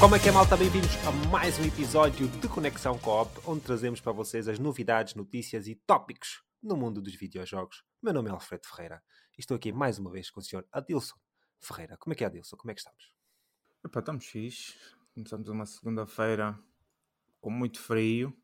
[0.00, 0.56] Como é que é, malta?
[0.56, 5.66] Bem-vindos a mais um episódio de Conexão Coop, onde trazemos para vocês as novidades, notícias
[5.66, 7.82] e tópicos no mundo dos videojogos.
[8.02, 9.02] Meu nome é Alfredo Ferreira
[9.38, 10.64] e estou aqui mais uma vez com o Sr.
[10.70, 11.16] Adilson
[11.60, 11.96] Ferreira.
[11.96, 12.56] Como é que é, Adilson?
[12.56, 13.12] Como é que estamos?
[13.84, 14.74] Epá, estamos fixe.
[15.14, 16.58] Começamos uma segunda-feira
[17.40, 18.36] com muito frio.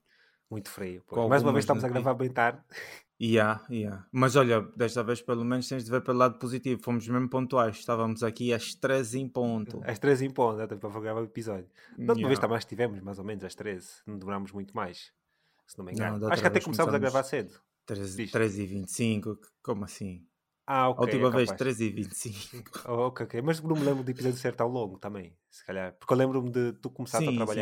[0.49, 1.05] Muito frio.
[1.29, 2.63] Mais uma vez estamos a gravar bem tarde.
[3.21, 4.07] Yeah, yeah.
[4.11, 6.81] Mas olha, desta vez pelo menos tens de ver pelo lado positivo.
[6.83, 7.77] Fomos mesmo pontuais.
[7.77, 9.83] Estávamos aqui às 13 em ponto.
[9.85, 11.69] Às 13 em ponto, até para gravar o episódio.
[11.99, 12.41] Da última vez Yeah.
[12.41, 13.89] também estivemos, mais ou menos, às 13.
[14.07, 15.13] Não demorámos muito mais,
[15.67, 16.19] se não me engano.
[16.19, 17.61] Não, Acho que até vez começámos a gravar cedo.
[17.85, 18.31] 13, Diz.
[18.31, 19.39] 13 e 25.
[19.63, 20.27] Como assim?
[20.67, 21.05] Ah, A ok.
[21.05, 21.59] última é vez, capaz.
[21.59, 22.71] 13 e 25.
[22.89, 23.43] Oh, ok, ok.
[23.43, 25.95] Mas não me lembro do episódio ser tão longo também, se calhar.
[25.99, 27.53] Porque eu lembro-me de tu começaste Sim, a sim.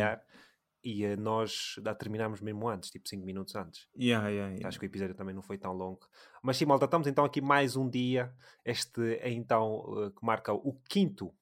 [0.83, 3.87] E nós já terminámos mesmo antes, tipo 5 minutos antes.
[3.97, 4.67] Yeah, yeah, yeah.
[4.67, 6.07] Acho que o episódio também não foi tão longo.
[6.41, 8.33] Mas sim, malta, estamos então aqui mais um dia.
[8.63, 11.33] Este é então eh, que marca o quinto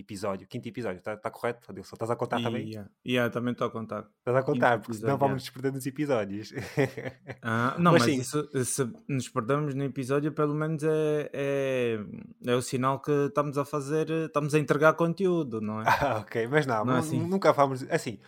[0.00, 0.46] episódio.
[0.46, 1.94] Quinto episódio, está tá correto, Adilson?
[1.94, 2.68] Estás a contar também?
[2.68, 2.90] Yeah.
[3.06, 4.08] Yeah, também estou a contar.
[4.18, 5.34] Estás a contar, Quinto porque senão episódio, vamos yeah.
[5.34, 6.52] nos perder nos episódios.
[7.42, 8.20] Ah, não, Mas mas, sim.
[8.20, 11.98] isso, se nos perdemos no episódio, pelo menos é, é,
[12.44, 15.84] é o sinal que estamos a fazer, estamos a entregar conteúdo, não é?
[16.00, 17.18] Ah, ok, mas não, Não é assim?
[17.20, 17.82] nunca vamos.
[17.90, 18.18] Assim,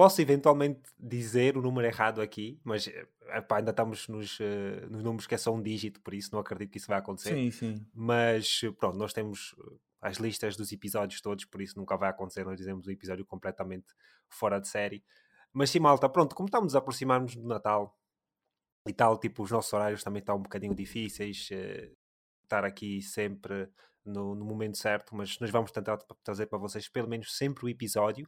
[0.00, 5.02] posso eventualmente dizer o número errado aqui, mas eh, epá, ainda estamos nos, eh, nos
[5.02, 7.34] números que é só um dígito, por isso não acredito que isso vai acontecer.
[7.34, 7.86] Sim, sim.
[7.92, 12.46] Mas pronto, nós temos eh, as listas dos episódios todos, por isso nunca vai acontecer.
[12.46, 13.88] Nós dizemos um episódio completamente
[14.30, 15.04] fora de série.
[15.52, 17.94] Mas sim, malta, pronto, como estamos a aproximar-nos do Natal
[18.88, 21.48] e tal, tipo, os nossos horários também estão um bocadinho difíceis.
[21.52, 21.92] eh,
[22.44, 23.68] estar aqui sempre
[24.04, 27.66] no, no momento certo, mas nós vamos tentar tra- trazer para vocês pelo menos sempre
[27.66, 28.26] o episódio.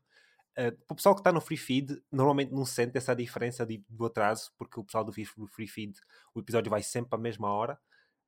[0.58, 3.82] Uh, para o pessoal que está no free feed, normalmente não sente essa diferença de-
[3.88, 5.98] do atraso, porque o pessoal do free feed,
[6.34, 7.78] o episódio vai sempre à mesma hora,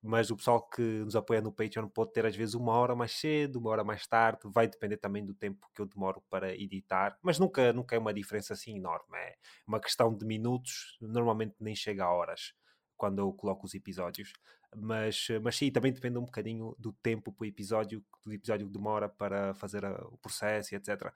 [0.03, 3.13] mas o pessoal que nos apoia no Patreon pode ter às vezes uma hora mais
[3.13, 7.19] cedo, uma hora mais tarde, vai depender também do tempo que eu demoro para editar,
[7.23, 9.35] mas nunca, nunca é uma diferença assim enorme, é
[9.67, 12.53] uma questão de minutos, normalmente nem chega a horas
[12.97, 14.33] quando eu coloco os episódios.
[14.77, 18.73] Mas, mas sim, também depende um bocadinho do tempo para o episódio, do episódio que
[18.73, 21.13] demora para fazer a- o processo e etc.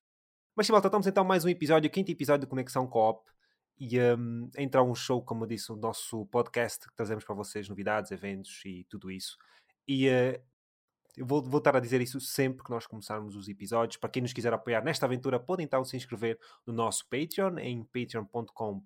[0.59, 3.21] Mas sim, malta, estamos então mais um episódio, quinto episódio de Conexão Coop.
[3.79, 7.69] E um, entrar um show, como eu disse, o nosso podcast que trazemos para vocês
[7.69, 9.37] novidades, eventos e tudo isso.
[9.87, 10.41] E eh,
[11.19, 13.97] eu vou, estar a dizer isso sempre que nós começarmos os episódios.
[13.97, 17.83] Para quem nos quiser apoiar nesta aventura, pode então se inscrever no nosso Patreon em
[17.83, 18.81] patreon.com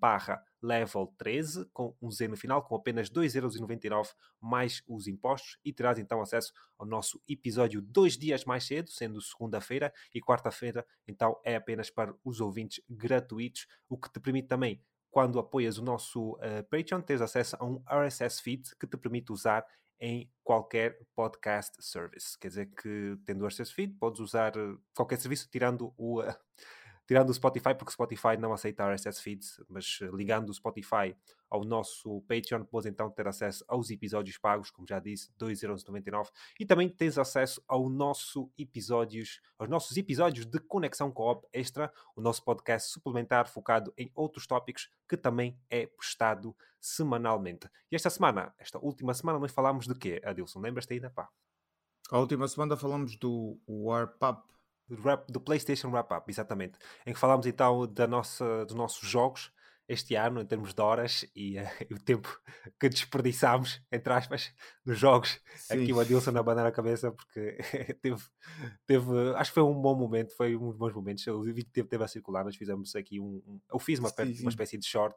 [0.60, 4.08] level 13 com um Z no final, com apenas 2,99€
[4.40, 9.20] mais os impostos e terás então acesso ao nosso episódio dois dias mais cedo, sendo
[9.20, 14.82] segunda-feira e quarta-feira, então é apenas para os ouvintes gratuitos, o que te permite também,
[15.08, 19.30] quando apoias o nosso eh, Patreon, teres acesso a um RSS feed que te permite
[19.30, 19.64] usar
[20.00, 22.38] em qualquer podcast service.
[22.38, 26.20] Quer dizer que, tendo o RSS feed, podes usar eh, qualquer serviço, tirando o,
[27.06, 31.14] tirando o Spotify, porque o Spotify não aceita RSS feeds, mas eh, ligando o Spotify
[31.50, 36.66] ao nosso Patreon, podes então ter acesso aos episódios pagos, como já disse, 2,99€ e
[36.66, 42.42] também tens acesso ao nosso episódios, aos nossos episódios de Conexão Coop Extra, o nosso
[42.42, 47.68] podcast suplementar focado em outros tópicos que também é postado semanalmente.
[47.90, 50.60] E esta semana, esta última semana, nós falámos de quê, Adilson?
[50.60, 51.10] Lembras-te ainda?
[51.10, 51.28] Pá.
[52.10, 54.42] A última semana falamos do Warp Up.
[54.88, 56.78] Do, wrap- do PlayStation Wrap Up, exatamente.
[57.06, 59.50] Em que falámos então da nossa, dos nossos jogos
[59.86, 62.40] este ano, em termos de horas e, eh, e o tempo
[62.80, 64.50] que desperdiçámos, entre aspas,
[64.84, 65.38] nos jogos.
[65.70, 67.58] Aqui o Adilson na banana a cabeça, porque
[68.00, 68.22] teve,
[68.86, 71.26] teve, acho que foi um bom momento, foi um dos bons momentos.
[71.26, 73.42] O vídeo teve, teve a circular, nós fizemos aqui um.
[73.46, 74.48] um- eu fiz uma, Sim, uma sim.
[74.48, 75.14] espécie de short.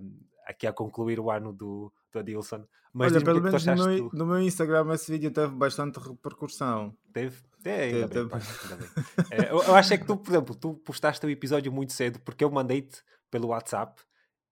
[0.00, 3.74] um, aqui a concluir o ano do, do Adilson, mas Olha, pelo é menos no
[3.74, 6.96] meu, no meu Instagram esse vídeo teve bastante repercussão.
[7.12, 7.42] Teve?
[7.64, 8.90] É, ainda Teve, bem, teve.
[9.30, 12.20] É, eu, eu acho é que tu, por exemplo, tu postaste o episódio muito cedo
[12.20, 14.00] porque eu mandei-te pelo WhatsApp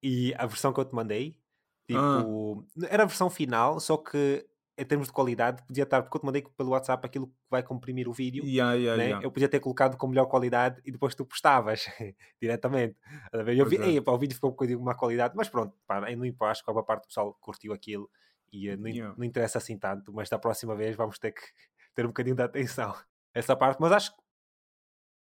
[0.03, 1.39] e a versão que eu te mandei,
[1.87, 4.45] tipo, era a versão final, só que
[4.83, 7.63] em termos de qualidade podia estar, porque eu te mandei pelo WhatsApp aquilo que vai
[7.63, 8.45] comprimir o vídeo.
[8.45, 9.05] Yeah, yeah, né?
[9.05, 9.25] yeah.
[9.25, 11.87] Eu podia ter colocado com melhor qualidade e depois tu postavas
[12.41, 12.97] diretamente.
[13.33, 13.87] Eu vi, é.
[13.87, 16.71] "Ei, pá, o vídeo ficou com uma qualidade, mas pronto, pá, não importa, acho que
[16.71, 18.11] a parte do pessoal curtiu aquilo
[18.53, 21.43] e eh, não, não interessa assim tanto, mas da próxima vez vamos ter que
[21.95, 22.95] ter um bocadinho de atenção
[23.33, 23.81] essa parte.
[23.81, 24.23] Mas acho que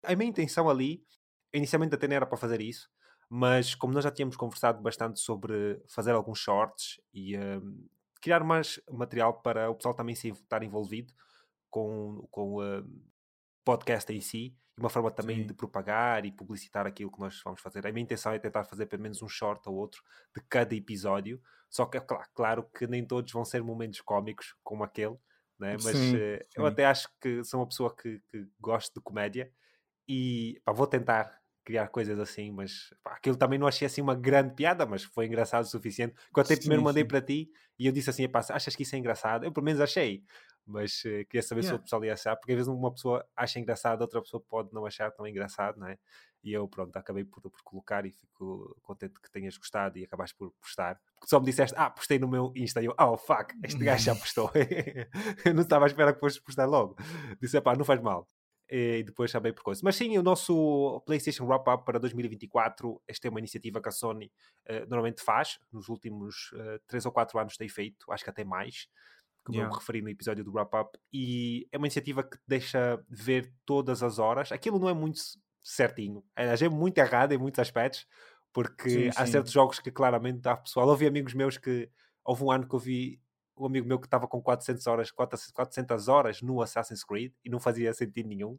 [0.03, 1.03] a minha intenção ali,
[1.53, 2.89] inicialmente até não era para fazer isso,
[3.29, 7.87] mas como nós já tínhamos conversado bastante sobre fazer alguns shorts e hum,
[8.21, 11.13] criar mais material para o pessoal também se estar envolvido
[11.69, 12.83] com, com o
[13.63, 15.45] podcast em si, e uma forma também Sim.
[15.45, 17.85] de propagar e publicitar aquilo que nós vamos fazer.
[17.85, 20.01] A minha intenção é tentar fazer pelo menos um short ou outro
[20.35, 24.55] de cada episódio, só que é cla- claro que nem todos vão ser momentos cómicos
[24.63, 25.17] como aquele,
[25.59, 25.77] né?
[25.77, 26.65] mas Sim, eh, eu sim.
[26.65, 29.51] até acho que sou uma pessoa que, que gosto de comédia
[30.07, 31.40] E pá, vou tentar
[31.71, 35.25] criar coisas assim, mas pá, aquilo também não achei assim uma grande piada, mas foi
[35.25, 36.13] engraçado o suficiente.
[36.33, 37.07] Quando eu primeiro mandei sim.
[37.07, 39.45] para ti e eu disse assim: achas que isso é engraçado?
[39.45, 40.21] Eu pelo menos achei,
[40.65, 41.69] mas uh, queria saber yeah.
[41.69, 44.73] se o pessoal ia achar, porque às vezes uma pessoa acha engraçado, outra pessoa pode
[44.73, 45.97] não achar tão engraçado, não é?
[46.43, 50.35] E eu, pronto, acabei por, por colocar e fico contente que tenhas gostado e acabaste
[50.35, 50.99] por postar.
[51.15, 52.81] Porque só me disseste, ah, postei no meu Insta.
[52.81, 54.51] E eu, oh, fuck, este gajo já postou.
[55.45, 56.97] eu não estava à espera que fosse postar logo.
[57.39, 58.27] Disse, pá, não faz mal.
[58.73, 59.81] E depois chamei por coisa.
[59.83, 64.31] Mas sim, o nosso PlayStation Wrap-Up para 2024, esta é uma iniciativa que a Sony
[64.69, 65.59] uh, normalmente faz.
[65.73, 68.87] Nos últimos uh, eh, 3 ou 4 anos tem feito, acho que até mais
[69.43, 69.67] como yeah.
[69.67, 73.51] eu me referi no episódio do Wrap Up, e é uma iniciativa que deixa ver
[73.65, 74.51] todas as horas.
[74.51, 75.19] Aquilo não é muito
[75.63, 76.23] certinho.
[76.35, 78.07] É muito errado em muitos aspectos,
[78.53, 79.31] porque sim, há sim.
[79.31, 80.87] certos jogos que claramente há pessoal.
[80.87, 81.89] Houve amigos meus que
[82.23, 83.19] houve um ano que eu vi
[83.61, 87.59] um amigo meu que estava com 400 horas, 400 horas no Assassin's Creed e não
[87.59, 88.57] fazia sentido nenhum.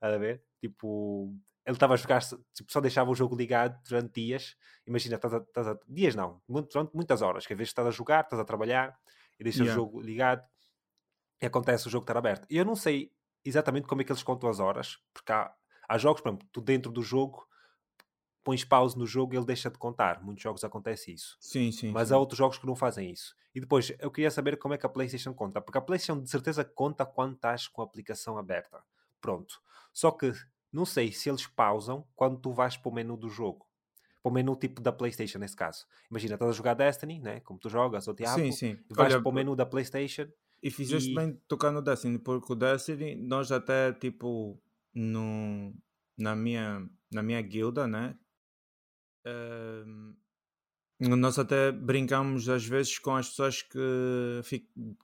[0.00, 0.42] A ver?
[0.60, 2.22] Tipo, ele estava a jogar,
[2.54, 4.56] tipo, só deixava o jogo ligado durante dias.
[4.86, 7.90] Imagina, estás a, estás a, dias não, durante muitas horas, que às vezes estás a
[7.90, 8.96] jogar, estás a trabalhar
[9.38, 9.80] e deixas yeah.
[9.80, 10.42] o jogo ligado
[11.40, 12.46] e acontece o jogo estar aberto.
[12.50, 13.12] E eu não sei
[13.44, 15.54] exatamente como é que eles contam as horas, porque há,
[15.90, 17.44] Há jogos, por exemplo, tu dentro do jogo
[18.42, 20.22] pões pause no jogo e ele deixa de contar.
[20.22, 21.36] Muitos jogos acontece isso.
[21.40, 21.90] Sim, sim.
[21.90, 22.14] Mas sim.
[22.14, 23.34] há outros jogos que não fazem isso.
[23.54, 25.60] E depois, eu queria saber como é que a PlayStation conta.
[25.60, 28.82] Porque a PlayStation de certeza conta quando estás com a aplicação aberta.
[29.20, 29.60] Pronto.
[29.92, 30.32] Só que
[30.72, 33.66] não sei se eles pausam quando tu vais para o menu do jogo.
[34.22, 35.86] Para o menu tipo da PlayStation, nesse caso.
[36.10, 37.40] Imagina, estás a jogar Destiny, né?
[37.40, 38.44] como tu jogas, ou Diablo.
[38.44, 38.78] Sim, sim.
[38.88, 40.28] E vais Olha, para o menu da PlayStation.
[40.62, 41.14] E fizeste e...
[41.14, 44.60] bem tocar no Destiny, porque o Destiny, nós até tipo
[44.94, 45.74] no,
[46.18, 48.14] na, minha, na minha guilda, né?
[49.26, 50.14] Uh,
[51.00, 53.78] nós até brincamos às vezes com as pessoas que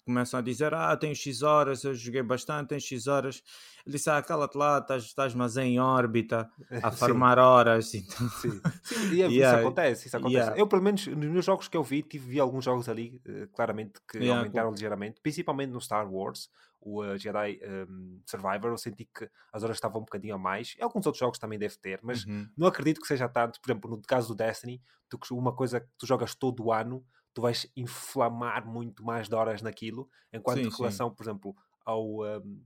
[0.04, 3.42] começam a dizer: Ah, tenho X horas, eu joguei bastante, tenho X horas.
[3.86, 6.50] Ele disse: Ah, cala-te lá, estás, estás mas em órbita
[6.82, 7.92] a farmar horas.
[7.96, 8.28] Então...
[8.28, 9.14] Sim, Sim.
[9.14, 9.36] E, é, yeah.
[9.36, 10.06] isso acontece.
[10.08, 10.36] Isso acontece.
[10.36, 10.60] Yeah.
[10.60, 13.48] Eu, pelo menos, nos meus jogos que eu vi, tive, vi alguns jogos ali, uh,
[13.54, 14.74] claramente, que yeah, aumentaram cool.
[14.74, 16.50] ligeiramente, principalmente no Star Wars
[16.86, 17.58] o uh, Jedi
[17.90, 20.76] um, Survivor, eu senti que as horas estavam um bocadinho a mais.
[20.78, 22.48] E alguns outros jogos também deve ter, mas uhum.
[22.56, 23.60] não acredito que seja tanto.
[23.60, 27.04] Por exemplo, no caso do Destiny, tu, uma coisa que tu jogas todo o ano,
[27.34, 31.14] tu vais inflamar muito mais de horas naquilo, enquanto sim, em relação, sim.
[31.16, 32.62] por exemplo, ao, um,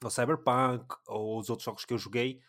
[0.00, 2.40] ao Cyberpunk ou os outros jogos que eu joguei,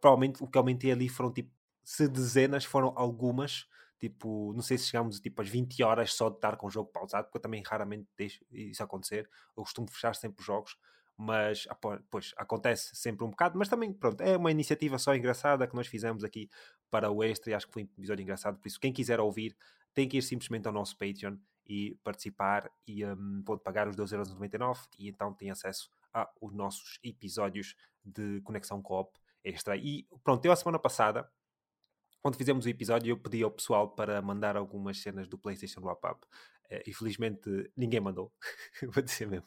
[0.00, 1.50] provavelmente o que aumentei ali foram tipo,
[1.84, 3.66] se dezenas, foram algumas
[3.98, 6.90] Tipo, não sei se chegamos tipo, às 20 horas só de estar com o jogo
[6.90, 9.28] pausado, porque eu também raramente deixo isso acontecer.
[9.56, 10.76] Eu costumo fechar sempre os jogos,
[11.16, 11.66] mas
[12.08, 13.58] pois, acontece sempre um bocado.
[13.58, 16.48] Mas também, pronto, é uma iniciativa só engraçada que nós fizemos aqui
[16.90, 18.58] para o Extra e acho que foi um episódio engraçado.
[18.58, 19.56] Por isso, quem quiser ouvir,
[19.92, 21.36] tem que ir simplesmente ao nosso Patreon
[21.66, 27.74] e participar e um, pode pagar os 2,99€ e então tem acesso aos nossos episódios
[28.04, 29.76] de Conexão Coop Extra.
[29.76, 31.28] E pronto, eu a semana passada
[32.22, 36.24] quando fizemos o episódio, eu pedi ao pessoal para mandar algumas cenas do PlayStation Wrap-Up.
[36.70, 38.32] Uh, infelizmente, ninguém mandou.
[38.94, 39.46] Vou dizer mesmo.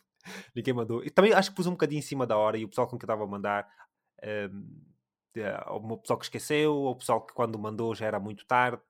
[0.55, 1.03] Ninguém mandou.
[1.03, 2.97] E também acho que pus um bocadinho em cima da hora e o pessoal com
[2.97, 3.67] que eu estava a mandar.
[4.23, 4.87] Um,
[5.35, 8.81] ehm, o pessoal que esqueceu, ou o pessoal que quando mandou já era muito tarde.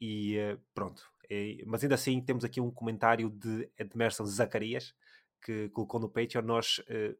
[0.00, 1.02] E uh, pronto.
[1.30, 4.94] E, mas ainda assim, temos aqui um comentário de Edmerson Zacarias
[5.42, 6.42] que colocou no Patreon.
[6.42, 7.16] Nós uh,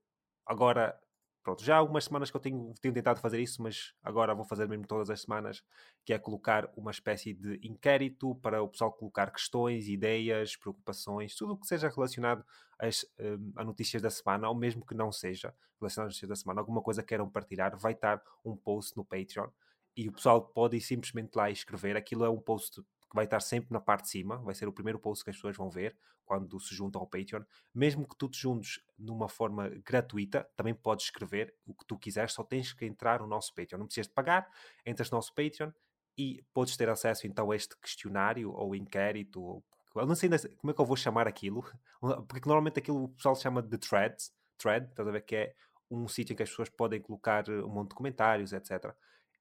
[0.47, 0.99] agora
[1.42, 4.44] pronto, já há algumas semanas que eu tenho, tenho tentado fazer isso, mas agora vou
[4.44, 5.62] fazer mesmo todas as semanas,
[6.04, 11.54] que é colocar uma espécie de inquérito para o pessoal colocar questões, ideias, preocupações, tudo
[11.54, 12.44] o que seja relacionado
[12.78, 16.37] às, um, a notícias da semana, ou mesmo que não seja relacionado às notícias da
[16.37, 19.49] semana, alguma coisa que queiram partilhar, vai estar um post no Patreon
[19.96, 21.96] e o pessoal pode ir simplesmente lá escrever.
[21.96, 22.82] Aquilo é um post
[23.12, 25.37] que vai estar sempre na parte de cima, vai ser o primeiro post que as
[25.37, 27.42] pessoas vão ver quando se juntam ao Patreon.
[27.75, 32.33] Mesmo que tu te juntes numa forma gratuita, também podes escrever o que tu quiseres,
[32.33, 33.81] só tens que entrar no nosso Patreon.
[33.81, 34.49] Não precisas de pagar,
[34.87, 35.71] entras no nosso Patreon
[36.16, 39.42] e podes ter acesso então a este questionário ou inquérito.
[39.42, 39.64] Ou,
[39.95, 41.62] eu não sei como é que eu vou chamar aquilo,
[42.26, 45.54] porque normalmente aquilo o pessoal chama de threads, thread, estás a ver que é
[45.90, 48.95] um sítio em que as pessoas podem colocar um monte de comentários, etc.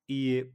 [0.10, 0.52] E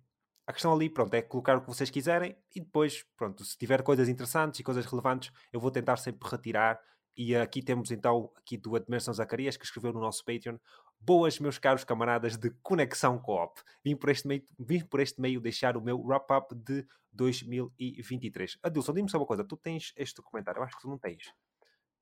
[0.46, 3.82] a questão ali, pronto, é colocar o que vocês quiserem e depois, pronto, se tiver
[3.82, 6.80] coisas interessantes e coisas relevantes, eu vou tentar sempre retirar.
[7.16, 10.58] E aqui temos então, aqui do Admerson Zacarias, que escreveu no nosso Patreon,
[11.00, 13.60] Boas, meus caros camaradas de Conexão Coop.
[13.84, 18.58] Vim por este meio, vim por este meio deixar o meu wrap-up de 2023.
[18.62, 19.44] Adilson, diz-me só uma coisa.
[19.44, 20.60] Tu tens este documentário?
[20.60, 21.32] Eu acho que tu não tens.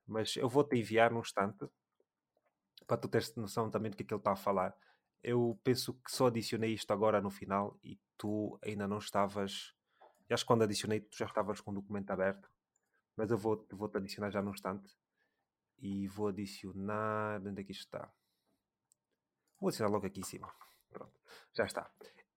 [0.06, 1.66] Mas eu vou-te enviar num instante
[2.86, 4.74] para tu teres noção também do que, é que ele está a falar
[5.24, 9.74] eu penso que só adicionei isto agora no final e tu ainda não estavas.
[10.30, 12.50] Acho que quando adicionei, tu já estavas com o documento aberto,
[13.16, 14.96] mas eu vou-te vou adicionar já num instante
[15.78, 17.40] e vou adicionar.
[17.46, 18.12] Onde é que isto está?
[19.60, 20.52] Vou adicionar logo aqui em cima.
[20.90, 21.20] Pronto,
[21.52, 21.90] já está.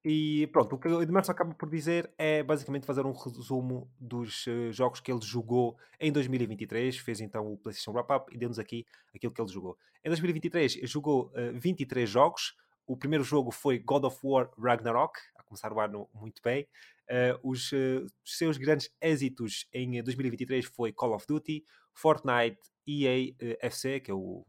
[0.10, 4.48] E pronto, o que o Edmerson acaba por dizer é basicamente fazer um resumo dos
[4.48, 6.98] uh, jogos que ele jogou em 2023.
[6.98, 9.78] Fez então o PlayStation Wrap-Up e deu-nos aqui aquilo que ele jogou.
[10.06, 12.56] Em 2023 jogou uh, 23 jogos.
[12.88, 16.68] O primeiro jogo foi God of War Ragnarok, a começar o ano muito bem.
[17.10, 21.64] Uh, os, os, seus grandes êxitos em 2023 foi Call of Duty,
[21.94, 24.46] Fortnite, EA FC, que é o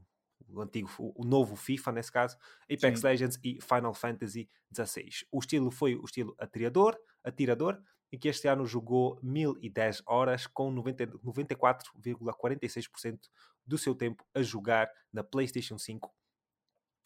[0.48, 3.06] o antigo, o novo FIFA nesse caso, Apex Sim.
[3.06, 5.10] Legends e Final Fantasy XVI.
[5.30, 7.80] O estilo foi o estilo atirador, atirador
[8.10, 13.18] e que este ano jogou 1010 horas com 94,46%
[13.66, 16.10] do seu tempo a jogar na PlayStation 5,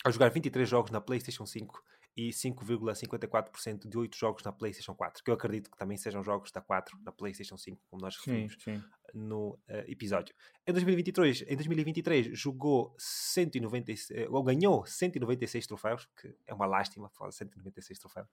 [0.05, 1.83] a jogar 23 jogos na PlayStation 5
[2.17, 6.51] e 5,54% de 8 jogos na PlayStation 4, que eu acredito que também sejam jogos
[6.51, 8.85] da 4 na PlayStation 5, como nós referimos sim, sim.
[9.15, 10.35] No uh, episódio.
[10.67, 17.09] Em 2023, em 2023 jogou 196, eh, ou ganhou 196 troféus, que é uma lástima
[17.11, 18.29] falar 196 troféus.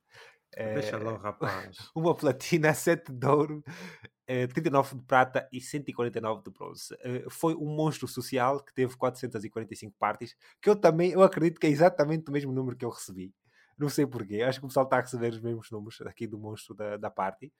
[0.55, 1.77] Deixa uh, rapaz.
[1.95, 6.95] Uma platina, 7 de ouro, uh, 39 de prata e 149 de bronze.
[7.29, 11.69] Foi um monstro social que teve 445 partes, que eu também, eu acredito que é
[11.69, 13.33] exatamente o mesmo número que eu recebi.
[13.79, 14.41] Não sei porquê.
[14.41, 17.09] Acho que o pessoal está a receber os mesmos números aqui do monstro da, da
[17.09, 17.51] party.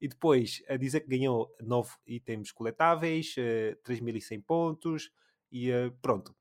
[0.00, 5.10] E depois a dizer que ganhou 9 itens coletáveis, uh, eh, 3.100 pontos
[5.50, 6.34] e uh, pronto.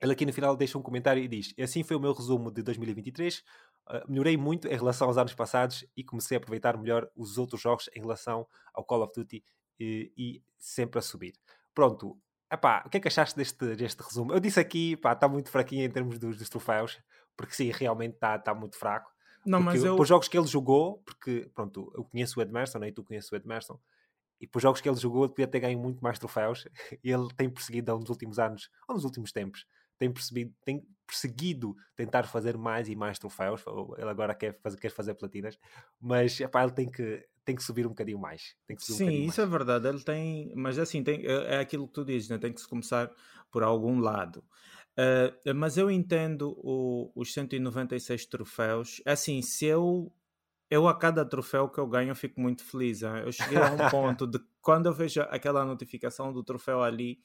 [0.00, 2.62] Ele aqui no final deixa um comentário e diz: Assim foi o meu resumo de
[2.62, 3.38] 2023.
[3.38, 3.42] Uh,
[3.90, 7.60] eh, melhorei muito em relação aos anos passados e comecei a aproveitar melhor os outros
[7.60, 9.42] jogos em relação ao Call of Duty
[9.80, 11.34] e, e sempre a subir.
[11.74, 12.20] Pronto,
[12.50, 14.32] Epá, o que é que achaste deste, deste resumo?
[14.32, 16.98] Eu disse aqui, está muito fraquinho em termos dos, dos troféus,
[17.36, 19.10] porque sim, realmente está tá muito fraco.
[19.48, 19.96] Não, porque, mas eu...
[19.96, 23.30] Por jogos que ele jogou, porque, pronto, eu conheço o Edmerson, né, e tu conheces
[23.32, 23.78] o Edmerson,
[24.40, 26.68] e por jogos que ele jogou, ele podia ter ganho muito mais troféus,
[27.02, 29.66] e ele tem perseguido nos últimos anos, ou nos últimos tempos,
[29.98, 33.64] tem percebido, tem perseguido tentar fazer mais e mais troféus.
[33.96, 35.58] Ele agora quer fazer, quer fazer platinas,
[36.00, 38.54] mas epá, ele tem que, tem que subir um bocadinho mais.
[38.78, 39.38] Sim, um isso mais.
[39.38, 39.88] é verdade.
[39.88, 42.38] Ele tem, mas assim, tem, é, é aquilo que tu dizes, né?
[42.38, 43.10] tem que se começar
[43.50, 44.44] por algum lado.
[44.98, 49.00] Uh, mas eu entendo o, os 196 troféus.
[49.06, 50.12] É assim, se eu
[50.70, 53.02] eu a cada troféu que eu ganho eu fico muito feliz.
[53.02, 53.22] Hein?
[53.24, 57.20] Eu cheguei a um ponto de quando eu vejo aquela notificação do troféu ali,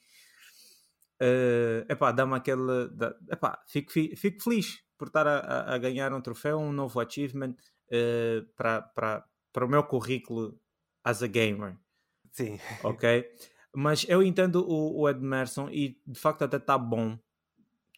[1.20, 2.88] uh, epá, dá-me aquele.
[2.92, 7.54] Dá, epá, fico, fico feliz por estar a, a, ganhar um troféu, um novo achievement
[7.90, 9.26] uh, para
[9.60, 10.58] o meu currículo
[11.02, 11.76] as a gamer.
[12.30, 12.58] Sim.
[12.82, 13.28] Ok?
[13.74, 17.18] Mas eu entendo o, o Edmerson e de facto até está bom.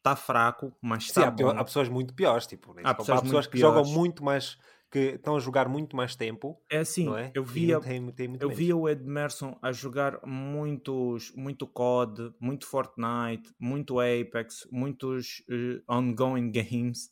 [0.06, 2.46] Está fraco, mas está Sim, há, há, pessoas muito piores.
[2.46, 2.82] Tipo, né?
[2.84, 3.76] há pessoas, há pessoas que piores.
[3.76, 4.56] jogam muito mais
[4.90, 6.60] que estão a jogar muito mais tempo.
[6.70, 7.30] É assim, é?
[7.34, 13.52] eu via, tem, tem eu via o Edmerson a jogar muitos, muito COD, muito Fortnite,
[13.58, 17.10] muito Apex, muitos uh, ongoing games.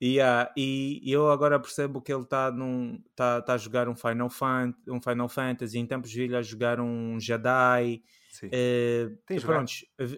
[0.00, 2.52] E, uh, e, eu agora percebo que ele está
[3.14, 6.80] tá, tá a jogar um Final, Fan, um Final Fantasy, em tempos vi-lhe a jogar
[6.80, 8.02] um Jedi.
[8.30, 8.48] Sim.
[8.48, 9.72] Uh, pronto,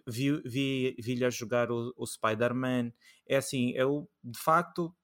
[0.06, 2.92] vi-lhe vi, vi a jogar o, o Spider-Man.
[3.28, 4.94] É assim, eu de facto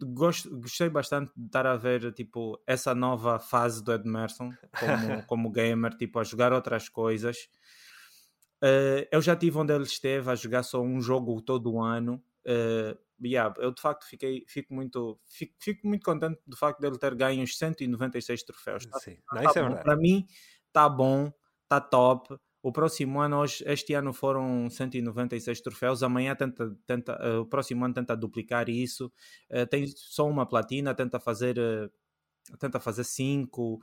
[0.00, 5.50] gosto, gostei bastante de estar a ver tipo, essa nova fase do Edmerson como, como
[5.50, 7.48] gamer, tipo, a jogar outras coisas.
[8.62, 12.22] Uh, eu já tive onde ele esteve a jogar só um jogo todo o ano.
[12.46, 16.98] Uh, yeah, eu de facto fiquei, fico, muito, fico, fico muito contente do facto dele
[16.98, 18.86] ter ganho os 196 troféus.
[18.86, 19.18] Tá, Sim.
[19.32, 20.26] Não, tá é Para mim,
[20.66, 21.32] está bom,
[21.64, 22.36] está top.
[22.62, 27.84] O próximo ano, hoje, este ano foram 196 troféus, amanhã tenta, tenta, uh, o próximo
[27.84, 29.12] ano tenta duplicar isso.
[29.50, 33.80] Uh, tem só uma platina, tenta fazer, uh, tenta fazer cinco.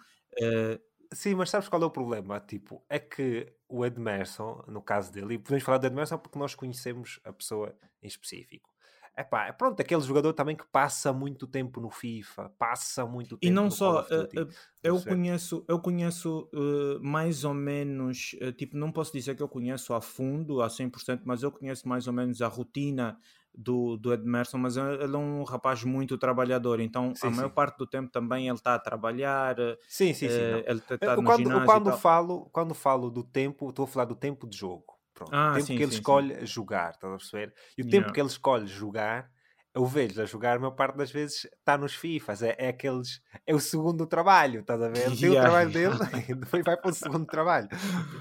[1.13, 2.39] Sim, mas sabes qual é o problema?
[2.42, 6.56] Tipo, é que o Edmerson, no caso dele, e podemos falar de Edmerson porque nós
[6.56, 8.75] conhecemos a pessoa em específico
[9.17, 13.45] é pá, pronto, aquele jogador também que passa muito tempo no FIFA, passa muito tempo
[13.45, 14.50] E não só, uh,
[14.84, 19.48] eu, conheço, eu conheço uh, mais ou menos, uh, tipo, não posso dizer que eu
[19.48, 23.17] conheço a fundo, a 100%, mas eu conheço mais ou menos a rotina
[23.57, 27.77] do, do Edmerson, mas ele é um rapaz muito trabalhador, então sim, a maior parte
[27.77, 29.55] do tempo também ele está a trabalhar.
[29.88, 30.36] Sim, sim, sim.
[30.36, 34.45] Ele está tá quando, quando, falo, quando falo do tempo, estou a falar do tempo
[34.45, 34.95] de jogo.
[35.15, 35.34] Pronto.
[35.34, 36.45] Ah, o tempo sim, que ele sim, escolhe sim.
[36.45, 37.53] jogar, estás a perceber?
[37.77, 38.13] E o tempo yeah.
[38.13, 39.31] que ele escolhe jogar,
[39.74, 43.22] eu vejo a jogar, a maior parte das vezes está nos FIFAs, é, é aqueles,
[43.48, 45.05] é o segundo trabalho, estás a ver?
[45.17, 45.39] Tem yeah.
[45.39, 45.95] o trabalho dele,
[46.38, 47.69] depois vai para o segundo trabalho.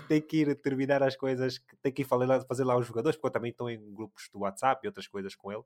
[0.08, 3.26] Tem que ir terminar as coisas, tem que ir fazer, fazer lá os jogadores, porque
[3.26, 5.64] eu também estou em grupos do WhatsApp e outras coisas com ele.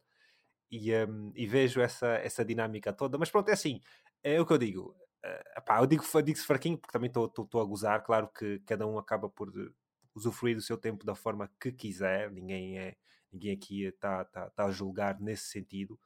[0.70, 3.80] E, um, e vejo essa, essa dinâmica toda, mas pronto, é assim,
[4.22, 4.96] é o que eu digo.
[5.24, 8.98] Uh, epá, eu digo, digo-se fraquinho porque também estou a gozar, claro que cada um
[8.98, 9.50] acaba por
[10.18, 12.96] usufruir do seu tempo da forma que quiser, ninguém é
[13.32, 15.98] ninguém aqui está tá, tá a julgar nesse sentido.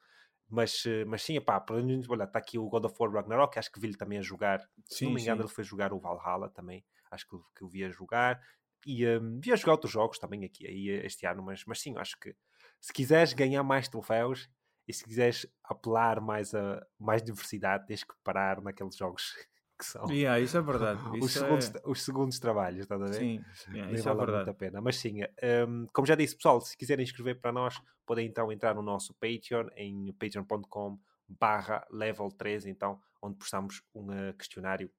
[0.49, 3.81] Mas, eh, mas sim, pá, olha, está aqui o God of War Ragnarok, acho que
[3.81, 4.61] vi-lhe também a jogar.
[4.87, 5.47] Se sim, não me engano, sim.
[5.47, 8.41] ele foi jogar o Valhalla também, acho que, que eu vi a jogar.
[8.85, 11.97] E um, vi a jogar outros jogos também aqui aí, este ano, mas, mas sim,
[11.97, 12.35] acho que
[12.81, 14.51] se quiseres ganhar mais troféus
[14.87, 19.35] e se quiseres apelar mais a mais diversidade, tens que parar naqueles jogos
[19.83, 20.09] que são.
[20.11, 21.01] Yeah, isso é verdade.
[21.19, 21.83] Isso os, segundos, é...
[21.85, 23.15] os segundos trabalhos, estás a ver?
[23.15, 24.45] Sim, yeah, isso é vale verdade.
[24.45, 24.81] muito a pena.
[24.81, 25.21] Mas sim,
[25.69, 29.13] um, como já disse, pessoal, se quiserem inscrever para nós, podem então entrar no nosso
[29.15, 30.99] Patreon em patreon.com
[31.29, 34.91] barra level 3, então, onde postamos um uh, questionário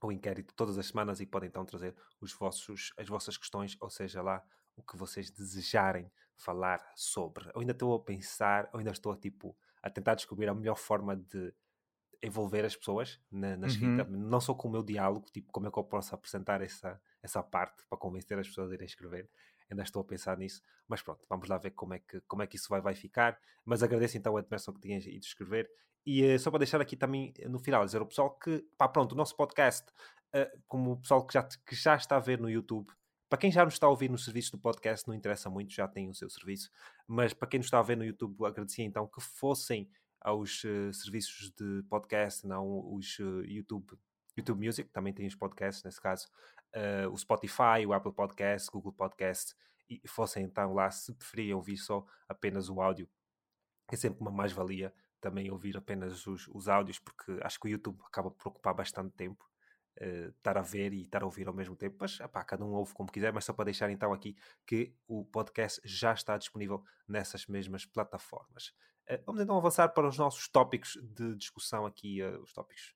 [0.00, 3.88] ou inquérito todas as semanas e podem então trazer os vossos, as vossas questões, ou
[3.88, 4.42] seja lá
[4.76, 7.48] o que vocês desejarem falar sobre.
[7.54, 10.76] Eu ainda estou a pensar, eu ainda estou a, tipo, a tentar descobrir a melhor
[10.76, 11.54] forma de
[12.22, 14.18] envolver as pessoas na, na escrita, uhum.
[14.28, 17.42] não só com o meu diálogo, tipo, como é que eu posso apresentar essa, essa
[17.42, 19.28] parte para convencer as pessoas a irem escrever.
[19.70, 22.46] Ainda estou a pensar nisso, mas pronto, vamos lá ver como é que, como é
[22.46, 23.38] que isso vai, vai ficar.
[23.64, 25.68] Mas agradeço então a Edmerson que tinhas ido escrever.
[26.04, 29.12] E uh, só para deixar aqui também no final, dizer ao pessoal que, pá, pronto,
[29.12, 29.88] o nosso podcast,
[30.34, 32.92] uh, como o pessoal que já, que já está a ver no YouTube,
[33.28, 35.88] para quem já nos está a ouvir no serviço do podcast, não interessa muito, já
[35.88, 36.70] tem o seu serviço.
[37.06, 39.88] Mas para quem nos está a ver no YouTube, agradecia então que fossem
[40.24, 43.98] aos uh, serviços de podcast, não os uh, YouTube,
[44.36, 46.28] YouTube Music, também tem os podcasts nesse caso,
[46.74, 49.54] uh, o Spotify, o Apple Podcast, Google Podcast,
[49.88, 53.08] e fossem então lá, se preferirem ouvir só apenas o áudio,
[53.90, 58.00] é sempre uma mais-valia também ouvir apenas os, os áudios, porque acho que o YouTube
[58.04, 59.48] acaba por ocupar bastante tempo.
[60.00, 62.72] Uh, estar a ver e estar a ouvir ao mesmo tempo, mas epá, cada um
[62.72, 64.34] ouve como quiser, mas só para deixar então aqui
[64.66, 68.72] que o podcast já está disponível nessas mesmas plataformas.
[69.06, 72.94] Eh, vamos então avançar para os nossos tópicos de discussão aqui, uh, os tópicos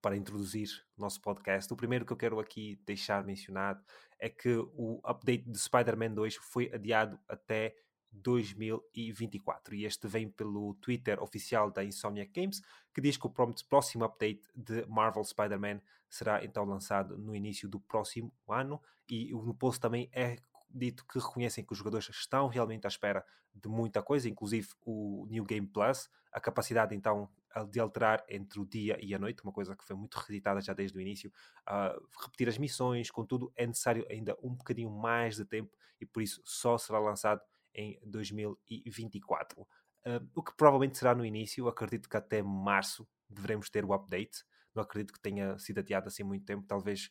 [0.00, 1.72] para introduzir o nosso podcast.
[1.72, 3.82] O primeiro que eu quero aqui deixar mencionado
[4.18, 7.74] é que o update de Spider-Man 2 foi adiado até
[8.12, 13.30] 2024 e este vem pelo Twitter oficial da Insomniac Games que diz que o
[13.68, 19.54] próximo update de Marvel Spider-Man será então lançado no início do próximo ano e no
[19.54, 20.36] post também é
[20.74, 25.26] dito que reconhecem que os jogadores estão realmente à espera de muita coisa, inclusive o
[25.30, 27.30] New Game Plus, a capacidade então
[27.70, 30.72] de alterar entre o dia e a noite, uma coisa que foi muito reeditada já
[30.72, 31.32] desde o início,
[31.68, 36.22] uh, repetir as missões, contudo é necessário ainda um bocadinho mais de tempo e por
[36.22, 37.40] isso só será lançado
[37.72, 39.60] em 2024.
[39.60, 39.66] Uh,
[40.04, 44.44] ah, o que provavelmente será no início, acredito que até março devemos ter o update,
[44.74, 47.10] não acredito que tenha sido adiado assim muito tempo, talvez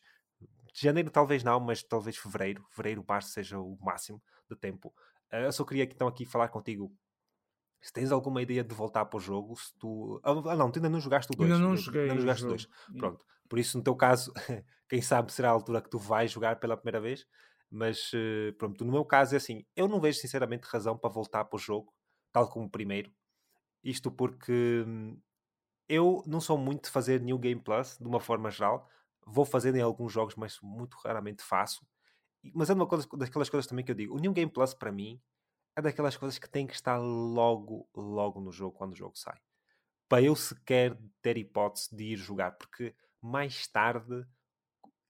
[0.82, 4.94] janeiro talvez não, mas talvez fevereiro, fevereiro, março seja o máximo de tempo.
[5.32, 6.92] Uh, eu só queria então aqui falar contigo
[7.84, 10.18] se tens alguma ideia de voltar para o jogo, se tu.
[10.24, 11.52] Ah, não, tu ainda não jogaste o 2.
[11.52, 12.02] Ainda não joguei.
[12.02, 12.68] Ainda não jogaste o 2.
[12.96, 13.24] Pronto.
[13.46, 14.32] Por isso, no teu caso,
[14.88, 17.26] quem sabe será a altura que tu vais jogar pela primeira vez.
[17.70, 21.44] Mas, uh, pronto, no meu caso é assim: eu não vejo sinceramente razão para voltar
[21.44, 21.92] para o jogo,
[22.32, 23.12] tal como o primeiro.
[23.82, 25.20] Isto porque hum,
[25.86, 28.88] eu não sou muito de fazer New Game Plus, de uma forma geral.
[29.26, 31.86] Vou fazer em alguns jogos, mas muito raramente faço.
[32.54, 34.92] Mas é uma coisa, daquelas coisas também que eu digo: o New Game Plus para
[34.92, 35.20] mim
[35.76, 39.38] é daquelas coisas que tem que estar logo, logo no jogo, quando o jogo sai.
[40.08, 44.26] Para eu sequer ter hipótese de ir jogar, porque mais tarde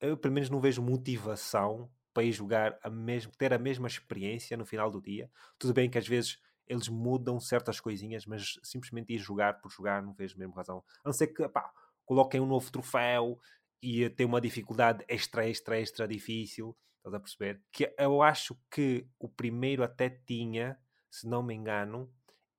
[0.00, 4.56] eu pelo menos não vejo motivação para ir jogar a mesmo, ter a mesma experiência
[4.56, 5.30] no final do dia.
[5.58, 10.02] Tudo bem que às vezes eles mudam certas coisinhas, mas simplesmente ir jogar por jogar
[10.02, 10.82] não vejo mesmo razão.
[11.04, 11.70] A não ser que pá,
[12.04, 13.38] coloquem um novo troféu
[13.84, 16.74] e tem uma dificuldade extra, extra, extra difícil.
[16.96, 17.62] Estás a perceber?
[17.70, 20.78] Que eu acho que o primeiro até tinha,
[21.10, 22.10] se não me engano,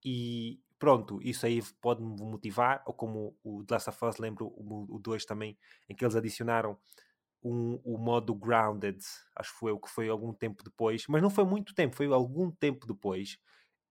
[0.03, 4.99] e pronto, isso aí pode-me motivar, ou como o The Last of Us, lembro o
[5.01, 5.57] 2 também,
[5.89, 6.77] em que eles adicionaram
[7.43, 8.99] um, o modo Grounded,
[9.35, 12.05] acho que foi o que foi algum tempo depois, mas não foi muito tempo, foi
[12.07, 13.39] algum tempo depois,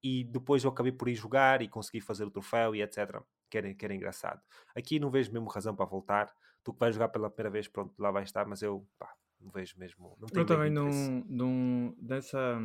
[0.04, 3.22] e depois eu acabei por ir jogar e consegui fazer o troféu e etc.
[3.50, 4.40] Que era, que era engraçado.
[4.76, 6.32] Aqui não vejo mesmo razão para voltar.
[6.64, 9.50] Tu que vais jogar pela primeira vez, pronto, lá vai estar, mas eu pá, não
[9.50, 10.16] vejo mesmo.
[10.18, 10.88] Não eu também não,
[11.28, 11.94] não.
[12.00, 12.58] Nessa,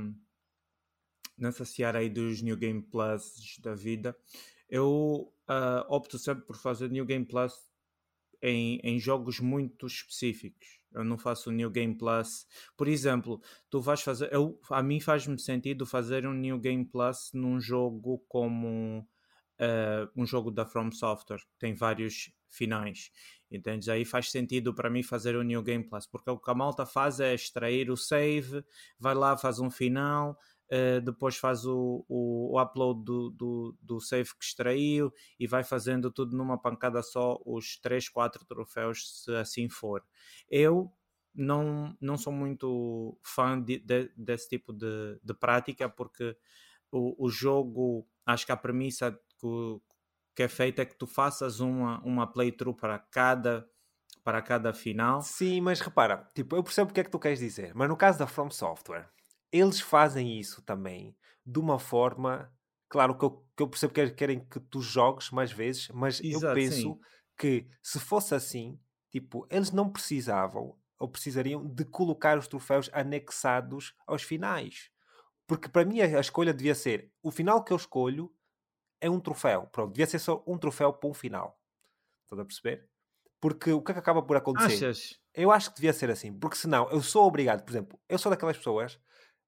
[1.38, 4.18] nessa seara aí dos New Game Plus da vida,
[4.70, 7.54] eu uh, opto sempre por fazer New Game Plus
[8.42, 10.80] em, em jogos muito específicos.
[10.92, 12.48] Eu não faço New Game Plus.
[12.76, 14.34] Por exemplo, tu vais fazer.
[14.34, 19.00] Eu, a mim faz-me sentido fazer um New Game Plus num jogo como
[19.60, 23.12] uh, um jogo da From Software, que tem vários finais.
[23.52, 23.90] Entendes?
[23.90, 26.86] Aí faz sentido para mim fazer o New Game Plus, porque o que a malta
[26.86, 28.64] faz é extrair o save,
[29.00, 30.38] vai lá, faz um final,
[30.72, 35.64] Uh, depois faz o, o, o upload do, do, do, save que extraiu e vai
[35.64, 40.06] fazendo tudo numa pancada só, os 3, 4 troféus, se assim for.
[40.48, 40.94] Eu
[41.34, 46.38] não, não sou muito fã de, de, desse tipo de, de prática, porque
[46.92, 49.82] o, o jogo, acho que a premissa que,
[50.36, 53.68] que é feito é que tu faças uma, uma playthrough para cada
[54.24, 55.22] para cada final.
[55.22, 57.98] Sim, mas repara, tipo, eu percebo o que é que tu queres dizer, mas no
[57.98, 59.10] caso da From Software,
[59.52, 61.16] eles fazem isso também
[61.46, 62.54] de uma forma,
[62.88, 66.46] claro que eu, que eu percebo que querem que tu jogues mais vezes, mas Exato,
[66.46, 67.00] eu penso sim.
[67.38, 73.96] que se fosse assim, tipo, eles não precisavam ou precisariam de colocar os troféus anexados
[74.06, 74.92] aos finais.
[75.48, 78.32] Porque para mim a escolha devia ser o final que eu escolho
[79.02, 79.68] é um troféu.
[79.68, 81.60] Pronto, devia ser só um troféu para um final.
[82.24, 82.90] Estás a perceber?
[83.42, 84.86] Porque o que é que acaba por acontecer?
[84.86, 85.20] Achas?
[85.34, 86.38] Eu acho que devia ser assim.
[86.38, 89.00] Porque senão eu sou obrigado, por exemplo, eu sou daquelas pessoas.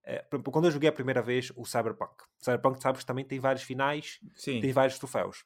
[0.03, 3.25] Eh, por exemplo, quando eu joguei a primeira vez o Cyberpunk, o Cyberpunk, sabes, também
[3.25, 4.59] tem vários finais, Sim.
[4.61, 5.45] tem vários troféus.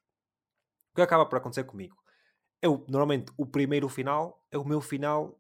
[0.92, 1.98] O que acaba por acontecer comigo?
[2.62, 5.38] Eu, normalmente, o primeiro final é o meu final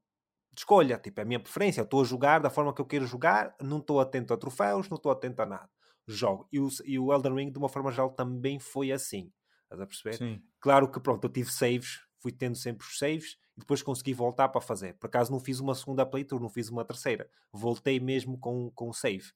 [0.51, 1.82] de escolha, tipo, é a minha preferência.
[1.82, 4.97] Estou a jogar da forma que eu quero jogar, não estou atento a troféus, não
[4.97, 5.69] estou atento a nada.
[6.07, 6.47] Jogo.
[6.51, 9.31] E o, e o Elden Ring, de uma forma geral, também foi assim.
[9.63, 10.17] Estás a perceber?
[10.17, 10.41] Sim.
[10.59, 14.49] Claro que, pronto, eu tive saves, fui tendo sempre os saves e depois consegui voltar
[14.49, 14.93] para fazer.
[14.95, 17.29] Por acaso não fiz uma segunda playthrough, não fiz uma terceira.
[17.51, 19.31] Voltei mesmo com, com save.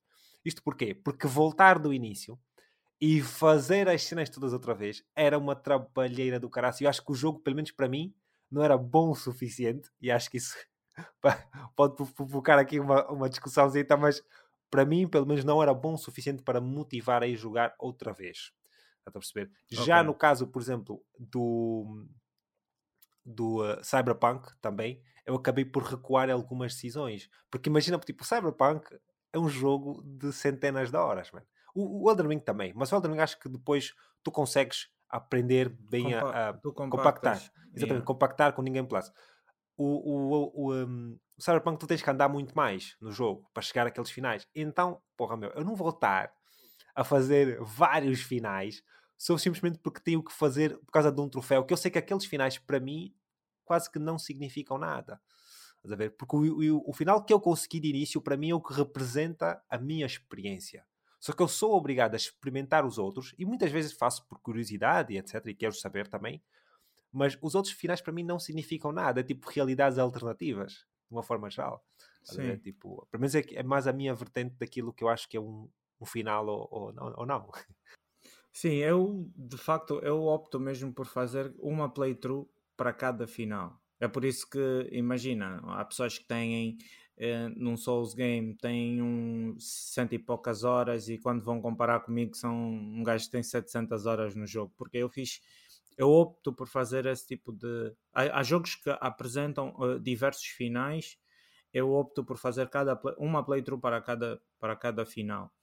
[0.46, 0.94] Isto porquê?
[0.94, 2.40] Porque voltar do início
[3.02, 6.76] e fazer as cenas todas outra vez era uma trabalheira do caralho.
[6.82, 8.14] Eu acho que o jogo, pelo menos para mim,
[8.52, 10.56] não era bom o suficiente e acho que isso
[11.76, 14.22] pode provocar aqui uma, uma discussãozinha, mas
[14.70, 18.14] para mim, pelo menos, não era bom o suficiente para motivar a ir jogar outra
[18.14, 18.52] vez.
[19.00, 19.52] Está a perceber?
[19.72, 19.86] Okay.
[19.86, 22.06] Já no caso, por exemplo, do,
[23.26, 27.30] do uh, Cyberpunk também, eu acabei por recuar algumas decisões.
[27.50, 29.00] Porque imagina, tipo, o Cyberpunk
[29.34, 31.44] é um jogo de centenas de horas, man.
[31.74, 35.70] O, o Elden Ring também, mas o Elden Ring acho que depois tu consegues aprender
[35.70, 36.54] bem Compa a, a
[36.90, 37.36] compactar.
[37.36, 38.06] Exatamente, yeah.
[38.06, 39.12] compactar com ninguém plus
[39.80, 43.64] o, o, o, um, o Cyberpunk tu tens que andar muito mais no jogo para
[43.64, 44.46] chegar àqueles finais.
[44.54, 46.34] Então, porra meu, eu não vou estar
[46.94, 48.84] a fazer vários finais
[49.18, 51.98] só simplesmente porque tenho que fazer por causa de um troféu, que eu sei que
[51.98, 53.14] aqueles finais para mim
[53.64, 55.22] quase que não significam nada.
[55.76, 56.12] Estás a ver?
[56.12, 58.74] Porque o, o, o final que eu consegui de início para mim é o que
[58.74, 60.86] representa a minha experiência.
[61.22, 65.18] Só que eu sou obrigado a experimentar os outros e muitas vezes faço por curiosidade
[65.18, 65.46] etc.
[65.48, 66.42] E quero saber também
[67.12, 71.24] mas os outros finais para mim não significam nada, é tipo realidades alternativas, de uma
[71.24, 71.84] forma geral.
[72.38, 75.38] É, tipo, para mim é, é, mais a minha vertente daquilo que eu acho que
[75.38, 75.68] é um,
[76.00, 77.50] um final ou, ou, não, ou não.
[78.52, 83.80] Sim, eu de facto eu opto mesmo por fazer uma playthrough para cada final.
[84.00, 86.78] É por isso que, imagina, há pessoas que têm
[87.18, 92.34] eh, num Souls Game têm um cento e poucas horas e quando vão comparar comigo
[92.34, 95.42] são um gajo que tem 700 horas no jogo, porque eu fiz
[96.00, 97.94] eu opto por fazer esse tipo de.
[98.14, 101.18] Há, há jogos que apresentam uh, diversos finais,
[101.74, 105.54] eu opto por fazer cada uma playthrough para cada, para cada final.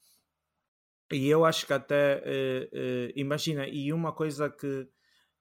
[1.11, 2.18] E eu acho que até.
[2.18, 4.87] Uh, uh, imagina, e uma coisa que,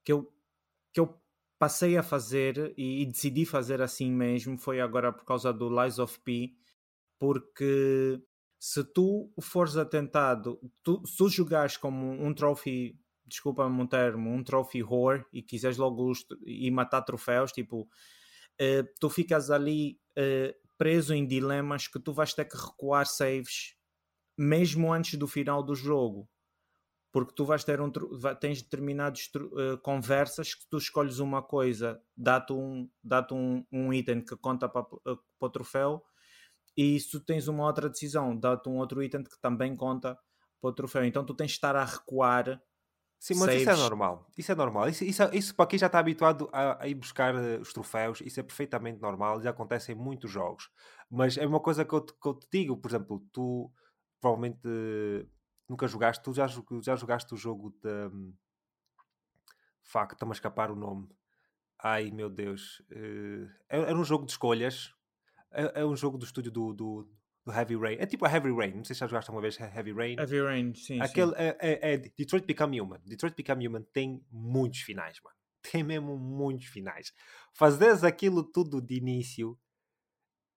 [0.02, 0.34] que, eu,
[0.94, 1.22] que eu
[1.60, 6.00] passei a fazer e, e, decidi fazer assim mesmo foi agora por causa do Lies
[6.00, 6.56] of P,
[7.20, 8.22] porque
[8.58, 14.44] se tu fores atentado, tu, se tu jogares como um trophy desculpa-me um termo, um
[14.44, 16.12] trophy whore e quiseres logo
[16.46, 22.34] ir matar troféus, tipo, uh, tu ficas ali uh, preso em dilemas que tu vais
[22.34, 23.76] ter que recuar saves
[24.38, 26.30] mesmo antes do final do jogo.
[27.12, 27.90] Porque tu vais ter um,
[28.42, 34.22] tens determinadas uh, conversas que tu escolhes uma coisa, dá-te um, dá um, um item
[34.22, 36.04] que conta para, para o troféu,
[36.76, 40.20] e se tu tens uma outra decisão, dá-te um outro item que também conta
[40.60, 41.06] para o troféu.
[41.06, 42.62] Então tu tens de estar a recuar
[43.26, 43.62] Sim, mas saves.
[43.62, 44.32] isso é normal.
[44.38, 44.88] Isso é normal.
[44.88, 48.22] Isso, isso, isso para quem já está habituado a, a ir buscar uh, os troféus,
[48.22, 49.42] isso é perfeitamente normal.
[49.42, 50.70] Já acontece em muitos jogos.
[51.10, 53.72] Mas é uma coisa que eu, te, que eu te digo, por exemplo, tu
[54.22, 55.28] provavelmente uh,
[55.68, 56.46] nunca jogaste, tu já,
[56.84, 57.90] já jogaste o jogo de.
[57.90, 58.32] Um,
[59.82, 61.10] Fuck, está-me a escapar o nome.
[61.82, 62.80] Ai meu Deus.
[62.92, 64.94] Uh, era um jogo de escolhas.
[65.52, 67.12] É, é um jogo do estúdio do, do,
[67.46, 67.98] do Heavy Rain.
[68.00, 68.74] É tipo a Heavy Rain.
[68.74, 70.16] Não sei se já jogaste uma vez Heavy Rain.
[70.18, 71.00] Heavy Rain, sim.
[71.00, 71.38] Aquele sim.
[71.38, 73.00] É, é, é, Detroit Become Human.
[73.06, 75.36] Detroit Become Human tem muitos finais, mano.
[75.72, 77.14] Tem mesmo muitos finais.
[77.54, 79.58] Fazeres aquilo tudo de início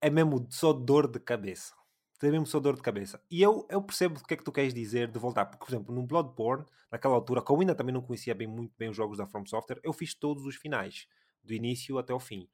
[0.00, 1.74] é mesmo só dor de cabeça.
[2.18, 3.22] Tem mesmo só dor de cabeça.
[3.30, 5.46] E eu, eu percebo o que é que tu queres dizer de voltar.
[5.46, 8.88] Porque, por exemplo, no Bloodborne, naquela altura, como ainda também não conhecia bem, muito bem
[8.88, 11.06] os jogos da From Software, eu fiz todos os finais.
[11.42, 12.48] Do início até o fim.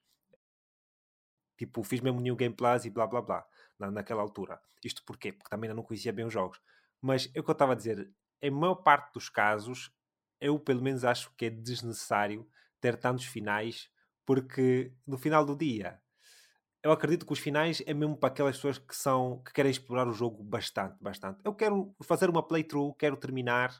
[1.57, 3.45] Tipo, fiz mesmo New Game Plus e blá blá blá
[3.79, 4.59] na, naquela altura.
[4.83, 5.31] Isto porquê?
[5.31, 6.59] Porque também ainda não conhecia bem os jogos.
[7.01, 8.11] Mas é o que eu estava a dizer,
[8.41, 9.91] em maior parte dos casos,
[10.39, 12.47] eu pelo menos acho que é desnecessário
[12.79, 13.89] ter tantos finais,
[14.25, 15.99] porque no final do dia,
[16.83, 20.07] eu acredito que os finais é mesmo para aquelas pessoas que são que querem explorar
[20.07, 21.39] o jogo bastante, bastante.
[21.43, 23.75] Eu quero fazer uma playthrough, quero terminar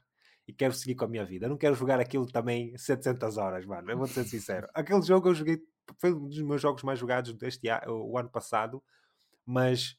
[0.48, 1.46] e quero seguir com a minha vida.
[1.46, 3.92] Eu não quero jogar aquilo também 700 horas, mano.
[3.92, 4.68] Eu vou ser sincero.
[4.74, 5.60] Aquele jogo eu joguei,
[6.00, 8.84] foi um dos meus jogos mais jogados deste ano, o ano passado,
[9.46, 9.98] mas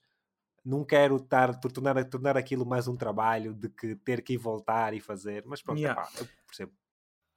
[0.64, 4.94] não quero estar, tornar, tornar aquilo mais um trabalho de que ter que ir voltar
[4.94, 5.44] e fazer.
[5.46, 6.02] Mas pronto, yeah.
[6.02, 6.72] epá, eu percebo.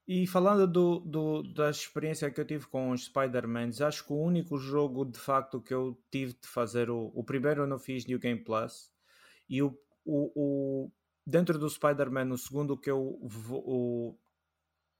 [0.08, 4.20] E falando do, do, da experiência que eu tive com os Spider-Mans, acho que o
[4.20, 8.04] único jogo de facto que eu tive de fazer, o, o primeiro eu não fiz
[8.06, 8.90] New Game Plus,
[9.48, 10.92] e o, o, o
[11.24, 13.00] dentro do Spider-Man, o segundo que eu.
[13.00, 14.18] O,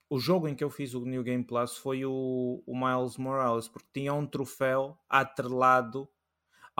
[0.08, 3.68] o jogo em que eu fiz o New Game Plus foi o, o Miles Morales,
[3.68, 6.08] porque tinha um troféu atrelado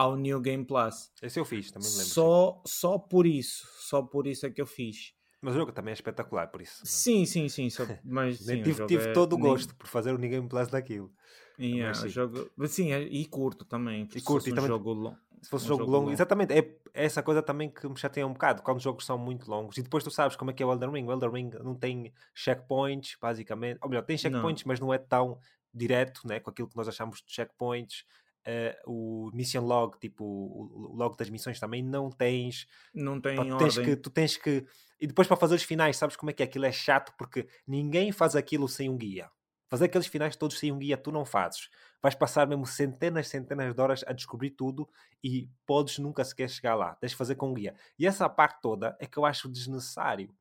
[0.01, 1.11] ao New Game Plus.
[1.21, 2.11] Esse eu fiz, também me lembro.
[2.11, 5.13] Só, só por isso, só por isso é que eu fiz.
[5.39, 6.81] Mas o jogo também é espetacular, por isso.
[6.83, 7.69] Sim, sim, sim.
[7.69, 9.13] Só, mas, sim, tive, tive é...
[9.13, 11.11] todo o gosto por fazer o New Game Plus daquilo.
[11.59, 12.09] Yeah, sim.
[12.09, 12.49] Jogo...
[12.67, 14.07] sim, é, e curto também.
[14.15, 14.67] E curto, e um também...
[14.69, 15.17] jogo longo.
[15.41, 18.33] Se fosse um jogo, jogo longo, exatamente, é essa coisa também que me chateia um
[18.33, 19.77] bocado, quando os jogos são muito longos.
[19.77, 21.05] E depois tu sabes como é que é o Elden Ring.
[21.05, 23.79] O Elden Ring não tem checkpoints, basicamente.
[23.81, 24.69] Ou melhor, tem checkpoints, não.
[24.69, 25.39] mas não é tão
[25.73, 28.05] direto né, com aquilo que nós achamos de checkpoints.
[28.47, 32.67] Uh, o mission log, tipo o, log das missões também não tens.
[32.93, 34.65] Não tem Pá, tens que, tu tens que.
[34.99, 36.45] E depois para fazer os finais, sabes como é que é?
[36.45, 39.29] Aquilo é chato porque ninguém faz aquilo sem um guia.
[39.69, 41.69] Fazer aqueles finais todos sem um guia, tu não fazes.
[42.01, 44.89] Vais passar mesmo centenas, centenas de horas a descobrir tudo
[45.23, 46.95] e podes nunca sequer chegar lá.
[46.95, 47.73] Tens de fazer com um guia.
[47.97, 50.35] E essa parte toda é que eu acho desnecessário.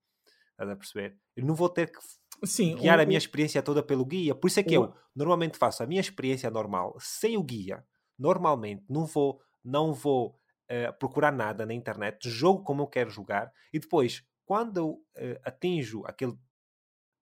[0.50, 1.16] Estás a perceber?
[1.36, 1.98] Eu não vou ter que
[2.44, 4.34] Sim, guiar o, a minha experiência toda pelo guia.
[4.34, 7.84] Por isso é que o, eu normalmente faço a minha experiência normal sem o guia.
[8.18, 10.38] Normalmente não vou, não vou
[10.70, 15.40] uh, procurar nada na internet, jogo como eu quero jogar e depois, quando eu uh,
[15.44, 16.36] atinjo aquele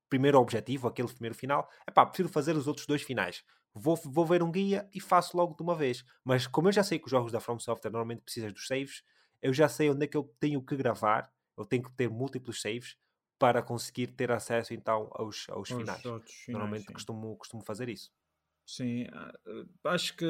[0.08, 3.42] primeiro objetivo, aquele primeiro final, é pá, preciso fazer os outros dois finais.
[3.74, 6.04] Vou, vou ver um guia e faço logo de uma vez.
[6.24, 9.02] Mas como eu já sei que os jogos da From Software normalmente precisam dos saves,
[9.42, 12.60] eu já sei onde é que eu tenho que gravar, eu tenho que ter múltiplos
[12.60, 12.96] saves
[13.38, 16.00] para conseguir ter acesso então aos, aos finais.
[16.00, 16.22] finais.
[16.48, 18.10] Normalmente costumo, costumo fazer isso.
[18.66, 19.32] Sim, ah,
[19.84, 20.26] acho que.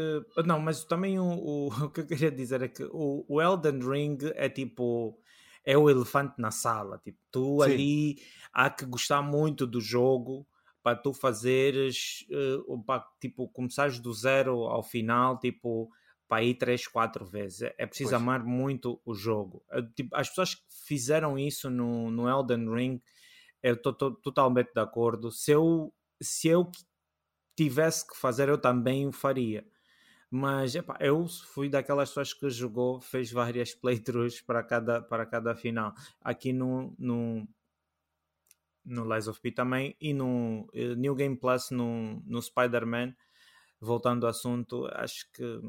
[0.46, 3.80] Não, mas também o, o, o que eu queria dizer é que o, o Elden
[3.80, 5.18] Ring é tipo.
[5.64, 6.98] É o elefante na sala.
[7.04, 7.72] Tipo, tu Sim.
[7.72, 8.16] ali
[8.52, 10.46] há que gostar muito do jogo
[10.82, 12.24] para tu fazeres.
[12.30, 15.90] Uh, para, tipo, começares do zero ao final, tipo,
[16.28, 17.62] para ir 3, 4 vezes.
[17.62, 18.22] É, é preciso pois.
[18.22, 19.64] amar muito o jogo.
[19.70, 23.02] Eh, tipo, as pessoas que fizeram isso no, no Elden Ring,
[23.62, 25.32] eu estou totalmente de acordo.
[25.32, 26.70] Se eu, se eu
[27.56, 29.66] tivesse que fazer, eu também o faria.
[30.30, 35.54] Mas epá, eu fui daquelas pessoas que jogou, fez várias playthroughs para cada, para cada
[35.54, 35.94] final.
[36.20, 37.48] Aqui no, no,
[38.84, 43.14] no Lies of P também e no uh, New Game Plus no, no Spider-Man.
[43.80, 45.60] Voltando ao assunto, acho que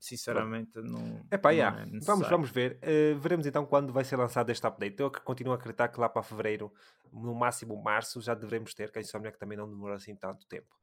[0.00, 1.24] sinceramente não.
[1.30, 1.82] Epá, não yeah.
[1.82, 2.78] é vamos, vamos ver.
[2.82, 5.00] Uh, veremos então quando vai ser lançado este update.
[5.00, 6.72] Eu que continuo a acreditar que lá para fevereiro,
[7.12, 10.46] no máximo março, já devemos ter, que a Insomnia que também não demora assim tanto
[10.46, 10.74] tempo.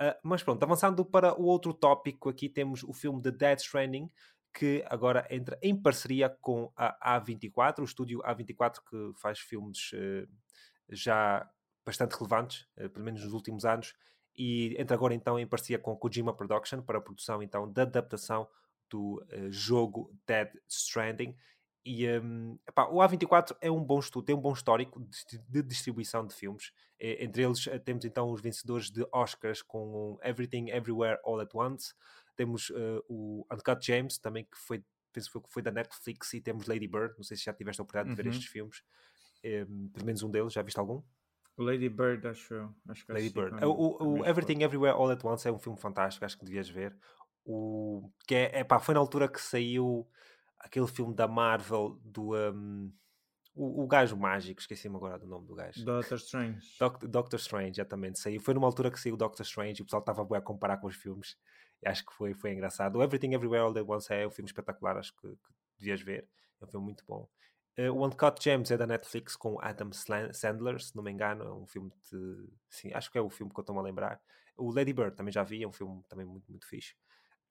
[0.00, 4.10] Uh, mas pronto, avançando para o outro tópico, aqui temos o filme The Dead Stranding,
[4.52, 10.28] que agora entra em parceria com a A24, o estúdio A24 que faz filmes uh,
[10.88, 11.48] já
[11.84, 13.94] bastante relevantes, pelo menos nos últimos anos,
[14.36, 18.48] e entra agora então em parceria com Kojima Production para a produção então da adaptação
[18.88, 21.36] do uh, jogo Dead Stranding.
[21.84, 25.62] E um, epá, o A24 é um bom estudo, tem um bom histórico de, de
[25.62, 26.72] distribuição de filmes.
[26.98, 31.54] É, entre eles eh, temos então os vencedores de Oscars com Everything Everywhere All at
[31.54, 31.94] Once.
[32.36, 36.66] Temos uh, o Uncut James, também que foi, penso que foi da Netflix, e temos
[36.66, 37.14] Lady Bird.
[37.16, 38.36] Não sei se já tiveste a oportunidade de ver uhum.
[38.36, 38.82] estes filmes.
[39.42, 41.02] Um, pelo menos um deles, já viste algum?
[41.62, 42.74] Lady Bird, acho eu.
[42.88, 43.64] Acho que Lady Bird.
[43.64, 46.96] O, o Everything Everywhere All at Once é um filme fantástico, acho que devias ver.
[47.44, 50.08] O, que é, é pá, foi na altura que saiu
[50.58, 52.34] aquele filme da Marvel do.
[52.34, 52.92] Um,
[53.54, 55.84] o, o gajo mágico, esqueci-me agora do nome do gajo.
[55.84, 56.76] Doctor Strange.
[56.78, 58.18] Doc, Doctor Strange, exatamente.
[58.18, 58.40] Saiu.
[58.40, 60.96] Foi numa altura que saiu Doctor Strange e o pessoal estava a comparar com os
[60.96, 61.36] filmes.
[61.82, 62.96] E acho que foi, foi engraçado.
[62.96, 66.28] O Everything Everywhere All at Once é um filme espetacular, acho que, que devias ver.
[66.60, 67.28] É um filme muito bom.
[67.78, 69.90] Uh, o Uncut Gems é da Netflix com Adam
[70.32, 71.44] Sandler, se não me engano.
[71.44, 72.48] É um filme de.
[72.68, 74.20] Sim, acho que é o filme que eu estou-me a lembrar.
[74.56, 76.94] O Lady Bird também já vi, é um filme também muito, muito fixe.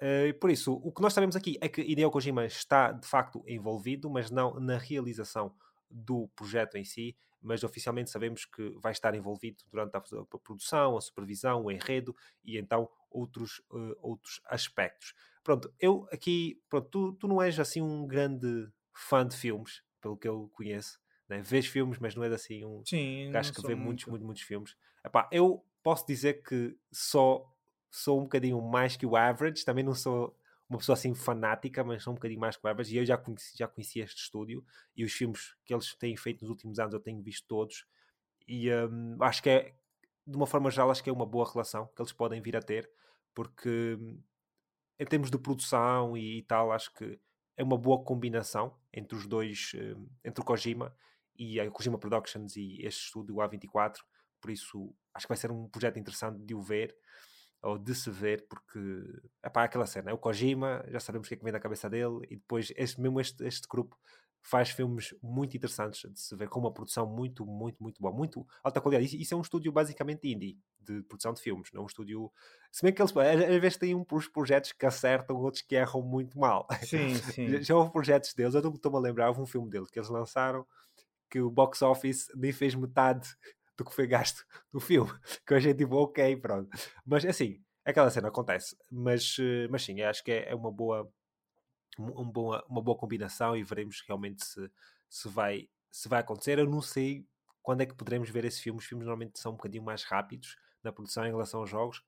[0.01, 3.43] Uh, por isso, o que nós sabemos aqui é que Hideo Kojima está de facto
[3.47, 5.53] envolvido, mas não na realização
[5.89, 10.01] do projeto em si, mas oficialmente sabemos que vai estar envolvido durante a,
[10.43, 15.13] produção, a supervisão, o enredo e então outros, uh, outros aspectos.
[15.43, 20.17] Pronto, eu aqui, pronto, tu, tu não és assim um grande fã de filmes, pelo
[20.17, 21.41] que eu conheço, né?
[21.41, 23.85] vês filmes, mas não és assim um Sim, gajo que vê muito.
[23.85, 24.75] muitos, muitos, muitos filmes.
[25.05, 27.45] Epá, eu posso dizer que só
[27.91, 30.37] sou um bocadinho mais que o average, também não sou
[30.69, 33.17] uma pessoa assim fanática, mas sou um bocadinho mais que o average, e eu já
[33.17, 34.63] conheci, já conheci este estúdio,
[34.95, 37.85] e os filmes que eles têm feito nos últimos anos eu tenho visto todos,
[38.47, 39.75] E um, acho que é,
[40.27, 42.61] de uma forma geral, acho que é uma boa relação que eles podem vir a
[42.61, 42.89] ter,
[43.33, 43.97] porque
[44.99, 47.19] em termos de produção e, e tal, acho que
[47.59, 50.95] é uma boa combinação entre os dois, um, entre o Kojima
[51.37, 53.97] e a Kojima Productions e este estúdio, o A24.
[54.39, 56.95] Por isso, acho que vai ser um projeto interessante de o ver
[57.61, 58.79] ou de se ver, porque
[59.43, 61.59] é pá, aquela cena, é o Kojima, já sabemos o que é que vem da
[61.59, 63.99] cabeça dele, e depois este, mesmo este, este grupo
[64.41, 68.45] faz filmes muito interessantes de se ver, com uma produção muito, muito, muito boa, muito
[68.63, 69.21] alta qualidade.
[69.21, 72.31] Isso é um estúdio basicamente indie, de produção de filmes, não é um estúdio.
[72.71, 76.39] Se bem que eles às vezes têm uns projetos que acertam, outros que erram muito
[76.39, 76.67] mal.
[76.81, 77.61] Sim, sim.
[77.61, 80.65] Já houve projetos deles, eu estou-me a lembrar, houve um filme dele que eles lançaram
[81.29, 83.29] que o box office nem fez metade
[83.77, 85.11] do que foi gasto no filme.
[85.45, 86.69] Que eu achei tipo, ok, pronto.
[87.05, 88.75] Mas assim, aquela cena acontece.
[88.91, 91.09] Mas, eh, mas sim, acho que é, é uma boa
[91.99, 92.31] um
[92.69, 94.71] uma boa combinação e veremos realmente se,
[95.09, 96.59] se, vai, se vai acontecer.
[96.59, 97.25] Eu não sei
[97.61, 98.79] quando é que poderemos ver esse filme.
[98.79, 102.03] Os filmes normalmente são um bocadinho mais rápidos na produção em relação aos jogos.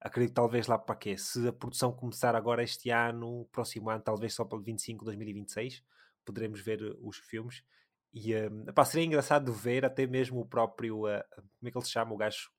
[0.00, 1.16] Acredito talvez lá para quê?
[1.16, 5.82] Se a produção começar agora este ano, próximo ano, talvez só para 25, 2026,
[6.24, 7.62] poderemos ver eh, os filmes.
[8.12, 11.06] E um, epá, seria engraçado ver até mesmo o próprio.
[11.06, 11.22] Uh,
[11.58, 12.12] como é que ele se chama?
[12.12, 12.50] O gajo,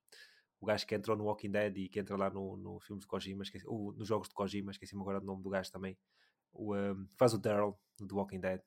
[0.60, 3.06] o gajo que entrou no Walking Dead e que entra lá no, no filme de
[3.06, 5.96] Kojima, esqueci, nos jogos de Kojima, esqueci-me agora do nome do gajo também.
[6.52, 8.60] O, um, faz o Daryl do Walking Dead.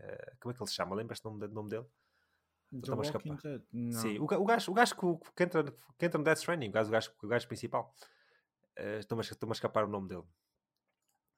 [0.00, 0.94] Uh, como é que ele se chama?
[0.94, 1.86] Lembras-te do nome, nome dele?
[2.70, 3.62] Do Walking Dead?
[3.72, 4.00] Não.
[4.00, 5.64] Sim, o, o, gajo, o gajo que, que, entra,
[5.98, 7.94] que entra no Death Stranding, o gajo, o gajo, o gajo principal.
[8.78, 10.24] Uh, Estou-me a escapar o nome dele.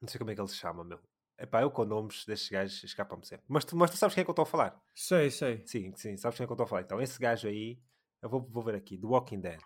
[0.01, 0.99] Não sei como é que ele se chama, meu.
[1.37, 3.45] Epá, eu com nomes destes gajos escapa-me sempre.
[3.47, 4.79] Mas tu, mas tu sabes quem é que eu estou a falar?
[4.93, 5.65] Sei, sei.
[5.65, 6.81] Sim, sim, sabes quem é que eu estou a falar.
[6.81, 7.81] Então, esse gajo aí,
[8.21, 9.59] eu vou, vou ver aqui, The Walking Dead.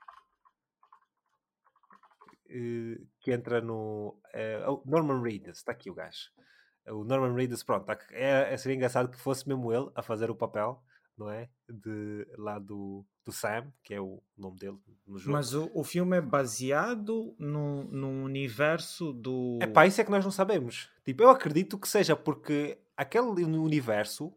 [2.48, 4.18] Uh, que entra no.
[4.34, 6.30] Uh, Norman Reedus, está aqui o gajo.
[6.88, 10.30] O Norman Reedus, pronto, tá, é, é, seria engraçado que fosse mesmo ele a fazer
[10.30, 10.84] o papel,
[11.18, 11.50] não é?
[11.68, 14.78] De, lá do, do Sam, que é o nome dele
[15.08, 15.32] no jogo.
[15.32, 19.58] Mas o, o filme é baseado no, no universo do.
[19.62, 20.92] É pá, isso é que nós não sabemos.
[21.04, 24.32] Tipo, eu acredito que seja porque aquele universo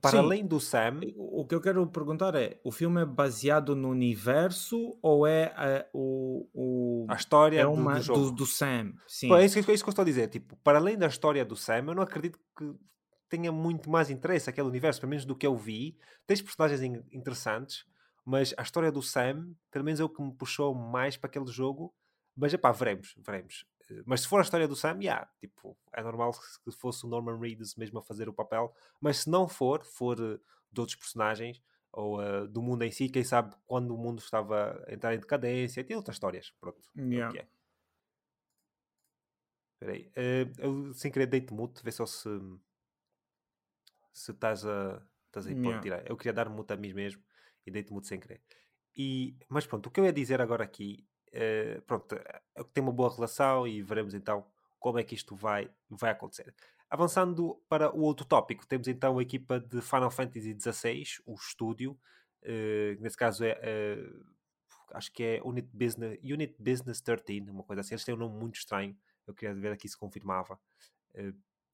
[0.00, 0.18] para Sim.
[0.18, 1.00] além do Sam.
[1.16, 5.86] O que eu quero perguntar é: o filme é baseado no universo ou é a,
[5.92, 8.20] o, o, a história é uma, do, do, jogo?
[8.20, 8.92] Do, do Sam?
[9.06, 9.28] Sim.
[9.28, 10.28] Pô, é, isso, é isso que eu estou a dizer.
[10.28, 12.74] Tipo, para além da história do Sam, eu não acredito que
[13.28, 15.96] tenha muito mais interesse aquele universo, pelo menos do que eu vi.
[16.26, 17.84] Tens personagens interessantes,
[18.24, 21.46] mas a história do Sam, pelo menos é o que me puxou mais para aquele
[21.46, 21.94] jogo.
[22.36, 23.64] Mas é pá, veremos, veremos.
[24.06, 26.32] Mas se for a história do Sam, yeah, tipo, é normal
[26.64, 28.74] que fosse o Norman Reedus mesmo a fazer o papel.
[29.00, 30.40] Mas se não for, for uh,
[30.72, 34.82] de outros personagens ou uh, do mundo em si, quem sabe quando o mundo estava
[34.86, 36.52] a entrar em decadência, tem outras histórias.
[36.60, 36.80] Pronto.
[36.96, 37.38] Yeah.
[37.38, 37.46] É
[39.74, 40.10] Espera aí.
[40.16, 42.28] Uh, eu sem querer deito mute, vê só se
[44.12, 45.80] se estás a estás aí, yeah.
[45.80, 46.08] tirar.
[46.08, 47.22] Eu queria dar mute a mim mesmo
[47.66, 48.40] e deito mute sem querer.
[48.96, 52.42] E, mas pronto, o que eu ia dizer agora aqui Uh, pronto, eh,
[52.72, 54.46] tem uma boa relação e veremos então
[54.78, 56.54] como é que isto vai, vai acontecer.
[56.88, 61.98] Avançando para o outro tópico, temos então a equipa de Final Fantasy XVI, o estúdio,
[62.42, 64.24] uh, nesse caso é, uh,
[64.92, 68.38] acho que é Unit Business, Unit Business 13, uma coisa assim, eles têm um nome
[68.38, 70.56] muito estranho, eu queria ver aqui se confirmava.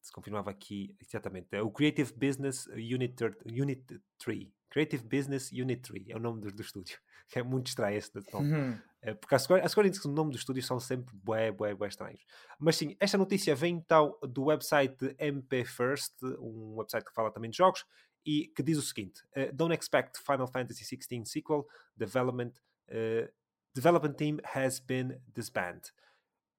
[0.01, 3.15] Se confirmava aqui, exatamente, é o Creative Business Unit,
[3.47, 6.99] Unit 3, Creative Business Unit 3, é o nome do, do estúdio,
[7.35, 8.53] é muito estranho esse nome.
[8.53, 8.79] Uhum.
[9.03, 11.75] É, porque as Square, as Square Enix, o nome do estúdio são sempre bué, bué,
[11.75, 12.23] bué estranhos.
[12.59, 17.51] Mas sim, esta notícia vem então do website MP First, um website que fala também
[17.51, 17.85] de jogos,
[18.25, 22.53] e que diz o seguinte: uh, Don't expect Final Fantasy XVI sequel development.
[22.89, 23.29] Uh,
[23.75, 25.91] development team has been disbanded.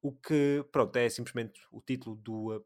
[0.01, 2.65] O que, pronto, é simplesmente o título do, uh,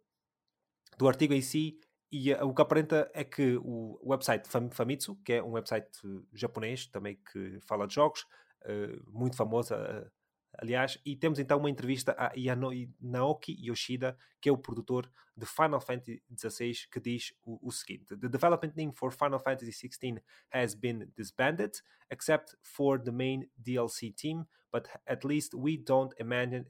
[0.98, 1.80] do artigo em si,
[2.12, 5.90] e uh, o que aparenta é que o website Famitsu, que é um website
[6.34, 8.26] japonês também que fala de jogos,
[8.64, 10.12] eh, muito famosa, uh,
[10.58, 12.70] aliás, e temos então uma entrevista a Yano,
[13.00, 18.18] Naoki Yoshida, que é o produtor de Final Fantasy XVI, que diz o, o seguinte:
[18.18, 21.74] The development team for Final Fantasy XVI has been disbanded,
[22.10, 26.14] except for the main DLC team, but at least we don't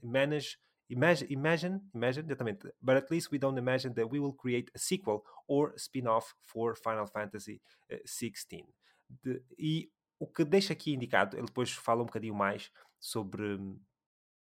[0.02, 0.58] manage
[0.88, 4.78] Imagine, imagine, imagine, exatamente, but at least we don't imagine that we will create a
[4.78, 7.60] sequel or spin-off for Final Fantasy
[8.06, 8.64] XVI.
[9.08, 12.70] De, e o que deixa aqui indicado, ele depois fala um bocadinho mais
[13.00, 13.58] sobre,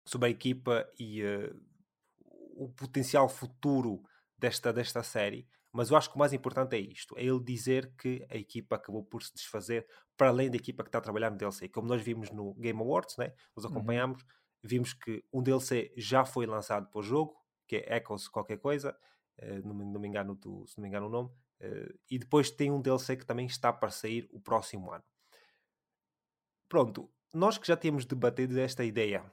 [0.06, 1.60] sobre a equipa e uh,
[2.56, 4.04] o potencial futuro
[4.38, 7.94] desta, desta série, mas eu acho que o mais importante é isto: é ele dizer
[7.98, 11.30] que a equipa acabou por se desfazer para além da equipa que está a trabalhar
[11.30, 11.70] no DLC.
[11.70, 13.34] Como nós vimos no Game Awards, né?
[13.56, 13.72] nós uhum.
[13.72, 14.28] acompanhamos, uhum.
[14.64, 17.36] Vimos que um DLC já foi lançado para o jogo,
[17.68, 18.97] que é Echoes qualquer coisa,
[19.39, 21.30] uh, não, não, me engano do, se não me engano o nome,
[21.62, 25.03] uh, e depois tem um DLC que também está para sair o próximo ano.
[26.70, 29.24] pronto, nós que já tínhamos debatido esta ideia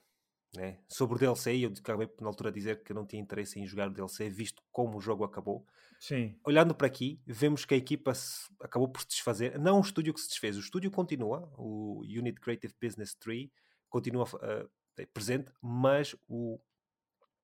[0.54, 3.58] né, sobre o DLC, eu acabei na altura a dizer que eu não tinha interesse
[3.58, 5.66] em jogar o DLC, visto como o jogo acabou.
[5.98, 6.38] Sim.
[6.44, 9.58] Olhando para aqui, vemos que a equipa se, acabou por se desfazer.
[9.58, 13.48] Não o estúdio que se desfez, o estúdio continua, o Unit Creative Business 3
[13.88, 14.70] continua uh,
[15.12, 16.58] presente, mas o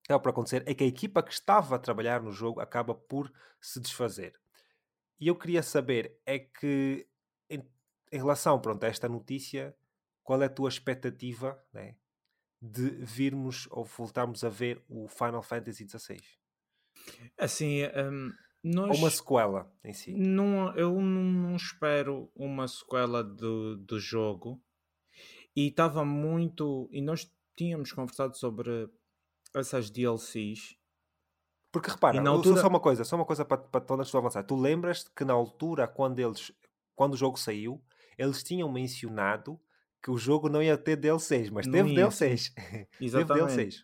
[0.03, 2.95] que acaba por acontecer é que a equipa que estava a trabalhar no jogo acaba
[2.95, 4.39] por se desfazer.
[5.19, 7.07] E eu queria saber é que,
[7.49, 7.63] em,
[8.11, 9.77] em relação pronto, a esta notícia,
[10.23, 11.97] qual é a tua expectativa né,
[12.61, 16.21] de virmos ou voltarmos a ver o Final Fantasy XVI?
[17.37, 18.33] Assim, um,
[18.63, 18.91] nós...
[18.91, 20.13] Ou uma sequela em si?
[20.13, 24.63] Não, eu não espero uma sequela do, do jogo.
[25.57, 26.89] E estava muito.
[26.93, 27.31] E nós
[27.61, 28.89] tínhamos conversado sobre
[29.55, 30.77] essas DLCs.
[31.71, 32.61] Porque repara, altura...
[32.61, 34.43] só uma coisa, só uma coisa para, para todas avançar.
[34.43, 36.53] Tu lembras que na altura, quando eles
[36.97, 37.83] quando o jogo saiu,
[38.19, 39.61] eles tinham mencionado
[40.03, 42.53] que o jogo não ia ter DLCs, mas teve DLCs.
[43.01, 43.47] Exatamente.
[43.47, 43.81] teve DLCs.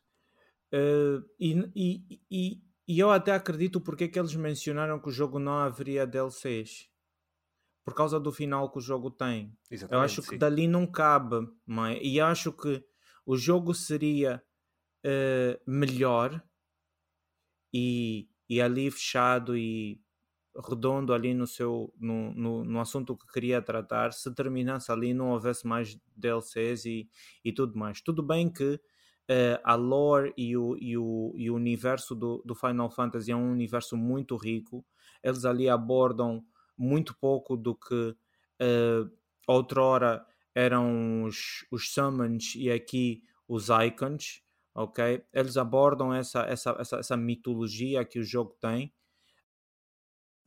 [0.72, 5.12] Uh, e, e, e, e, eu até acredito porque é que eles mencionaram que o
[5.12, 6.88] jogo não haveria DLCs.
[7.84, 9.56] Por causa do final que o jogo tem.
[9.70, 10.30] Exatamente, eu acho sim.
[10.30, 11.46] que dali não cabe.
[11.64, 12.00] Mãe.
[12.02, 12.84] E acho que
[13.26, 14.42] o jogo seria
[15.04, 16.40] uh, melhor
[17.74, 20.00] e, e ali fechado e
[20.68, 25.30] redondo ali no seu no, no, no, assunto que queria tratar se terminasse ali não
[25.32, 27.10] houvesse mais DLCs e,
[27.44, 28.00] e tudo mais.
[28.00, 32.54] Tudo bem que uh, a lore e o, e o, e o universo do, do
[32.54, 34.84] Final Fantasy é um universo muito rico.
[35.22, 36.44] Eles ali abordam
[36.78, 38.16] muito pouco do que
[38.62, 39.10] uh,
[39.46, 40.24] outrora
[40.56, 44.42] eram os, os summons e aqui os icons
[44.74, 45.24] ok?
[45.32, 48.92] Eles abordam essa, essa, essa, essa mitologia que o jogo tem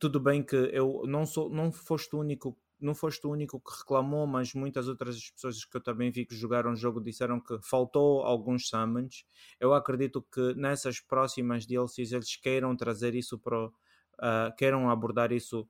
[0.00, 3.80] tudo bem que eu não sou, não foste o único, não foste o único que
[3.80, 7.58] reclamou, mas muitas outras pessoas que eu também vi que jogaram o jogo disseram que
[7.62, 9.26] faltou alguns summons.
[9.60, 15.68] Eu acredito que nessas próximas DLCs eles queiram trazer isso para, uh, queiram abordar isso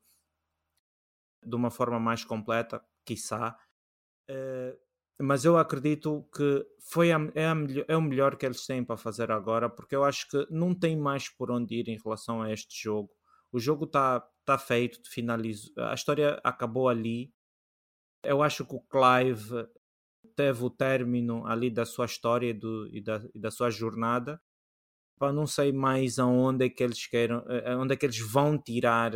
[1.45, 3.59] de uma forma mais completa, quiçá.
[4.31, 4.79] Uh,
[5.23, 7.55] mas eu acredito que foi a, é, a,
[7.89, 10.97] é, o melhor que eles têm para fazer agora, porque eu acho que não tem
[10.97, 13.11] mais por onde ir em relação a este jogo
[13.53, 17.33] o jogo está tá feito, finalizou, a história acabou ali.
[18.23, 19.67] Eu acho que o Clive
[20.37, 24.41] teve o término ali da sua história do, e, da, e da sua jornada.
[25.19, 27.45] Para não sei mais aonde é que eles queiram,
[27.79, 29.13] onde é que eles vão tirar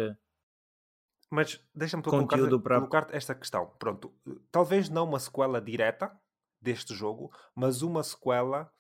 [1.35, 2.77] mas deixa-me colocar, para...
[2.79, 3.75] colocar esta questão.
[3.79, 4.15] Pronto,
[4.51, 6.17] talvez não uma sequela direta
[6.61, 8.73] deste jogo, mas uma sequela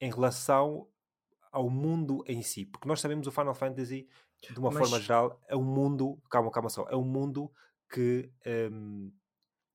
[0.00, 0.88] em relação
[1.50, 2.64] ao mundo em si.
[2.64, 4.08] Porque nós sabemos o Final Fantasy
[4.50, 4.78] de uma Mas...
[4.78, 7.50] forma geral, é um mundo, calma, calma só, é um mundo
[7.88, 8.30] que
[8.70, 9.12] um,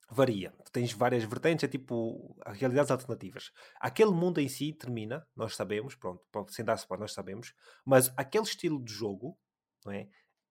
[0.10, 0.54] varia.
[0.72, 3.52] tens várias vertentes, é tipo realidades alternativas.
[3.80, 7.54] Aquele mundo em si termina, nós sabemos, pronto, sem dar para nós sabemos,
[7.86, 9.38] mas aquele estilo de jogo,
[9.86, 10.08] não é?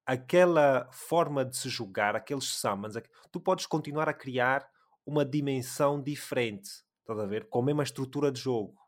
[0.07, 2.95] Aquela forma de se jogar, aqueles summons,
[3.31, 4.69] tu podes continuar a criar
[5.07, 6.71] uma dimensão diferente,
[7.01, 7.49] estás a ver?
[7.49, 8.79] Com a mesma estrutura de jogo.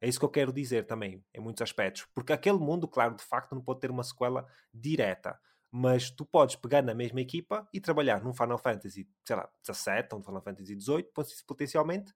[0.00, 2.06] É isso que eu quero dizer também, em muitos aspectos.
[2.14, 5.38] Porque aquele mundo, claro, de facto, não pode ter uma sequela direta.
[5.70, 10.14] Mas tu podes pegar na mesma equipa e trabalhar num Final Fantasy, sei lá, 17
[10.14, 11.10] ou um Final Fantasy 18,
[11.46, 12.14] potencialmente,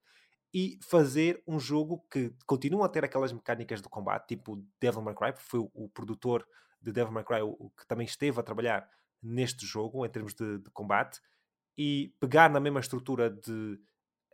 [0.52, 5.14] e fazer um jogo que continua a ter aquelas mecânicas de combate, tipo Devil May
[5.14, 6.46] Cry, foi o, o produtor
[6.80, 8.88] de Devil May Cry o, que também esteve a trabalhar
[9.22, 11.20] neste jogo, em termos de, de combate,
[11.76, 13.78] e pegar na mesma estrutura de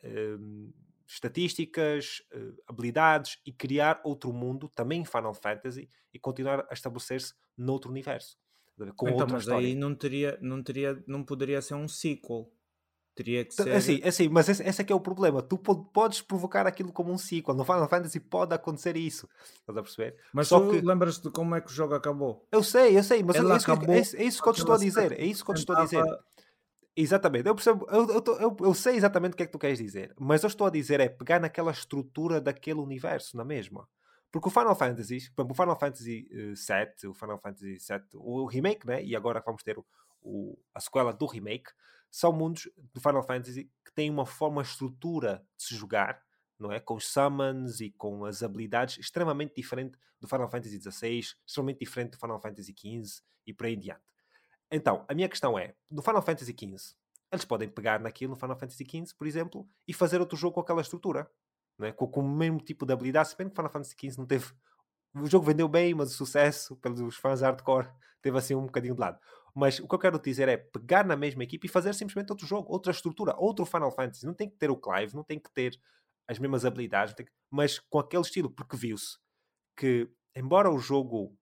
[0.04, 0.72] um,
[1.06, 7.34] estatísticas, uh, habilidades e criar outro mundo, também em Final Fantasy, e continuar a estabelecer-se
[7.56, 8.38] noutro universo.
[8.96, 9.66] Com então, mas história.
[9.66, 12.52] aí não teria, não teria, não poderia ser um sequel.
[13.16, 13.72] Teria que ser.
[13.72, 15.40] Assim, assim mas esse, esse é que é o problema.
[15.40, 17.54] Tu podes provocar aquilo como um sequel.
[17.54, 19.26] No Final Fantasy pode acontecer isso.
[19.58, 20.16] Estás a perceber?
[20.34, 20.82] Mas Só tu que...
[20.82, 22.46] lembras de como é que o jogo acabou?
[22.52, 24.74] Eu sei, eu sei, mas Ela é, isso, é, é, isso que eu te estou
[24.74, 25.12] a dizer.
[25.12, 26.04] É isso que eu te estou a dizer.
[26.98, 29.78] Exatamente, eu percebo, eu, eu, eu, eu, sei exatamente o que é que tu queres
[29.78, 33.86] dizer, mas eu estou a dizer é pegar naquela estrutura daquele universo, na mesma.
[34.32, 36.54] Porque o Final Fantasy, o Final Fantasy VII,
[37.04, 39.04] eh, o Final Fantasy VII, o remake, né?
[39.04, 39.84] e agora vamos ter o,
[40.22, 41.70] o, a sequela do remake,
[42.16, 46.24] são mundos do Final Fantasy que têm uma forma, estrutura de se jogar,
[46.58, 46.80] não é?
[46.80, 52.12] Com os summons e com as habilidades extremamente diferente do Final Fantasy XVI, extremamente diferente
[52.12, 54.00] do Final Fantasy XV e por aí em diante.
[54.70, 56.96] Então, a minha questão é: no Final Fantasy XV,
[57.30, 60.60] eles podem pegar naquilo no Final Fantasy XV, por exemplo, e fazer outro jogo com
[60.60, 61.30] aquela estrutura,
[61.78, 61.92] não é?
[61.92, 63.28] com, com o mesmo tipo de habilidade.
[63.28, 64.54] Se bem que o Final Fantasy XV não teve.
[65.14, 67.90] O jogo vendeu bem, mas o sucesso pelos fãs hardcore
[68.22, 69.20] teve assim um bocadinho de lado.
[69.58, 72.46] Mas o que eu quero dizer é pegar na mesma equipe e fazer simplesmente outro
[72.46, 74.26] jogo, outra estrutura, outro Final Fantasy.
[74.26, 75.80] Não tem que ter o Clive, não tem que ter
[76.28, 77.24] as mesmas habilidades, que...
[77.50, 79.16] mas com aquele estilo, porque viu-se
[79.74, 81.34] que, embora o jogo.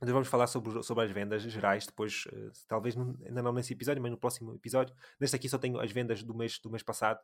[0.00, 4.00] Nós vamos falar sobre, sobre as vendas gerais depois, uh, talvez ainda não nesse episódio,
[4.00, 4.94] mas no próximo episódio.
[5.18, 7.20] Neste aqui só tenho as vendas do mês, do mês passado.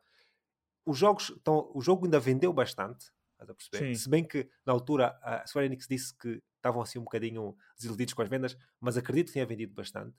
[0.85, 3.09] Os jogos estão, o jogo ainda vendeu bastante,
[3.47, 3.95] a perceber?
[3.95, 8.13] Se bem que na altura a Square Enix disse que estavam assim um bocadinho desiludidos
[8.13, 10.15] com as vendas, mas acredito que tenha vendido bastante.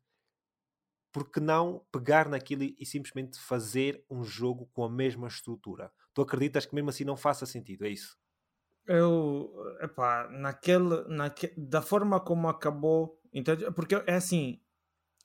[1.13, 5.93] Porque não pegar naquilo e, e simplesmente fazer um jogo com a mesma estrutura?
[6.15, 7.85] Tu acreditas que mesmo assim não faça sentido?
[7.85, 8.19] É isso?
[8.87, 13.71] Eu, epá, naquele, naque, da forma como acabou, entende?
[13.73, 14.61] porque é assim,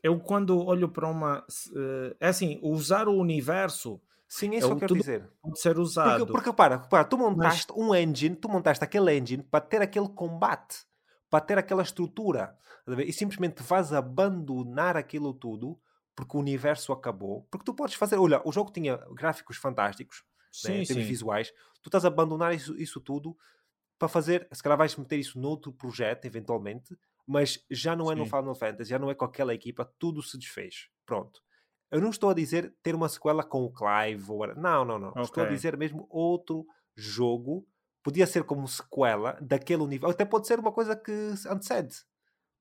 [0.03, 3.99] eu quando olho para uma, eh, é assim, usar o universo
[4.35, 5.29] Sim, é isso é que eu quero dizer.
[5.41, 6.25] Pode ser usado.
[6.25, 7.77] Porque, porque para, para, tu montaste Mas...
[7.77, 10.79] um engine, tu montaste aquele engine para ter aquele combate,
[11.29, 12.53] para ter aquela estrutura,
[13.05, 15.79] e simplesmente vais abandonar aquilo tudo
[16.13, 17.47] porque o universo acabou.
[17.49, 20.25] Porque tu podes fazer, olha, o jogo tinha gráficos fantásticos,
[20.65, 21.01] né, sim, né, sim.
[21.01, 23.37] visuais, tu estás a abandonar isso, isso tudo
[23.97, 26.93] para fazer, se calhar vais meter isso noutro projeto, eventualmente,
[27.25, 28.19] mas já não é sim.
[28.19, 30.89] no Final Fantasy, já não é com aquela equipa, tudo se desfez.
[31.05, 31.41] Pronto.
[31.91, 34.47] Eu não estou a dizer ter uma sequela com o Clive ou...
[34.55, 35.09] Não, não, não.
[35.09, 35.23] Okay.
[35.23, 36.65] Estou a dizer mesmo outro
[36.95, 37.65] jogo.
[38.03, 40.13] Podia ser como sequela daquele universo.
[40.13, 41.11] Até pode ser uma coisa que
[41.47, 41.95] antecede.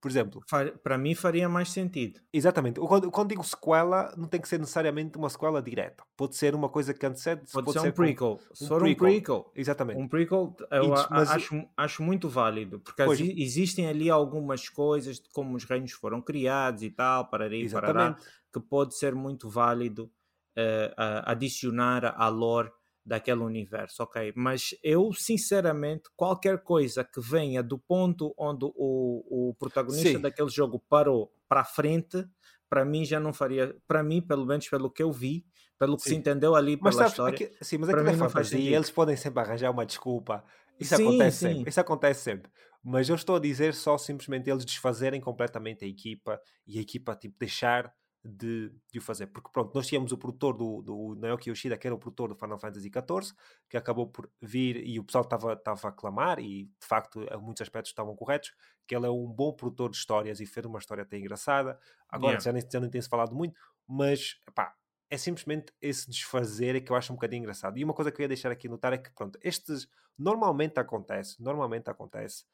[0.04, 0.42] Por exemplo.
[0.82, 2.20] Para mim faria mais sentido.
[2.30, 2.78] Exatamente.
[2.78, 6.04] Quando, quando, digo sequela, não tem que ser necessariamente uma sequela direta.
[6.14, 7.50] Pode ser uma coisa que antecede.
[7.50, 8.38] Pode, pode ser, um prequel.
[8.52, 9.50] Se for um prequel.
[9.54, 9.98] Exatamente.
[9.98, 12.80] Um prequel eu acho, acho muito válido.
[12.80, 17.48] Porque pois, existem ali algumas coisas de como os reinos foram criados e tal, para
[17.56, 18.18] ir para
[18.54, 22.70] que pode ser muito válido uh, adicionar à lore
[23.04, 24.32] daquele universo, ok?
[24.36, 30.20] Mas eu, sinceramente, qualquer coisa que venha do ponto onde o, o protagonista Sim.
[30.20, 32.24] daquele jogo parou para frente,
[32.70, 35.44] para mim já não faria, para mim, pelo menos pelo que eu vi,
[35.78, 36.10] pelo que sim.
[36.10, 37.34] se entendeu ali pela sabes, história.
[37.34, 40.42] Aqui, sim, mas aquilo é fantasia, eles podem sempre arranjar uma desculpa.
[40.80, 41.54] Isso sim, acontece sim.
[41.54, 41.70] sempre.
[41.70, 42.50] Isso acontece sempre.
[42.82, 47.14] Mas eu estou a dizer só simplesmente eles desfazerem completamente a equipa e a equipa
[47.16, 47.92] tipo deixar
[48.24, 49.26] de, de o fazer.
[49.26, 52.34] Porque pronto, nós tínhamos o produtor do, do Naoki Yoshida, que era o produtor do
[52.34, 53.34] Final Fantasy XIV,
[53.68, 57.60] que acabou por vir e o pessoal estava a aclamar, e de facto, em muitos
[57.60, 58.52] aspectos estavam corretos,
[58.86, 61.78] que ele é um bom produtor de histórias e fez uma história até engraçada.
[62.08, 62.44] Agora yeah.
[62.44, 63.54] já, nem, já nem tem-se falado muito,
[63.86, 64.74] mas pá,
[65.10, 67.76] é simplesmente esse desfazer é que eu acho um bocadinho engraçado.
[67.76, 71.42] E uma coisa que eu ia deixar aqui notar é que, pronto, estes normalmente acontece,
[71.42, 72.44] normalmente acontece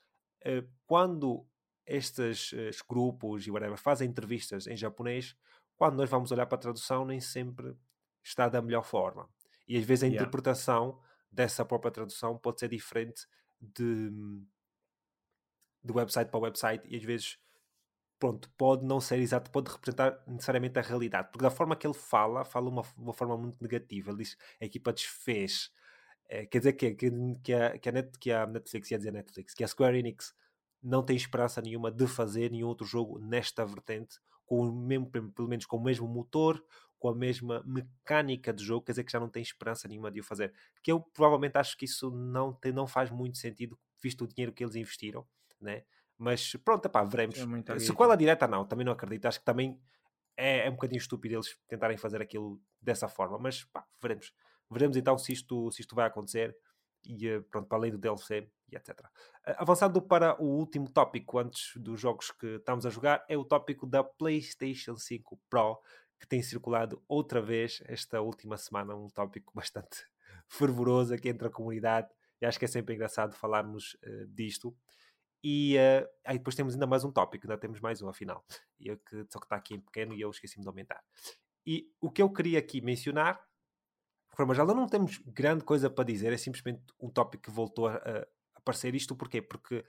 [0.47, 1.47] uh, quando
[1.87, 5.37] estes, estes grupos e whatever fazem entrevistas em japonês,
[5.81, 7.75] quando nós vamos olhar para a tradução, nem sempre
[8.23, 9.27] está da melhor forma.
[9.67, 10.21] E às vezes a yeah.
[10.21, 11.01] interpretação
[11.33, 13.27] dessa própria tradução pode ser diferente
[13.59, 14.11] de,
[15.83, 17.39] de website para website e às vezes
[18.19, 21.95] pronto, pode não ser exato, pode representar necessariamente a realidade, porque da forma que ele
[21.95, 24.11] fala, fala uma, uma forma muito negativa.
[24.11, 25.73] Ele diz a equipa desfez.
[26.29, 27.11] É, quer dizer que, que,
[27.43, 30.35] que, a, que, a Net, que a Netflix, ia dizer Netflix, que a Square Enix
[30.83, 34.21] não tem esperança nenhuma de fazer nenhum outro jogo nesta vertente,
[34.51, 36.61] com o mesmo, pelo menos com o mesmo motor,
[36.99, 40.19] com a mesma mecânica de jogo, quer dizer que já não tem esperança nenhuma de
[40.19, 40.53] o fazer.
[40.83, 44.53] Que eu provavelmente acho que isso não, tem, não faz muito sentido, visto o dinheiro
[44.53, 45.25] que eles investiram,
[45.61, 45.85] né?
[46.19, 47.39] Mas pronto, pá, veremos.
[47.39, 47.45] É
[47.79, 49.25] Sequela direta não, também não acredito.
[49.27, 49.81] Acho que também
[50.37, 54.35] é, é um bocadinho estúpido eles tentarem fazer aquilo dessa forma, mas pá, veremos.
[54.69, 56.57] Veremos então se isto, se isto vai acontecer
[57.05, 59.01] e eh, pronto, para além do DLC e etc.
[59.47, 63.45] Eh, avançando para o último tópico antes dos jogos que estamos a jogar, é o
[63.45, 65.79] tópico da PlayStation 5 Pro,
[66.19, 70.07] que tem circulado outra vez esta última semana, um tópico bastante
[70.49, 72.09] fervoroso aqui entre a comunidade,
[72.41, 74.77] e acho que é sempre engraçado falarmos uh, disto.
[75.43, 78.45] E uh, aí depois temos ainda mais um tópico, ainda temos mais um afinal,
[78.79, 81.03] e eu que, só que está aqui em pequeno e eu esqueci-me de aumentar.
[81.67, 83.41] E o que eu queria aqui mencionar
[84.41, 88.27] forma geral, não temos grande coisa para dizer, é simplesmente um tópico que voltou a
[88.61, 88.95] aparecer.
[88.95, 89.43] Isto porquê?
[89.43, 89.85] Porque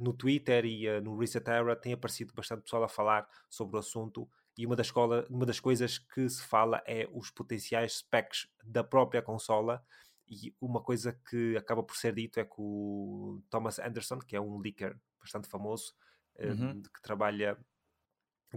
[0.00, 3.78] no Twitter e uh, no Reset Era tem aparecido bastante pessoal a falar sobre o
[3.80, 8.48] assunto e uma das, escola, uma das coisas que se fala é os potenciais specs
[8.64, 9.84] da própria consola
[10.26, 14.40] e uma coisa que acaba por ser dito é que o Thomas Anderson, que é
[14.40, 15.94] um leaker bastante famoso,
[16.36, 16.82] eh, uhum.
[16.82, 17.56] que trabalha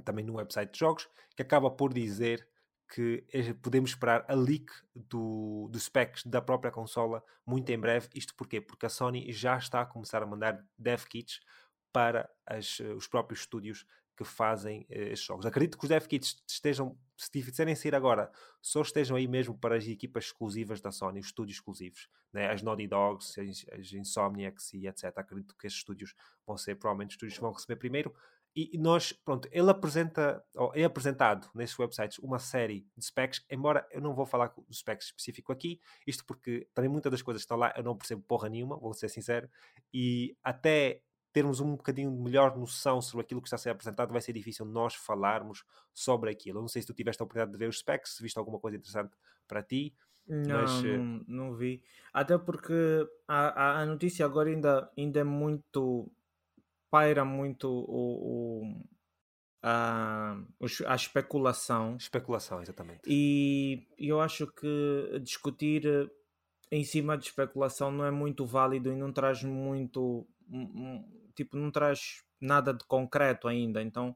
[0.04, 2.48] também no website de jogos, que acaba por dizer
[2.90, 3.24] que
[3.62, 8.10] podemos esperar a leak do, dos specs da própria consola muito em breve.
[8.16, 8.60] Isto porquê?
[8.60, 11.40] Porque a Sony já está a começar a mandar dev kits
[11.94, 13.86] para as, os próprios estúdios
[14.18, 15.46] que fazem uh, estes jogos.
[15.46, 18.30] Acredito que os dev kits estejam, se quiserem sair agora,
[18.62, 22.52] só estejam aí mesmo para as equipas exclusivas da Sony, os estúdios exclusivos, né?
[22.52, 25.06] as Naughty Dogs, as, as Insomniacs e etc.
[25.16, 26.14] Acredito que estes estúdios
[26.46, 28.14] vão ser provavelmente os estúdios que vão receber primeiro.
[28.56, 33.88] E nós, pronto, ele apresenta, ou é apresentado nesses websites uma série de specs, embora
[33.92, 37.46] eu não vou falar do specs específico aqui, isto porque também muitas das coisas que
[37.46, 39.50] estão lá eu não percebo porra nenhuma, vou ser sincero,
[39.94, 44.22] e até termos um bocadinho melhor noção sobre aquilo que está a ser apresentado, vai
[44.22, 46.58] ser difícil nós falarmos sobre aquilo.
[46.58, 48.60] Eu não sei se tu tiveste a oportunidade de ver os specs, se viste alguma
[48.60, 49.16] coisa interessante
[49.48, 49.94] para ti.
[50.28, 50.84] Não, mas...
[50.84, 51.84] não, não vi.
[52.14, 56.12] Até porque a, a notícia agora ainda, ainda é muito.
[56.90, 58.84] Paira muito o, o
[59.62, 60.38] a,
[60.88, 61.96] a especulação.
[61.98, 63.02] Especulação, exatamente.
[63.06, 65.84] E eu acho que discutir
[66.72, 70.28] em cima de especulação não é muito válido e não traz muito.
[71.36, 73.82] Tipo, não traz nada de concreto ainda.
[73.82, 74.16] Então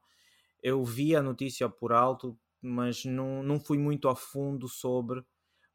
[0.62, 5.24] eu vi a notícia por alto, mas não, não fui muito a fundo sobre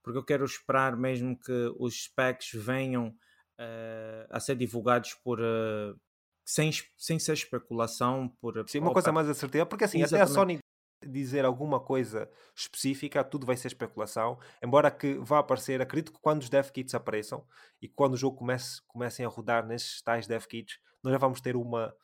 [0.09, 5.39] porque eu quero esperar mesmo que os specs venham uh, a ser divulgados por.
[5.39, 6.01] Uh,
[6.49, 10.23] sem, sem ser especulação por Sim, uma coisa mais assertiva, porque assim, Exatamente.
[10.23, 10.59] até a Sony
[11.07, 16.41] dizer alguma coisa específica, tudo vai ser especulação, embora que vá aparecer, acredito que quando
[16.41, 17.47] os dev kits apareçam
[17.83, 21.43] e quando o jogo comece, comecem a rodar nesses tais dev kits, nós já vamos
[21.43, 21.95] ter uma,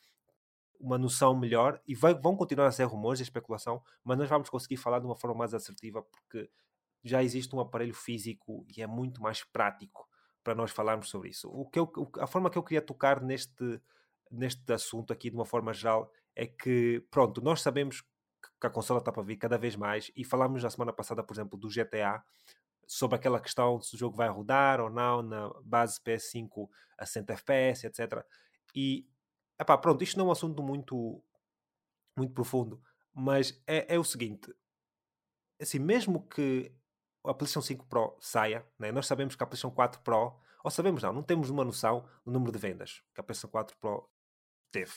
[0.78, 4.50] uma noção melhor e vai, vão continuar a ser rumores e especulação, mas nós vamos
[4.50, 6.50] conseguir falar de uma forma mais assertiva porque
[7.02, 10.06] já existe um aparelho físico e é muito mais prático
[10.42, 11.48] para nós falarmos sobre isso.
[11.48, 11.90] O que eu,
[12.20, 13.80] a forma que eu queria tocar neste,
[14.34, 18.02] neste assunto aqui de uma forma geral é que, pronto, nós sabemos
[18.60, 21.34] que a consola está para vir cada vez mais e falámos na semana passada, por
[21.34, 22.22] exemplo, do GTA,
[22.86, 26.68] sobre aquela questão se o jogo vai rodar ou não na base PS5
[26.98, 28.24] a 100 FPS, etc.
[28.74, 29.08] E,
[29.58, 31.22] epá, pronto, isto não é um assunto muito,
[32.16, 32.80] muito profundo,
[33.12, 34.52] mas é, é o seguinte,
[35.60, 36.74] assim, mesmo que
[37.24, 38.92] a PlayStation 5 Pro saia, né?
[38.92, 42.32] nós sabemos que a PlayStation 4 Pro, ou sabemos não, não temos uma noção do
[42.32, 44.08] número de vendas que a PlayStation 4 Pro
[44.74, 44.92] teve.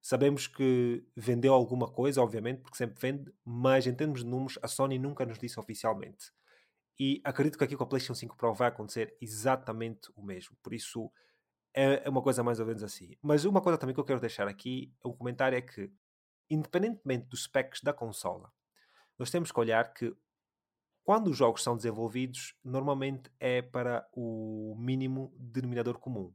[0.00, 4.68] Sabemos que vendeu alguma coisa, obviamente, porque sempre vende, mas em termos de números, a
[4.68, 6.32] Sony nunca nos disse oficialmente.
[6.98, 10.56] E acredito que aqui com a PlayStation 5 Pro vai acontecer exatamente o mesmo.
[10.62, 11.10] Por isso,
[11.74, 13.16] é, é uma coisa mais ou menos assim.
[13.20, 15.92] Mas uma coisa também que eu quero deixar aqui, um comentário é que,
[16.48, 18.50] independentemente dos specs da consola,
[19.18, 20.14] nós temos que olhar que
[21.04, 26.32] quando os jogos são desenvolvidos, normalmente é para o mínimo denominador comum,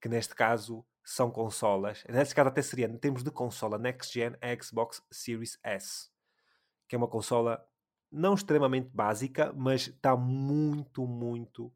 [0.00, 2.02] que neste caso são consolas.
[2.08, 6.10] Neste caso até seria, em termos de consola Next Gen, a Xbox Series S,
[6.88, 7.64] que é uma consola
[8.10, 11.66] não extremamente básica, mas está muito, muito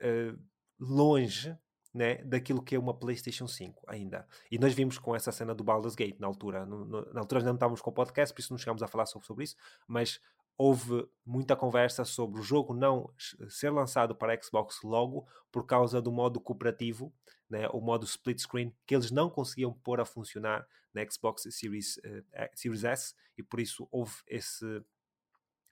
[0.00, 0.38] uh,
[0.78, 1.58] longe
[1.92, 4.28] né, daquilo que é uma PlayStation 5 ainda.
[4.48, 6.64] E nós vimos com essa cena do Baldur's Gate na altura.
[6.64, 9.06] No, no, na altura não estávamos com o podcast, por isso não chegámos a falar
[9.06, 9.56] sobre, sobre isso,
[9.88, 10.20] mas
[10.60, 13.10] houve muita conversa sobre o jogo não
[13.48, 17.10] ser lançado para Xbox logo por causa do modo cooperativo,
[17.48, 21.96] né, o modo split screen, que eles não conseguiam pôr a funcionar na Xbox Series,
[21.96, 22.22] uh,
[22.54, 24.84] Series S e por isso houve esse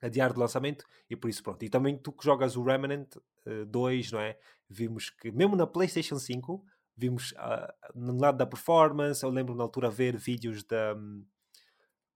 [0.00, 1.62] adiar do lançamento e por isso pronto.
[1.62, 4.38] E também tu que jogas o Remnant uh, 2, não é?
[4.70, 6.64] Vimos que mesmo na PlayStation 5
[6.96, 11.26] vimos uh, no lado da performance, eu lembro na altura ver vídeos da um,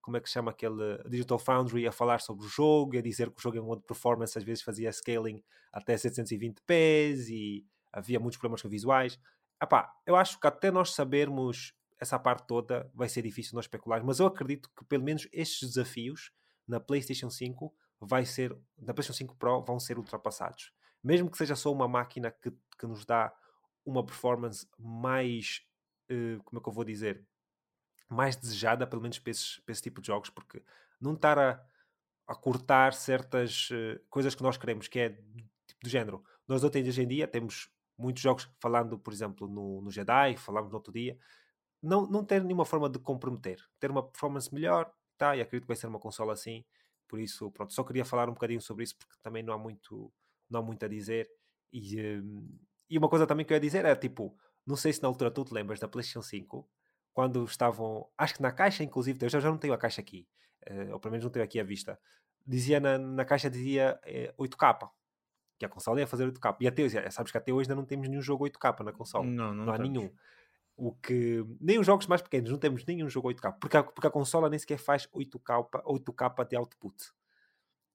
[0.03, 3.39] como é que chama aquele Digital Foundry a falar sobre o jogo, a dizer que
[3.39, 5.43] o jogo em modo performance às vezes fazia scaling
[5.73, 9.19] até 720p e havia muitos problemas com visuais.
[9.63, 14.05] Epá, eu acho que até nós sabermos essa parte toda vai ser difícil nós especular,
[14.05, 16.33] mas eu acredito que pelo menos estes desafios
[16.67, 20.73] na PlayStation 5 vai ser, na PlayStation 5 Pro vão ser ultrapassados.
[21.03, 23.33] Mesmo que seja só uma máquina que, que nos dá
[23.85, 25.63] uma performance mais,
[26.11, 27.25] uh, como é que eu vou dizer,
[28.13, 30.63] mais desejada, pelo menos para, esses, para esse tipo de jogos, porque
[31.01, 31.65] não estar a,
[32.27, 36.25] a cortar certas uh, coisas que nós queremos, que é do, tipo, do género.
[36.47, 40.77] Nós hoje em dia temos muitos jogos falando, por exemplo, no, no Jedi, falámos no
[40.77, 41.19] outro dia,
[41.83, 45.69] não, não ter nenhuma forma de comprometer, ter uma performance melhor, tá, e acredito que
[45.69, 46.65] vai ser uma consola assim,
[47.09, 50.13] por isso, pronto, só queria falar um bocadinho sobre isso, porque também não há muito,
[50.49, 51.29] não há muito a dizer,
[51.73, 52.59] e, um,
[52.89, 54.37] e uma coisa também que eu ia dizer é, tipo,
[54.67, 56.69] não sei se na altura tu te lembras da PlayStation 5,
[57.13, 60.27] quando estavam, acho que na caixa, inclusive, eu já, já não tenho a caixa aqui,
[60.71, 61.99] uh, ou pelo menos não tenho aqui à vista,
[62.47, 64.91] dizia na, na caixa dizia eh, 8K,
[65.59, 66.57] que a consola ia fazer 8K.
[66.61, 69.25] E até, sabes que até hoje ainda não temos nenhum jogo 8K na consola.
[69.25, 70.11] Não, não, não há nenhum.
[70.77, 74.07] O que, nem os jogos mais pequenos, não temos nenhum jogo 8K, porque a, porque
[74.07, 76.97] a consola nem sequer faz 8K, 8K de output.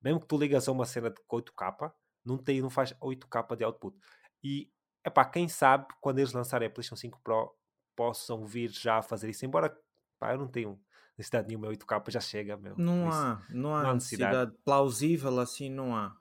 [0.02, 1.92] Mesmo que tu ligas a uma cena de 8K,
[2.24, 3.98] não, tem, não faz 8K de output.
[4.44, 4.72] E,
[5.04, 7.54] é pá, quem sabe, quando eles lançarem a PlayStation 5 Pro,
[7.98, 9.76] possam vir já a fazer isso, embora
[10.20, 10.80] pá, eu não tenho
[11.18, 12.56] necessidade nenhuma, 8K já chega.
[12.56, 14.36] Meu, não, há, não, há, não há necessidade.
[14.36, 16.16] necessidade plausível assim, não há.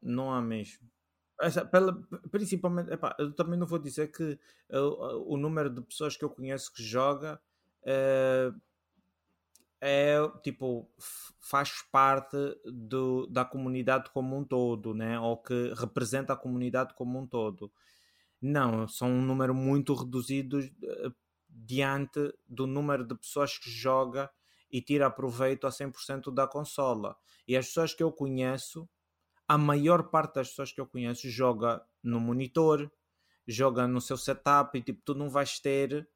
[0.00, 0.88] Não há mesmo.
[1.40, 2.00] Essa, pela,
[2.30, 4.38] principalmente, epá, eu também não vou dizer que
[4.70, 7.40] uh, o número de pessoas que eu conheço que joga
[7.82, 8.60] uh,
[9.80, 10.88] é tipo
[11.40, 15.18] faz parte do, da comunidade como um todo, né?
[15.18, 17.72] Ou que representa a comunidade como um todo.
[18.42, 21.14] Não, são um número muito reduzido uh,
[21.48, 22.18] diante
[22.48, 24.28] do número de pessoas que joga
[24.68, 27.16] e tira proveito a 100% da consola.
[27.46, 28.88] E as pessoas que eu conheço,
[29.46, 32.90] a maior parte das pessoas que eu conheço joga no monitor,
[33.46, 36.08] joga no seu setup e tipo, tu não vais ter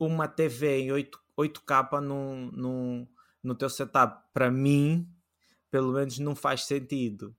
[0.00, 3.08] uma TV em 8, 8K no, no,
[3.42, 4.24] no teu setup.
[4.32, 5.08] Para mim,
[5.70, 7.36] pelo menos não faz sentido.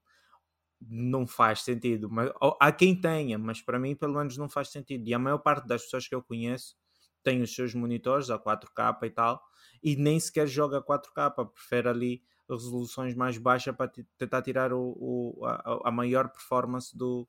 [0.80, 2.08] Não faz sentido.
[2.10, 5.06] Mas, há quem tenha, mas para mim, pelo menos, não faz sentido.
[5.08, 6.76] E a maior parte das pessoas que eu conheço
[7.22, 9.42] tem os seus monitores a 4K e tal,
[9.82, 15.44] e nem sequer joga 4K, prefere ali resoluções mais baixas para tentar tirar o, o
[15.44, 17.28] a, a, maior performance do,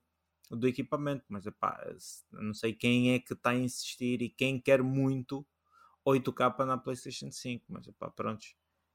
[0.50, 1.24] do equipamento.
[1.28, 1.78] Mas epá,
[2.32, 5.46] não sei quem é que está a insistir e quem quer muito
[6.06, 8.46] 8K na PlayStation 5, mas epá, pronto,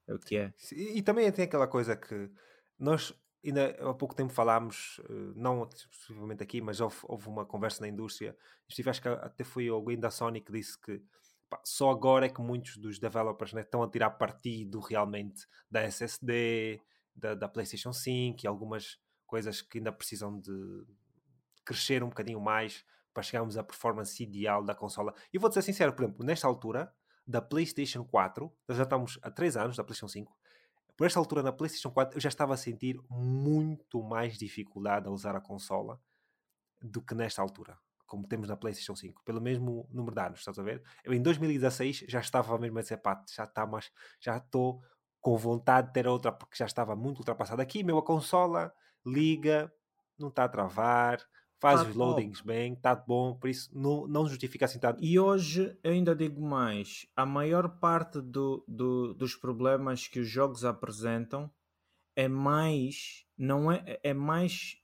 [0.07, 0.53] é o que é.
[0.71, 2.31] E, e também tem aquela coisa que
[2.79, 3.13] nós
[3.45, 7.87] ainda há pouco tempo falámos, eh, não exclusivamente aqui, mas houve, houve, uma conversa na
[7.87, 8.35] indústria.
[8.67, 11.01] Estive, acho que até foi alguém da Sony que disse que
[11.49, 15.83] pá, só agora é que muitos dos developers né, estão a tirar partido realmente da
[15.83, 16.81] SSD,
[17.15, 20.85] da, da, PlayStation 5 e algumas coisas que ainda precisam de
[21.63, 22.83] crescer um bocadinho mais
[23.13, 25.13] para chegarmos à performance ideal da consola.
[25.33, 26.93] E vou-te ser sincero, por exemplo, nesta altura
[27.25, 30.37] da PlayStation 4, nós já estamos há 3 anos da PlayStation 5,
[30.97, 35.11] por esta altura na PlayStation 4 eu já estava a sentir muito mais dificuldade a
[35.11, 35.99] usar a consola
[36.81, 40.59] do que nesta altura, como temos na PlayStation 5, pelo mesmo número de anos, estás
[40.59, 40.83] a ver?
[41.03, 44.81] Eu em 2016 já estava mesmo a dizer, pá, já está mais, já estou
[45.19, 47.63] com vontade de ter outra porque já estava muito ultrapassada.
[47.63, 48.71] Aqui, meu, a consola
[49.05, 49.73] liga,
[50.19, 51.19] não está a travar,
[51.65, 55.03] faz tá os loadings bem, está bom, por isso não, não justifica assim tanto.
[55.03, 60.27] E hoje, eu ainda digo mais, a maior parte do, do, dos problemas que os
[60.27, 61.51] jogos apresentam
[62.15, 64.77] é mais, não é, é mais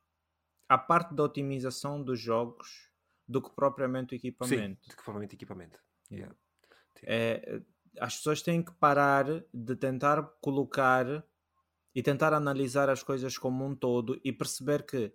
[0.68, 2.90] a parte da otimização dos jogos
[3.28, 4.82] do que propriamente o equipamento.
[4.82, 5.80] Sim, do que propriamente o equipamento.
[6.12, 6.36] Yeah.
[7.04, 7.62] É,
[8.00, 11.24] as pessoas têm que parar de tentar colocar
[11.94, 15.14] e tentar analisar as coisas como um todo e perceber que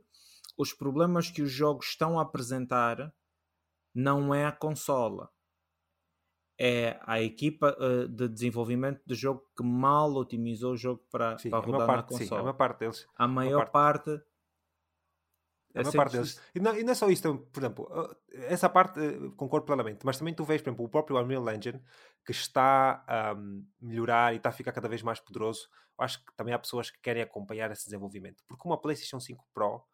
[0.56, 3.12] os problemas que os jogos estão a apresentar
[3.94, 5.30] não é a consola.
[6.58, 11.50] É a equipa uh, de desenvolvimento do jogo que mal otimizou o jogo para, sim,
[11.50, 12.28] para rodar parte, na consola.
[12.28, 13.06] Sim, a maior parte deles.
[13.14, 14.26] A maior parte, parte
[15.76, 16.40] a maior parte deles.
[16.54, 20.06] E não, e não, é só isso, por exemplo, eh, essa parte eh, concordo plenamente,
[20.06, 21.82] mas também tu vês, por exemplo, o próprio Unreal Engine
[22.24, 25.68] que está a um, melhorar e está a ficar cada vez mais poderoso.
[25.98, 29.44] Eu acho que também há pessoas que querem acompanhar esse desenvolvimento, porque uma PlayStation 5
[29.52, 29.84] Pro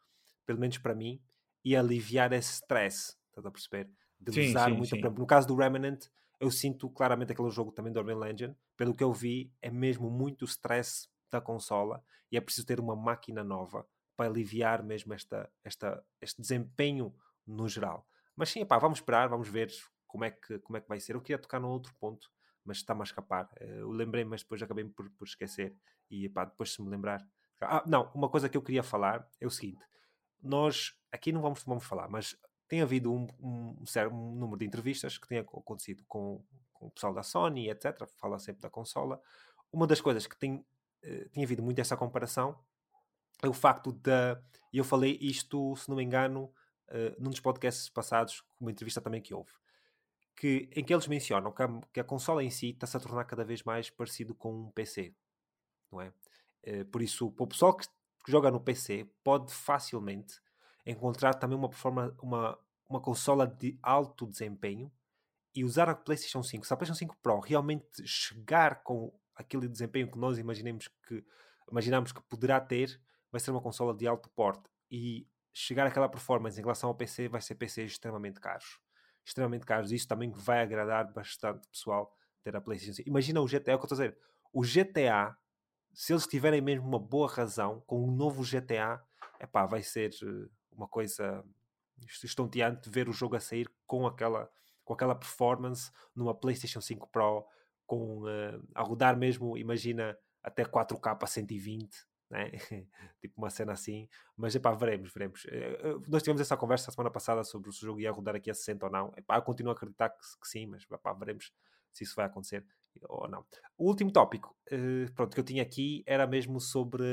[0.47, 1.23] pelo menos para mim,
[1.65, 3.91] e aliviar esse stress, estás a perceber?
[4.21, 4.91] De sim, usar sim, muito.
[4.91, 4.99] Sim.
[4.99, 6.07] Exemplo, no caso do Remnant,
[6.41, 10.11] eu sinto claramente aquele jogo também do Unreal Engine, pelo que eu vi, é mesmo
[10.11, 13.87] muito stress da consola e é preciso ter uma máquina nova
[14.17, 17.15] para aliviar mesmo esta, esta, este desempenho
[17.47, 18.07] no geral.
[18.37, 19.71] Mas sim, pá, vamos esperar, vamos ver
[20.07, 21.15] como é, que, como é que vai ser.
[21.15, 22.31] Eu queria tocar num outro ponto,
[22.65, 23.49] mas está-me a escapar.
[23.61, 25.77] Eh, eu lembrei, mas depois acabei por, por esquecer.
[26.11, 27.27] E pá, depois se me lembrar.
[27.61, 29.85] Ah, não, uma coisa que eu queria falar é o seguinte:
[30.43, 32.37] nós aqui não vamos, vamos falar, mas
[32.67, 36.91] tem havido um, um, certo um número de entrevistas que tem acontecido com, com, o
[36.91, 38.09] pessoal da Sony, etc.
[38.17, 39.21] Fala sempre da consola.
[39.71, 42.59] Uma das coisas que tem, uh, tem havido muito essa comparação
[43.43, 44.43] é o facto da.
[44.73, 46.45] Eu falei isto, se não me engano,
[46.89, 49.53] uh, num dos podcasts passados, uma entrevista também que houve,
[50.35, 53.27] que, em que eles mencionam que a, que a consola em si está-se a tornar
[53.27, 55.15] cada vez mais parecido com um PC,
[55.91, 56.11] não é?
[56.67, 57.87] Uh, por isso, para o pessoal que
[58.25, 60.41] que joga no PC pode facilmente
[60.87, 61.71] encontrar também uma,
[62.21, 62.59] uma,
[62.89, 64.91] uma consola de alto desempenho
[65.55, 66.67] e usar a PlayStation 5.
[66.67, 71.25] Se a PlayStation 5 Pro realmente chegar com aquele desempenho que nós imaginemos que,
[71.71, 73.01] imaginamos que poderá ter,
[73.31, 74.69] vai ser uma consola de alto porte.
[74.91, 78.79] E chegar àquela performance em relação ao PC vai ser PCs extremamente caros.
[79.25, 79.93] Extremamente caros.
[79.93, 83.09] Isso também vai agradar bastante pessoal ter a PlayStation 5.
[83.09, 84.19] Imagina o GTA, é o que eu estou a dizer.
[84.53, 85.37] O GTA
[85.93, 89.03] se eles tiverem mesmo uma boa razão com um novo GTA,
[89.41, 91.45] epá, vai ser eh, uma coisa
[92.25, 94.51] estonteante ver o jogo a sair com aquela,
[94.85, 97.47] com aquela performance numa PlayStation 5 Pro,
[97.87, 102.51] com, uh, a rodar mesmo, imagina, até 4K a 120, né?
[103.21, 104.09] tipo uma cena assim.
[104.37, 105.45] Mas epá, veremos, veremos.
[105.45, 108.51] Uh, nós tivemos essa conversa a semana passada sobre se o jogo ia rodar aqui
[108.51, 109.13] a 60 ou não.
[109.17, 111.53] Epá, eu continuo a acreditar que, que sim, mas epá, veremos
[111.93, 112.65] se isso vai acontecer
[113.09, 113.45] ou não.
[113.77, 117.05] O último tópico uh, pronto, que eu tinha aqui era mesmo sobre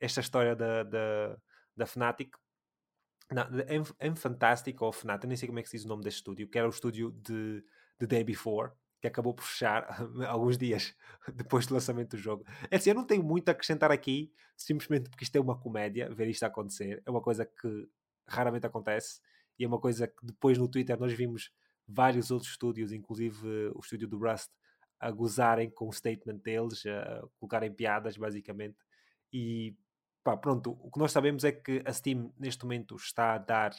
[0.00, 1.36] esta história da, da,
[1.76, 2.36] da Fnatic.
[3.30, 3.44] Não,
[4.00, 6.48] em, Fantastic ou Fnatic, nem sei como é que se diz o nome deste estúdio,
[6.48, 7.64] que era o estúdio de,
[7.98, 9.86] de Day Before, que acabou por fechar
[10.28, 10.94] alguns dias
[11.34, 12.44] depois do lançamento do jogo.
[12.70, 16.12] É assim, eu não tenho muito a acrescentar aqui, simplesmente porque isto é uma comédia,
[16.14, 17.02] ver isto acontecer.
[17.04, 17.88] É uma coisa que
[18.26, 19.20] raramente acontece
[19.58, 21.50] e é uma coisa que depois no Twitter nós vimos
[21.86, 24.50] vários outros estúdios, inclusive o estúdio do Rust,
[24.98, 28.78] a gozarem com o statement deles, a colocarem piadas, basicamente.
[29.32, 29.76] E
[30.22, 33.72] pá, pronto, o que nós sabemos é que a Steam neste momento está a dar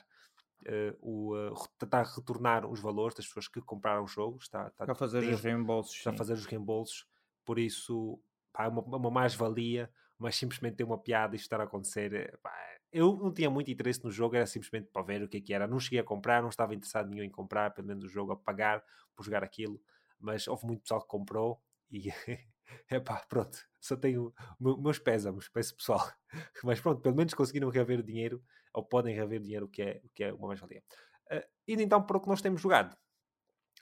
[0.63, 4.68] uh, o, uh, está a retornar os valores das pessoas que compraram o jogo, está,
[4.68, 5.95] está, a fazer os reembolsos.
[5.95, 6.16] Está sim.
[6.16, 7.05] a fazer os reembolsos,
[7.43, 8.20] por isso
[8.53, 12.13] pá, é uma, uma mais-valia, mas simplesmente ter uma piada e estar a acontecer.
[12.13, 12.53] Eh, pá,
[12.91, 15.53] eu não tinha muito interesse no jogo, era simplesmente para ver o que, é que
[15.53, 15.68] era.
[15.68, 18.38] Não cheguei a comprar, não estava interessado nenhum em comprar, pelo menos o jogo, a
[18.38, 18.84] pagar
[19.16, 19.82] por jogar aquilo
[20.20, 21.61] mas houve muito pessoal que comprou
[21.91, 22.09] e
[22.89, 26.11] é pá, pronto, só tenho meus pésamos para esse pessoal,
[26.63, 28.43] mas pronto, pelo menos conseguiram reaver dinheiro
[28.74, 30.84] ou podem reaver dinheiro, o que é, o que é uma mais-valia.
[31.32, 32.95] Uh, indo então para o que nós temos jogado.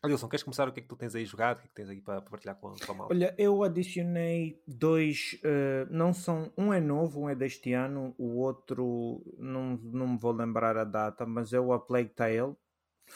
[0.04, 0.68] Adilson, queres começar?
[0.68, 1.60] O que é que tu tens aí jogado?
[1.60, 3.14] O que é que tens aí para, para partilhar com, com a malta?
[3.14, 8.38] Olha, eu adicionei dois, uh, não são, um é novo, um é deste ano, o
[8.38, 12.54] outro não, não me vou lembrar a data, mas é o A Plague Tale.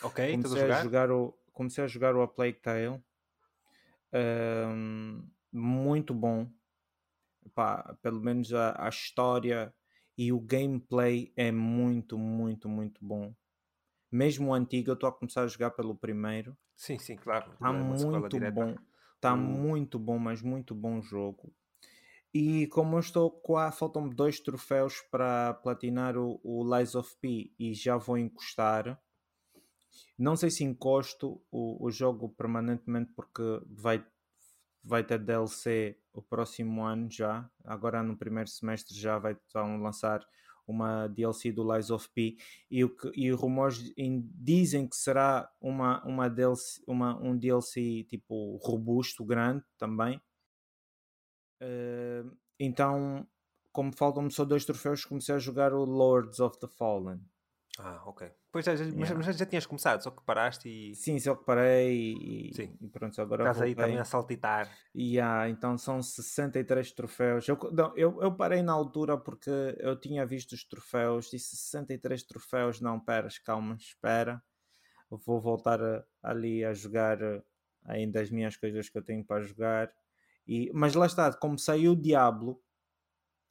[0.02, 0.80] Ok, comecei a jogar?
[0.80, 1.12] a jogar?
[1.12, 3.04] o, comecei a jogar o A Plague Tale
[4.14, 6.50] um, muito bom.
[7.54, 9.74] Pá, pelo menos a, a história
[10.18, 13.34] e o gameplay é muito, muito, muito bom.
[14.12, 16.58] Mesmo o antigo, eu estou a começar a jogar pelo primeiro.
[16.76, 17.52] Sim, sim, claro.
[17.54, 18.76] Está é muito bom.
[19.16, 19.38] Está hum.
[19.38, 21.54] muito bom, mas muito bom jogo.
[22.34, 27.52] E como eu estou com faltam-me dois troféus para platinar o, o Lies of P
[27.58, 29.02] e já vou encostar.
[30.18, 34.06] Não sei se encosto o, o jogo permanentemente porque vai,
[34.84, 37.50] vai ter DLC o próximo ano já.
[37.64, 40.26] Agora no primeiro semestre já vai vão lançar
[40.68, 42.36] uma DLC do Lies of P
[42.70, 43.94] e, o que, e rumores
[44.36, 50.22] dizem que será uma, uma DLC, uma, um DLC tipo robusto, grande também.
[51.64, 53.26] Uh, então,
[53.72, 57.22] como faltam-me só dois troféus, comecei a jogar o Lords of the Fallen.
[57.80, 58.32] Ah, ok.
[58.52, 58.98] Pois já, yeah.
[58.98, 60.96] mas, mas, já tinhas começado, só que paraste e.
[60.96, 62.76] Sim, só que parei e, Sim.
[62.82, 63.44] e pronto, agora.
[63.44, 64.70] Estás aí também a saltitar.
[64.96, 67.48] Yeah, então são 63 troféus.
[67.48, 72.24] Eu, não, eu, eu parei na altura porque eu tinha visto os troféus, disse 63
[72.24, 72.82] troféus.
[72.82, 74.42] Não, peras, calma, espera.
[75.12, 77.20] Eu vou voltar a, ali a jogar
[77.86, 79.92] ainda as minhas coisas que eu tenho para jogar.
[80.48, 82.62] E, mas lá está, como saiu o Diablo,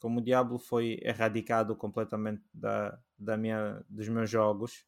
[0.01, 4.84] como o Diablo foi erradicado completamente da, da minha, dos meus jogos,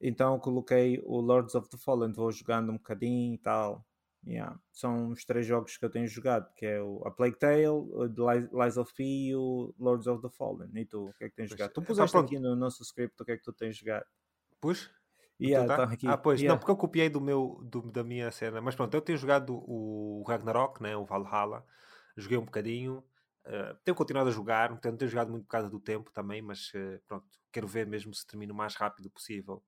[0.00, 3.84] então coloquei o Lords of the Fallen, vou jogando um bocadinho e tal.
[4.26, 4.58] Yeah.
[4.72, 8.06] São os três jogos que eu tenho jogado, que é o A Plague Tale, o
[8.06, 10.70] Lies of P e o Lords of the Fallen.
[10.74, 11.72] E tu, o que é que tens jogado?
[11.72, 14.06] Tu puseste aqui no nosso script o que é que tu tens jogado.
[14.60, 14.90] Pus?
[15.38, 15.92] Yeah, tá?
[16.06, 16.54] Ah, pois, yeah.
[16.54, 18.62] não, porque eu copiei do meu, do, da minha cena.
[18.62, 21.64] Mas pronto, eu tenho jogado o Ragnarok, né, o Valhalla.
[22.16, 23.04] Joguei um bocadinho.
[23.46, 26.72] Uh, tenho continuado a jogar, não tenho jogado muito por causa do tempo também, mas
[26.74, 29.62] uh, pronto, quero ver mesmo se termino o mais rápido possível.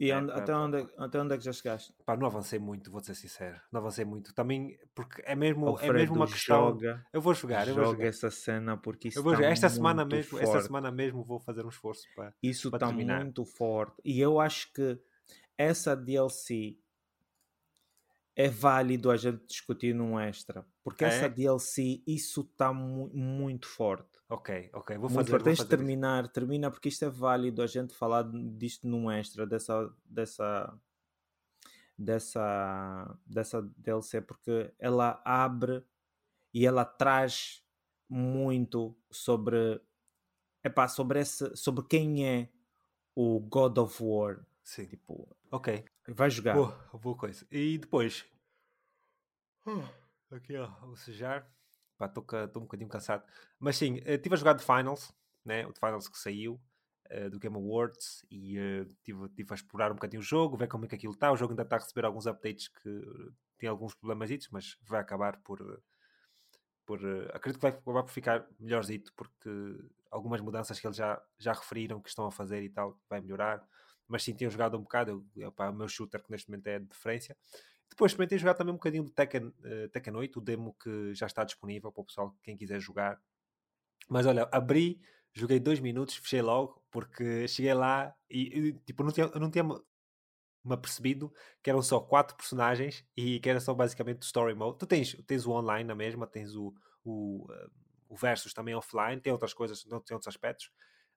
[0.00, 1.92] E é, onde, até, onde, até onde é que já chegaste?
[2.06, 3.60] Pá, não avancei muito, vou ser sincero.
[3.72, 4.32] Não avancei muito.
[4.32, 6.68] Também, porque é mesmo, é mesmo uma questão.
[6.68, 7.66] Joga, eu vou jogar.
[7.66, 8.06] Eu joga vou jogar.
[8.06, 9.50] essa cena porque isso eu vou jogar.
[9.50, 12.32] Esta semana mesmo, esta semana mesmo vou fazer um esforço para.
[12.40, 14.00] Isso está muito forte.
[14.04, 15.00] E eu acho que
[15.56, 16.78] essa DLC
[18.38, 20.64] é válido a gente discutir num extra.
[20.84, 21.08] Porque é?
[21.08, 24.16] essa DLC, isso está mu muito forte.
[24.28, 25.32] Ok, ok, vou fazer.
[25.32, 26.32] Muito Tens de terminar, isso.
[26.32, 28.22] termina, porque isto é válido a gente falar
[28.56, 30.80] disto num extra, dessa, dessa,
[31.98, 35.84] dessa, dessa DLC, porque ela abre
[36.54, 37.64] e ela traz
[38.08, 39.80] muito sobre,
[40.62, 42.48] epá, sobre, esse, sobre quem é
[43.16, 44.46] o God of War.
[44.62, 44.86] Sim.
[44.86, 45.84] Tipo, ok.
[46.14, 46.54] Vai jogar.
[46.54, 47.46] Boa, boa coisa.
[47.50, 48.24] E depois.
[50.30, 51.46] Aqui, ó, vou sujar.
[52.00, 52.24] Estou
[52.56, 53.24] um bocadinho cansado.
[53.58, 55.12] Mas sim, estive eh, a jogar The Finals,
[55.44, 55.66] né?
[55.66, 56.60] o The Finals que saiu
[57.10, 60.68] uh, do Game Awards e estive uh, tive a explorar um bocadinho o jogo, ver
[60.68, 61.30] como é que aquilo está.
[61.32, 63.02] O jogo ainda está a receber alguns updates que
[63.58, 65.60] tem alguns problemas, mas vai acabar por.
[66.86, 69.50] por uh, acredito que vai por ficar melhorzito, porque
[70.10, 73.62] algumas mudanças que eles já, já referiram que estão a fazer e tal, vai melhorar
[74.08, 75.24] mas sim, tenho jogado um bocado.
[75.36, 77.36] Eu, opa, o meu shooter, que neste momento é de preferência.
[77.88, 81.14] Depois também tenho jogado também um bocadinho de Tekken, uh, Tekken 8, o demo que
[81.14, 83.20] já está disponível para o pessoal, quem quiser jogar.
[84.08, 85.00] Mas olha, abri,
[85.32, 90.74] joguei dois minutos, fechei logo, porque cheguei lá e, tipo, não tinha, não tinha me
[90.74, 91.32] apercebido
[91.62, 94.78] que eram só quatro personagens e que era só basicamente story mode.
[94.78, 97.70] Tu tens, tens o online na mesma, tens o, o, uh,
[98.08, 100.70] o versus também offline, tem outras coisas, tem outros aspectos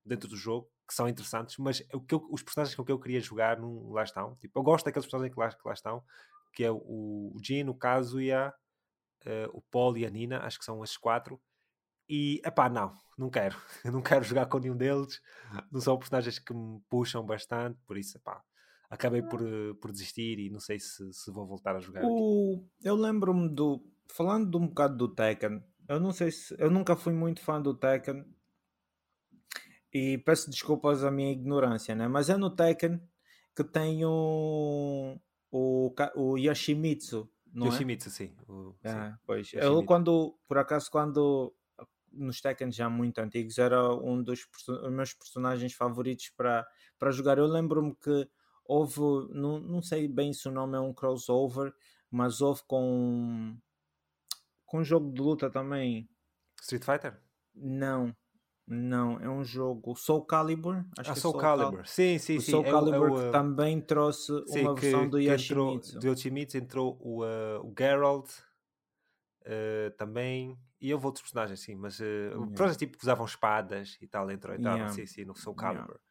[0.06, 3.00] dentro do jogo que são interessantes, mas o que eu, os personagens com que eu
[3.00, 4.36] queria jogar não, lá estão.
[4.36, 6.04] Tipo, eu gosto daqueles personagens que lá, que lá estão.
[6.54, 8.54] que é o Jin, o Kazuya,
[9.26, 11.42] uh, o Paul e a Nina, acho que são esses quatro.
[12.10, 13.56] E, epá, não, não quero.
[13.86, 15.22] Eu não quero jogar com nenhum deles.
[15.72, 18.44] Não são personagens que me puxam bastante, por isso, epá,
[18.90, 22.04] acabei por, eh, por desistir e não sei se, se vou voltar a jogar.
[22.04, 22.68] O...
[22.84, 23.82] Eu lembro-me do.
[24.10, 26.54] Falando de um bocado do Tekken, eu não sei se.
[26.60, 28.26] Eu nunca fui muito fã do Tekken
[29.94, 32.08] e peço desculpas à minha ignorância, né?
[32.08, 33.02] mas é no Tekken
[33.56, 35.18] que tem o,
[35.52, 37.30] o, o Yoshimitsu.
[37.54, 37.70] Não é?
[37.70, 38.12] Yoshimitsu, é?
[38.12, 38.36] sim.
[38.48, 39.18] O, ah, sim.
[39.26, 39.54] Pois.
[39.54, 41.54] Eu, quando, por acaso, quando
[42.12, 44.48] nos Tekken já muito antigos, era um dos
[44.92, 46.66] meus personagens favoritos para,
[46.98, 47.38] para jogar.
[47.38, 48.30] Eu lembro-me que
[48.66, 49.00] houve,
[49.32, 51.74] não, não sei bem se o nome é um crossover,
[52.10, 53.58] mas houve com,
[54.66, 56.10] com um jogo de luta também.
[56.62, 57.22] Street Fighter?
[57.54, 58.16] Não.
[58.68, 60.86] Não, é um jogo Soul Calibur.
[60.98, 61.76] Acho ah, que é Soul, Soul Calibur.
[61.78, 61.86] Cal...
[61.86, 62.52] Sim, sim, o sim.
[62.52, 63.32] Soul é Calibur é o, que uh...
[63.32, 66.00] também trouxe sim, uma versão do Yoshimitsu.
[66.00, 68.30] Do Yoshimitsu entrou o, uh, o Geralt
[69.42, 70.58] uh, também.
[70.80, 72.48] E houve outros personagens, sim, mas uh, yeah.
[72.48, 74.94] personagens tipo que usavam espadas e tal, entrou, entraram, yeah.
[74.96, 75.86] sim, sim, no Soul Calibur.
[75.90, 76.04] Yeah.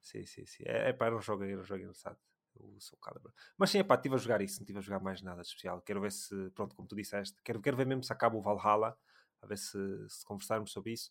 [0.00, 0.62] Sim, sim, sim.
[0.66, 2.18] É, é para era um jogo, era um jogo engraçado.
[2.56, 3.32] O Soul Calibur.
[3.58, 5.82] Mas sim, pá, estive a jogar isso, não estive a jogar mais nada de especial.
[5.82, 8.96] Quero ver se, pronto, como tu disseste, quero, quero ver mesmo se acaba o Valhalla,
[9.42, 9.76] a ver se,
[10.08, 11.10] se conversarmos sobre isso.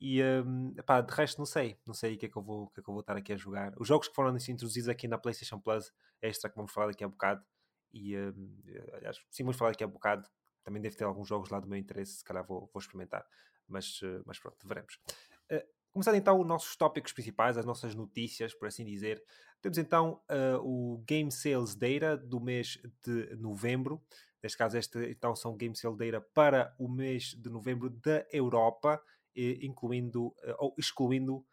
[0.00, 2.80] E um, de resto não sei, não sei o que é que eu vou, que
[2.80, 3.74] é que eu vou estar aqui a jogar.
[3.78, 5.92] Os jogos que foram assim, introduzidos aqui na PlayStation Plus,
[6.22, 7.44] extra que vamos falar daqui a bocado.
[7.92, 8.62] E um,
[8.94, 10.26] aliás, sim, vamos falar daqui a bocado.
[10.64, 13.26] Também deve ter alguns jogos lá do meu interesse, se calhar vou, vou experimentar.
[13.68, 14.98] Mas, uh, mas pronto, veremos.
[15.52, 19.22] Uh, começando então os nossos tópicos principais, as nossas notícias, por assim dizer.
[19.60, 24.02] Temos então uh, o Game Sales Data do mês de novembro.
[24.42, 29.02] Neste caso, este então são Game Sales Data para o mês de novembro da Europa
[29.34, 31.44] incluindo eh, ou excluindo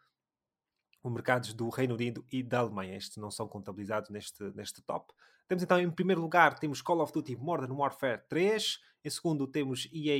[1.02, 2.96] os mercados do Reino Unido e da Alemanha.
[2.96, 5.12] Estes não são contabilizados neste, neste top.
[5.46, 9.88] Temos então em primeiro lugar temos Call of Duty Modern Warfare 3, em segundo temos
[9.92, 10.18] EA,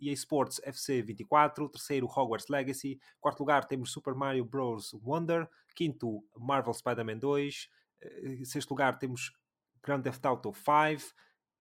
[0.00, 4.92] EA Sports FC 24, terceiro Hogwarts Legacy, quarto lugar temos Super Mario Bros.
[5.02, 7.68] Wonder, quinto Marvel Spider-Man 2,
[8.22, 9.32] em sexto lugar temos
[9.82, 11.12] Grand Theft Auto 5,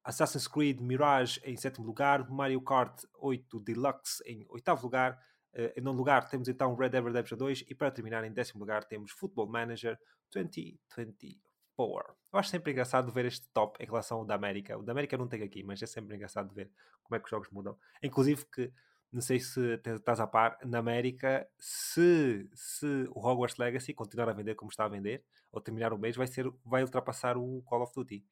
[0.03, 5.13] Assassin's Creed Mirage em sétimo lugar, Mario Kart 8 Deluxe em oitavo lugar,
[5.53, 8.59] uh, em nono lugar temos então Red Dead Redemption 2 e para terminar em décimo
[8.59, 9.97] lugar temos Football Manager
[10.33, 12.15] 2024.
[12.33, 14.77] Eu acho sempre engraçado ver este top em relação ao da América.
[14.77, 16.71] O da América não tem aqui, mas é sempre engraçado ver
[17.03, 17.77] como é que os jogos mudam.
[18.03, 18.71] Inclusive que,
[19.11, 24.33] não sei se estás a par, na América, se, se o Hogwarts Legacy continuar a
[24.33, 27.81] vender como está a vender, ou terminar o mês, vai, ser, vai ultrapassar o Call
[27.81, 28.25] of Duty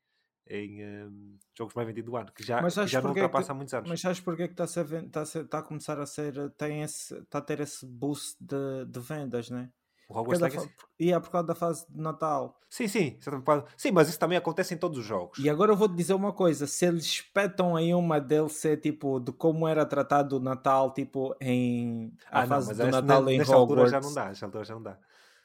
[0.49, 3.73] em um, jogos mais vendidos do ano, que já, que já não ultrapassa há muitos
[3.73, 3.87] anos.
[3.87, 6.81] Mas sabes porque é que está a, está, a, está a começar a ser, tem
[6.81, 9.69] esse, está a ter esse boost de, de vendas, né?
[10.09, 10.73] O Hogwarts Legacy?
[10.99, 12.59] E é por causa da fase de Natal.
[12.67, 13.19] Sim, sim.
[13.77, 15.37] Sim, mas isso também acontece em todos os jogos.
[15.37, 16.65] E agora eu vou-te dizer uma coisa.
[16.65, 22.11] Se eles espetam aí uma DLC, tipo, de como era tratado o Natal, tipo, em...
[22.31, 23.51] A ah, fase não, do Natal em Hogwarts.
[23.51, 24.25] altura já não dá.
[24.25, 24.97] Nesta altura já não dá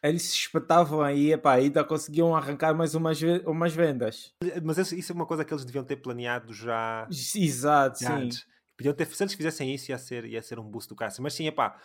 [0.09, 4.35] eles se espetavam aí epá, ainda conseguiam arrancar mais umas, umas vendas.
[4.63, 7.09] Mas isso é uma coisa que eles deviam ter planeado já.
[7.11, 8.25] Exato, já sim.
[8.25, 8.47] Antes.
[8.77, 11.23] Podiam ter, se eles fizessem isso, ia ser, ia ser um boost do cássio.
[11.23, 11.81] Mas sim, epá,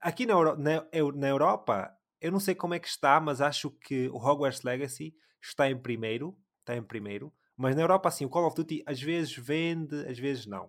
[0.00, 3.70] aqui na, Euro, na, na Europa, eu não sei como é que está, mas acho
[3.70, 5.12] que o Hogwarts Legacy
[5.42, 6.38] está em primeiro.
[6.60, 7.32] Está em primeiro.
[7.56, 10.66] Mas na Europa, assim, o Call of Duty às vezes vende, às vezes não.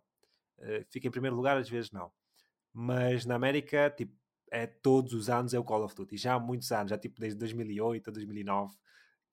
[0.58, 2.12] Uh, fica em primeiro lugar, às vezes não.
[2.74, 4.14] Mas na América, tipo,
[4.52, 6.18] é todos os anos é o Call of Duty.
[6.18, 8.76] Já há muitos anos, já tipo desde 2008 a 2009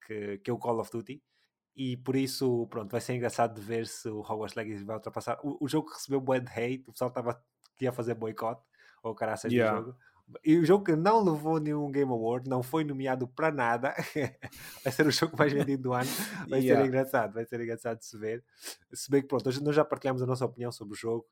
[0.05, 1.21] que, que é o Call of Duty.
[1.75, 5.39] E por isso, pronto, vai ser engraçado de ver se o Hogwarts Legacy vai ultrapassar.
[5.43, 7.43] O, o jogo que recebeu bué de hate, o pessoal estava
[7.75, 8.61] que ia fazer boicote,
[9.01, 9.79] ou caraças yeah.
[9.79, 9.97] do jogo.
[10.45, 13.93] E o jogo que não levou nenhum Game Award, não foi nomeado para nada,
[14.83, 16.09] vai ser o jogo mais vendido do ano.
[16.47, 16.81] Vai yeah.
[16.81, 18.43] ser engraçado, vai ser engraçado de se ver.
[18.93, 21.25] Se bem que, pronto, hoje nós já partilhamos a nossa opinião sobre o jogo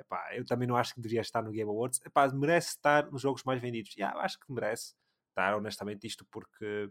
[0.00, 2.00] epá, eu também não acho que deveria estar no Game Awards.
[2.04, 3.94] Epá, merece estar nos jogos mais vendidos.
[3.96, 4.94] Yeah, acho que merece
[5.30, 6.90] estar, honestamente, isto porque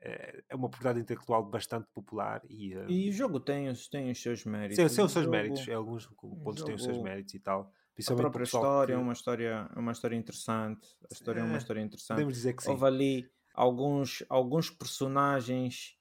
[0.00, 2.42] é, é uma propriedade intelectual bastante popular.
[2.48, 2.90] E, uh...
[2.90, 4.76] e o jogo tem, tem os seus méritos.
[4.76, 5.30] Sim, tem os seus jogo...
[5.30, 5.68] méritos.
[5.68, 7.72] É, alguns pontos têm os seus méritos e tal.
[8.10, 9.00] A própria história que...
[9.00, 10.86] é uma história, é uma história interessante.
[11.10, 12.16] A história é, é uma história interessante.
[12.16, 12.70] Podemos dizer que sim.
[12.70, 15.96] Houve ali alguns, alguns personagens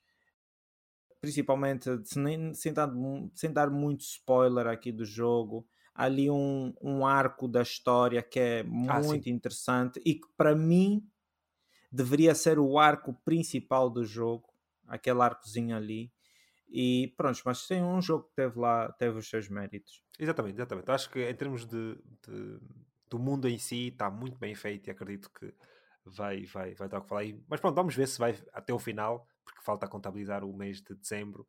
[1.24, 2.90] principalmente sem, sem, dar,
[3.34, 8.60] sem dar muito spoiler aqui do jogo, ali um, um arco da história que é
[8.62, 11.08] ah, muito ah, interessante e que para mim
[11.92, 14.50] deveria ser o arco principal do jogo,
[14.88, 16.12] aquele arcozinho ali.
[16.68, 20.04] E pronto, mas tem um jogo que teve lá, teve os seus méritos.
[20.18, 20.90] Exatamente, exatamente.
[20.90, 21.96] Acho que em termos de,
[22.28, 22.60] de
[23.08, 25.54] do mundo em si está muito bem feito e acredito que
[26.04, 27.24] vai, vai, vai dar o que falar.
[27.48, 30.96] Mas pronto, vamos ver se vai até o final, porque falta contabilizar o mês de
[30.96, 31.48] dezembro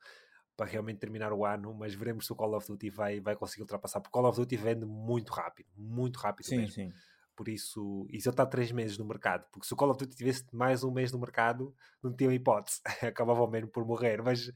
[0.56, 3.62] para realmente terminar o ano, mas veremos se o Call of Duty vai, vai conseguir
[3.62, 6.72] ultrapassar, porque Call of Duty vende muito rápido, muito rápido sim, mesmo.
[6.72, 6.92] Sim.
[7.36, 10.44] Por isso, isso está três meses no mercado, porque se o Call of Duty tivesse
[10.52, 14.52] mais um mês no mercado, não tinha hipótese, acabava mesmo por morrer, mas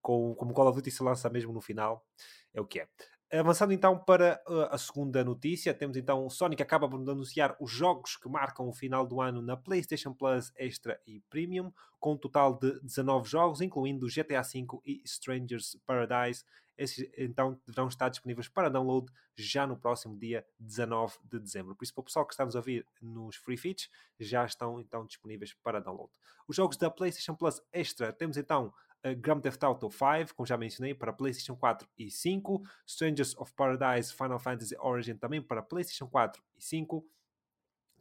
[0.00, 2.06] com, como o Call of Duty se lança mesmo no final,
[2.54, 2.88] é o que é.
[3.32, 8.16] Avançando então para uh, a segunda notícia, temos então Sonic acaba por anunciar os jogos
[8.16, 12.58] que marcam o final do ano na PlayStation Plus Extra e Premium, com um total
[12.58, 16.44] de 19 jogos, incluindo GTA V e Strangers Paradise.
[16.76, 21.76] Esses então deverão estar disponíveis para download já no próximo dia 19 de dezembro.
[21.76, 24.80] Por isso, para o pessoal que está nos a ouvir nos free feeds, já estão
[24.80, 26.10] então disponíveis para download.
[26.48, 28.74] Os jogos da PlayStation Plus Extra temos então
[29.06, 33.52] uh, Grand Theft Auto 5, como já mencionei, para PlayStation 4 e 5, Strangers of
[33.54, 37.06] Paradise Final Fantasy Origin também para PlayStation 4 e 5.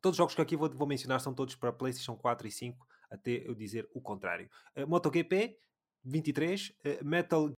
[0.02, 2.88] Todos os jogos que aqui vou, vou mencionar são todos para PlayStation 4 e 5,
[3.10, 4.50] até eu dizer o contrário.
[4.76, 5.58] Uh, MotoGP
[6.04, 7.52] 23, uh, Metal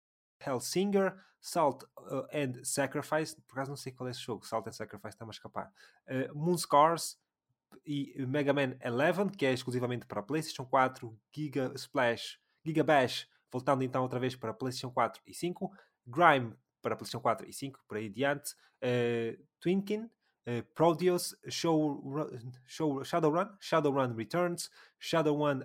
[0.44, 4.72] Hellsinger, Salt uh, and Sacrifice, por acaso não sei qual é esse jogo, Salt and
[4.72, 5.72] Sacrifice está-me a escapar.
[6.06, 7.18] Uh, Moonscars
[7.86, 13.82] e Mega Man 11, que é exclusivamente para PlayStation 4, Giga Splash Giga Bash, voltando
[13.82, 15.72] então outra vez para PlayStation 4 e 5,
[16.06, 22.02] Grime para PlayStation 4 e 5, por aí adiante, uh, Twinkin, uh, Prodeus, Show,
[22.66, 25.62] Show, Shadowrun, Shadowrun Returns, Shadowrun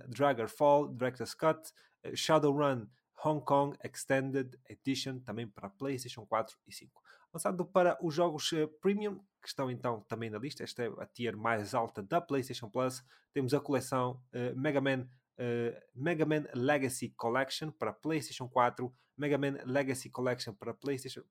[0.47, 1.71] Fall, Director's Cut,
[2.05, 2.87] uh, Shadowrun
[3.23, 7.01] Hong Kong Extended Edition, também para PlayStation 4 e 5.
[7.29, 11.35] Avançando para os jogos Premium, que estão então também na lista, esta é a tier
[11.35, 14.21] mais alta da PlayStation Plus, temos a coleção
[14.55, 15.05] Mega Man
[15.39, 21.23] uh, Mega Man Legacy Collection para PlayStation 4, Mega Man Legacy Collection para PlayStation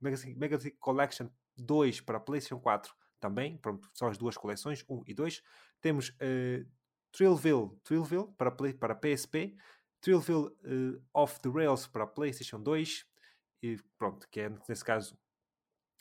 [0.00, 5.14] Legacy, Legacy Collection 2 para PlayStation 4 também, pronto, são as duas coleções, 1 e
[5.14, 5.42] 2.
[5.80, 6.68] Temos uh,
[7.12, 9.56] Thrillville, Thrillville para, play, para PSP,
[10.00, 13.06] Thrillville uh, Off the Rails para PlayStation 2,
[13.62, 15.16] e pronto, que é nesse caso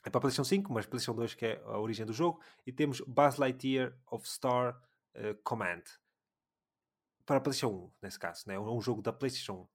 [0.03, 3.01] é para PlayStation 5, mas PlayStation 2 que é a origem do jogo, e temos
[3.01, 4.75] Buzz Lightyear of Star
[5.15, 5.83] uh, Command
[7.31, 8.59] para a PlayStation 1, nesse caso, né?
[8.59, 9.67] um jogo da PlayStation 1.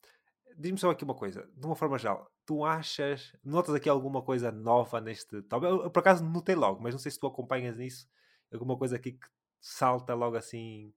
[0.59, 4.51] Diz-me só aqui uma coisa, de uma forma geral, tu achas, notas aqui alguma coisa
[4.53, 5.67] nova neste top?
[5.67, 8.09] Eu, eu, por acaso notei logo, mas não sei se tu acompanhas nisso,
[8.53, 9.27] alguma coisa aqui que
[9.61, 10.93] salta logo assim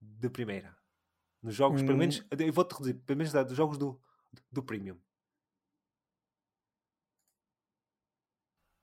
[0.00, 0.76] de primeira.
[1.42, 1.86] Nos jogos, hum.
[1.86, 4.00] pelo menos, eu vou-te reduzir, pelo menos dos jogos do,
[4.50, 4.98] do Premium.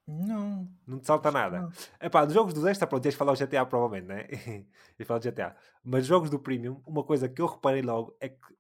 [0.08, 0.70] Não.
[0.86, 1.70] Não te salta nada.
[2.00, 4.28] É pá, dos jogos do Extra, pronto, tens de falar o GTA provavelmente, né?
[4.96, 5.56] tens falar do GTA.
[5.84, 8.56] Mas jogos do Premium, uma coisa que eu reparei logo é que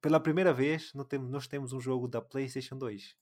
[0.00, 3.16] pela primeira vez nós temos um jogo da PlayStation 2.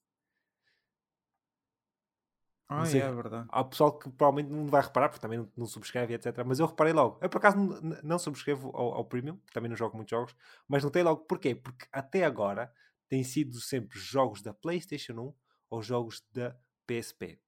[2.69, 3.47] Ah, sei, é verdade.
[3.51, 6.43] Há pessoal que provavelmente não vai reparar, porque também não, não subscreve, etc.
[6.45, 7.19] Mas eu reparei logo.
[7.23, 10.35] Eu por acaso não, não subscrevo ao, ao, Premium, também não jogo muitos jogos,
[10.67, 11.55] mas notei logo porquê?
[11.55, 12.73] Porque até agora
[13.09, 15.35] tem sido sempre jogos da PlayStation 1
[15.71, 16.57] ou jogos da
[16.87, 17.39] PSP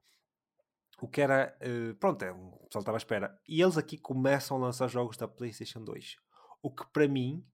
[1.00, 1.56] o que era.
[1.62, 3.38] Uh, pronto, é, o pessoal estava à espera.
[3.46, 6.16] E eles aqui começam a lançar jogos da PlayStation 2.
[6.62, 7.44] O que para mim,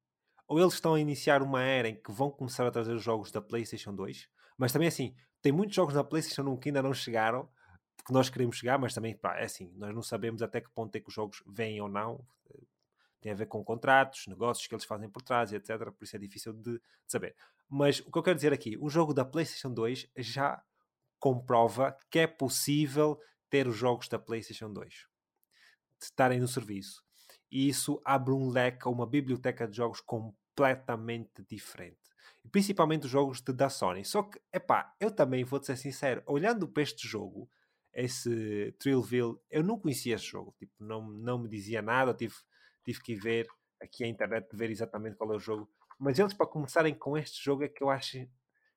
[0.49, 3.41] ou eles estão a iniciar uma era em que vão começar a trazer jogos da
[3.41, 7.49] PlayStation 2, mas também assim, tem muitos jogos da PlayStation 1 que ainda não chegaram,
[8.07, 10.95] que nós queremos chegar, mas também, pá, é assim, nós não sabemos até que ponto
[10.97, 12.25] é que os jogos vêm ou não.
[13.21, 15.91] Tem a ver com contratos, negócios que eles fazem por trás, etc.
[15.91, 17.35] Por isso é difícil de, de saber.
[17.69, 20.63] Mas o que eu quero dizer aqui, o jogo da PlayStation 2 já
[21.19, 23.19] comprova que é possível
[23.51, 27.03] ter os jogos da PlayStation 2, de estarem no serviço.
[27.51, 31.99] E isso abre um leque, uma biblioteca de jogos completamente diferente.
[32.51, 34.05] Principalmente os jogos de, da Sony.
[34.05, 37.49] Só que, epá, eu também vou-te ser sincero, olhando para este jogo,
[37.93, 40.55] esse Thrillville, eu não conhecia esse jogo.
[40.59, 42.35] Tipo, não, não me dizia nada, tive,
[42.85, 43.47] tive que ver
[43.81, 45.71] aqui a internet, ver exatamente qual é o jogo.
[45.99, 48.27] Mas eles, para começarem com este jogo, é que eu acho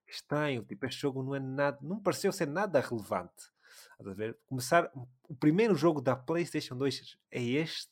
[0.07, 0.63] estranho.
[0.63, 3.51] Tipo, este jogo não é nada, não pareceu ser nada relevante.
[3.99, 4.37] A ver?
[4.45, 4.91] Começar
[5.27, 7.91] o primeiro jogo da PlayStation 2 é este,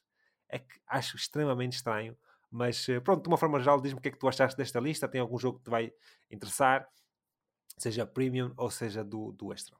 [0.49, 2.17] é que acho extremamente estranho.
[2.49, 4.79] Mas eh, pronto, de uma forma geral, diz-me o que é que tu achaste desta
[4.79, 5.07] lista.
[5.07, 5.93] Tem algum jogo que te vai
[6.31, 6.87] interessar,
[7.77, 9.75] seja premium ou seja do, do extra?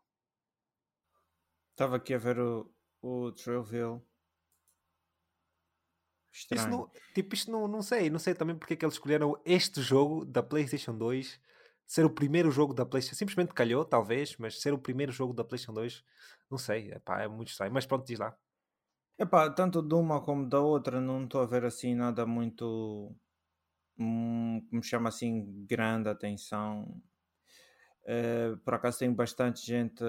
[1.72, 2.70] Estava aqui a ver o,
[3.02, 4.02] o Thrillville.
[6.32, 6.62] Estranho.
[6.62, 9.40] Isso não, tipo, isto não, não sei, não sei também porque é que eles escolheram
[9.46, 11.40] este jogo da PlayStation 2
[11.88, 15.44] ser o primeiro jogo da PlayStation, simplesmente calhou, talvez, mas ser o primeiro jogo da
[15.44, 16.04] PlayStation 2,
[16.50, 17.74] não sei, epá, é muito estranho.
[17.74, 18.36] Mas pronto, diz lá.
[19.18, 23.16] Epá, tanto de uma como da outra, não estou a ver assim nada muito.
[23.98, 27.02] Hum, como chama assim, grande atenção.
[28.04, 30.04] Uh, por acaso tem bastante gente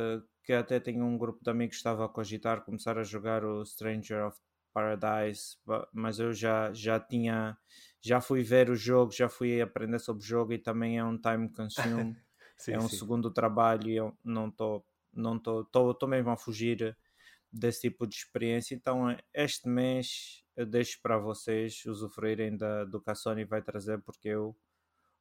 [0.44, 3.64] que até tem um grupo de amigos que estava a cogitar começar a jogar o
[3.64, 4.38] Stranger of
[4.76, 5.56] Paradise,
[5.90, 7.56] mas eu já, já tinha,
[8.04, 11.18] já fui ver o jogo, já fui aprender sobre o jogo e também é um
[11.18, 12.14] time consume.
[12.58, 12.98] sim, é um sim.
[12.98, 14.84] segundo trabalho e eu não estou
[15.14, 16.94] não estou mesmo a fugir
[17.50, 18.74] desse tipo de experiência.
[18.74, 23.98] Então, este mês eu deixo para vocês usufruírem da, do que a Sony vai trazer,
[24.02, 24.54] porque eu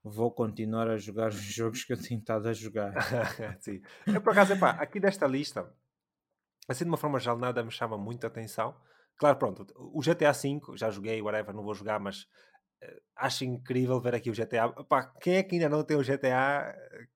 [0.03, 2.91] vou continuar a jogar os jogos que eu tenho estado a jogar.
[3.61, 3.82] Sim.
[4.06, 5.73] Eu, por acaso, epá, aqui desta lista,
[6.68, 8.76] assim de uma forma geral, nada me chama muita atenção.
[9.17, 12.23] Claro, pronto, o GTA V, já joguei, whatever, não vou jogar, mas
[12.83, 14.73] uh, acho incrível ver aqui o GTA.
[15.21, 16.75] Quem é que ainda não tem o GTA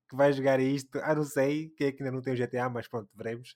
[0.09, 0.97] que vai jogar isto?
[1.03, 3.55] Ah, não sei quem é que ainda não tem o GTA, mas pronto, veremos.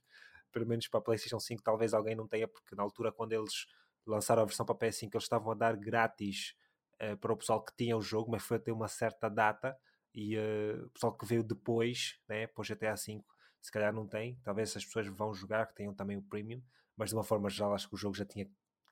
[0.51, 3.65] Pelo menos para a PlayStation 5, talvez alguém não tenha, porque na altura, quando eles
[4.05, 6.53] lançaram a versão para a PS5, eles estavam a dar grátis
[7.01, 9.75] uh, para o pessoal que tinha o jogo, mas foi até uma certa data.
[10.13, 13.23] E uh, o pessoal que veio depois, né, para o GTA V,
[13.61, 14.37] se calhar não tem.
[14.43, 16.61] Talvez as pessoas vão jogar que tenham também o Premium,
[16.95, 18.45] mas de uma forma geral, acho que o jogo já tinha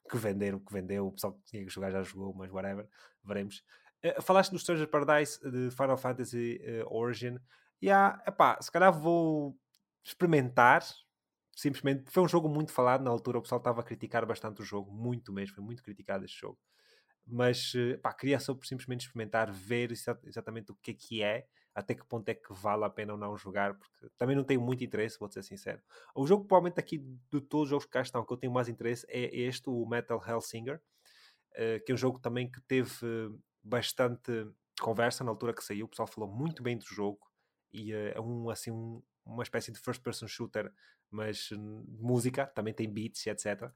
[0.09, 1.07] que vender o que vendeu.
[1.07, 2.87] O pessoal que tinha que jogar já jogou, mas whatever,
[3.23, 3.63] veremos.
[4.03, 7.37] Uh, falaste do Stranger Paradise de Final Fantasy Origin.
[7.81, 9.57] E epá, se calhar vou
[10.03, 10.83] experimentar,
[11.55, 14.65] simplesmente foi um jogo muito falado na altura, o pessoal estava a criticar bastante o
[14.65, 16.59] jogo, muito mesmo, foi muito criticado este jogo.
[17.25, 21.95] Mas eh, pá, queria só simplesmente experimentar, ver exatamente o que é que é, até
[21.95, 24.83] que ponto é que vale a pena ou não jogar, porque também não tenho muito
[24.83, 25.81] interesse, vou ser sincero.
[26.13, 28.67] O jogo, provavelmente, aqui de todos os jogos que cá estão, que eu tenho mais
[28.67, 30.81] interesse é este, o Metal Hellsinger,
[31.53, 32.89] eh, que é um jogo também que teve
[33.63, 34.47] bastante
[34.79, 37.19] conversa na altura que saiu, o pessoal falou muito bem do jogo
[37.71, 40.71] e eh, é um, assim, um, uma espécie de first person shooter
[41.11, 41.49] mas
[41.99, 43.69] música, também tem beats, etc.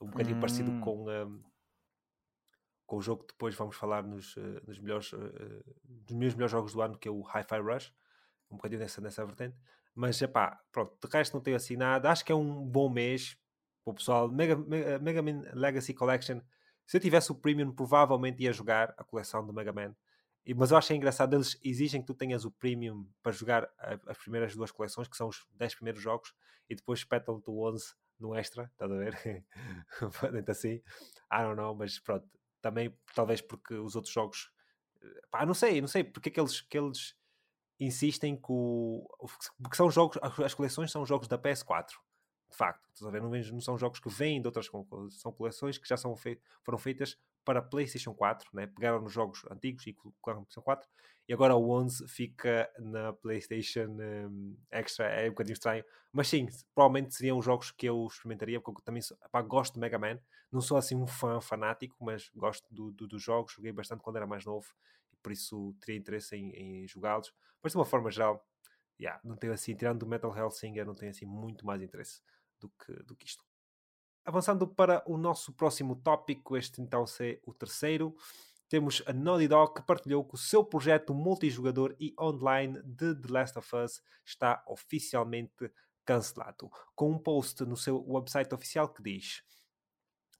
[0.00, 0.40] Um bocadinho hum.
[0.40, 1.42] parecido com, um,
[2.88, 6.50] com o jogo que depois vamos falar nos, uh, nos melhores, uh, dos meus melhores
[6.50, 7.92] jogos do ano, que é o Hi-Fi Rush,
[8.50, 9.56] um bocadinho nessa, nessa vertente.
[9.94, 12.10] Mas, pá, pronto, de resto não tenho assim nada.
[12.10, 13.36] Acho que é um bom mês
[13.84, 14.28] para o pessoal.
[14.30, 16.40] Mega, Mega, Mega Man Legacy Collection.
[16.86, 19.94] Se eu tivesse o Premium, provavelmente ia jogar a coleção do Mega Man
[20.54, 23.68] mas eu acho engraçado, eles exigem que tu tenhas o premium para jogar
[24.06, 26.34] as primeiras duas coleções, que são os 10 primeiros jogos,
[26.68, 29.44] e depois espetam-te o 11 no extra, estás a ver?
[30.32, 30.80] Dentro assim,
[31.32, 32.26] I don't know, mas pronto,
[32.60, 34.50] também talvez porque os outros jogos,
[35.02, 37.16] eh, pá, não sei, não sei porque é que eles, que eles
[37.80, 38.36] insistem
[39.18, 39.28] o,
[39.62, 41.90] porque são jogos, as coleções são jogos da PS4,
[42.50, 43.10] de facto,
[43.52, 44.68] não são jogos que vêm de outras
[45.10, 47.18] são coleções que já são fei, foram feitas
[47.48, 48.66] para PlayStation 4, né?
[48.66, 50.86] pegaram nos jogos antigos e colocaram na PlayStation 4,
[51.26, 56.46] e agora o 11 fica na PlayStation um, Extra, é um bocadinho estranho, mas sim,
[56.74, 59.02] provavelmente seriam os jogos que eu experimentaria, porque eu também
[59.32, 60.20] pá, gosto de Mega Man,
[60.52, 64.16] não sou assim um fã fanático, mas gosto do, do, dos jogos, joguei bastante quando
[64.16, 64.66] era mais novo,
[65.10, 68.46] e por isso teria interesse em, em jogá-los, mas de uma forma geral,
[69.00, 72.20] yeah, não tenho assim, tirando do Metal Hellsinger, não tenho assim muito mais interesse
[72.60, 73.42] do que, do que isto.
[74.28, 78.14] Avançando para o nosso próximo tópico, este então é o terceiro,
[78.68, 83.32] temos a Naughty Dog que partilhou que o seu projeto multijogador e online de The
[83.32, 85.72] Last of Us está oficialmente
[86.04, 89.42] cancelado, com um post no seu website oficial que diz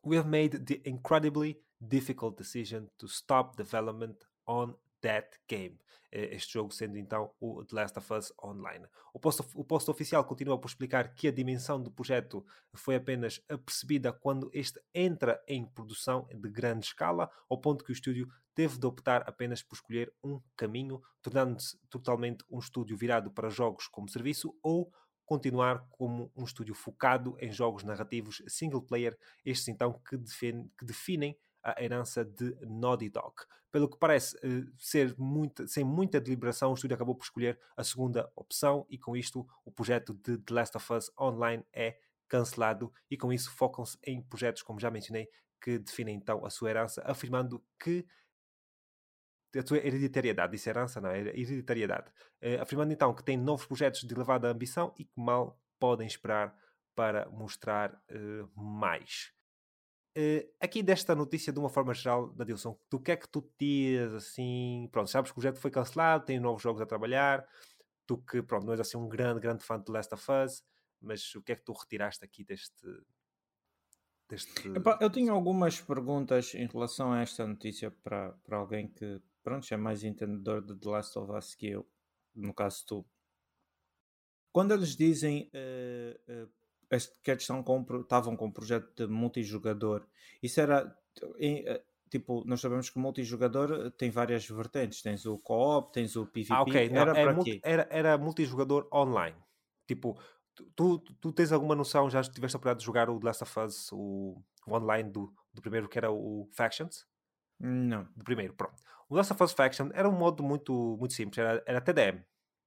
[0.05, 5.79] We have made the incredibly difficult decision to stop development on That Game.
[6.11, 8.87] Eh, este jogo sendo então o The Last of Us Online.
[9.13, 12.45] O post, o post oficial continua por explicar que a dimensão do projeto
[12.75, 17.93] foi apenas apercebida quando este entra em produção de grande escala, ao ponto que o
[17.93, 23.51] estúdio teve de optar apenas por escolher um caminho, tornando-se totalmente um estúdio virado para
[23.51, 24.91] jogos como serviço ou
[25.27, 31.39] continuar como um estúdio focado em jogos narrativos single player, estes então que, que definem
[31.63, 33.35] a herança de Naughty Dog.
[33.71, 35.15] Pelo que parece uh, ser
[35.67, 39.71] sem muita deliberação, o estúdio acabou por escolher a segunda opção e com isto o
[39.71, 41.99] projeto de The Last of Us Online é
[42.29, 45.29] cancelado e com isso focam-se em projetos, como já mencionei,
[45.61, 48.07] que definem então a sua herança, afirmando que
[49.57, 52.11] a sua hereditariedade, disse herança, não, é hereditariedade,
[52.43, 56.55] uh, afirmando então que tem novos projetos de elevada ambição e que mal podem esperar
[56.95, 59.33] para mostrar uh, mais.
[60.19, 63.41] Uh, aqui desta notícia, de uma forma geral, da Dilson, do que é que tu
[63.57, 64.89] tiras assim?
[64.91, 67.47] Pronto, sabes que o projeto foi cancelado, tem novos jogos a trabalhar.
[68.05, 70.65] Tu que, pronto, não és assim um grande, grande fã de Last of Us,
[71.01, 72.85] mas o que é que tu retiraste aqui deste.
[74.29, 74.71] deste...
[74.71, 79.73] Epá, eu tinha algumas perguntas em relação a esta notícia para, para alguém que, pronto,
[79.73, 81.89] é mais entendedor de The Last of Us que eu,
[82.35, 83.07] no caso tu.
[84.51, 86.58] Quando eles dizem uh, uh,
[86.91, 90.07] estão com, estavam com um projeto de multijogador.
[90.43, 90.97] Isso era.
[91.39, 95.03] Em, eh, tipo, nós sabemos que o multijogador tem várias vertentes.
[95.03, 96.53] Tens o co-op, tens o PvP.
[96.53, 96.89] Ah, ok.
[96.89, 99.37] Não, era, é multi, era, era multijogador online.
[99.87, 100.19] Tipo,
[100.75, 103.61] tu, tu tens alguma noção, já tiveste a oportunidade de jogar o The Last of
[103.61, 107.07] Us, o, o online do, do primeiro, que era o Factions?
[107.59, 108.07] Não.
[108.17, 108.77] Do primeiro, pronto.
[109.09, 112.23] O Last of Us Faction era um modo muito, muito simples, era, era TDM.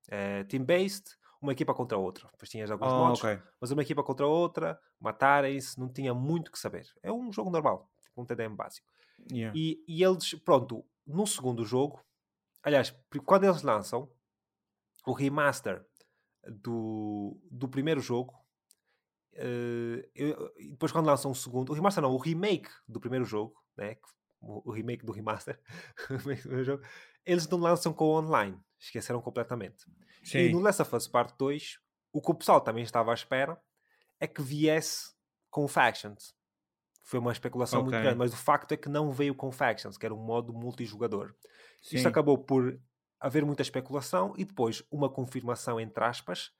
[0.09, 2.27] É, team-based, uma equipa contra a outra.
[2.31, 3.39] Depois tinhas alguns Oh, modos, ok.
[3.59, 6.87] mas uma equipa contra a outra, matarem-se, não tinha muito que saber.
[7.01, 8.87] É um jogo normal, tipo um TDM básico.
[9.31, 9.57] Yeah.
[9.57, 12.01] E, e eles, pronto, no segundo jogo,
[12.63, 12.93] aliás,
[13.25, 14.09] quando eles lançam
[15.05, 15.85] o remaster
[16.47, 18.33] do, do primeiro jogo,
[19.33, 23.55] eh, eu- depois quando lançam o segundo, o remaster não, o remake do primeiro jogo,
[23.77, 23.97] né?
[24.43, 25.59] O, remake do remaster,
[27.25, 29.85] eles não lançam com o online, esqueceram completamente.
[30.33, 30.63] E no Sim.
[30.63, 31.79] Last of Us Part 2,
[32.11, 33.61] o que o pessoal também estava à espera
[34.19, 35.11] é que viesse
[35.49, 36.33] com Factions.
[37.03, 38.01] Foi uma especulação muito Ok.
[38.03, 41.33] grande, mas o facto é que não veio com Factions, que era um modo multijogador.
[41.81, 42.07] Isto Sim.
[42.07, 42.79] acabou por
[43.19, 46.51] haver muita especulação e depois uma confirmação, entre aspas,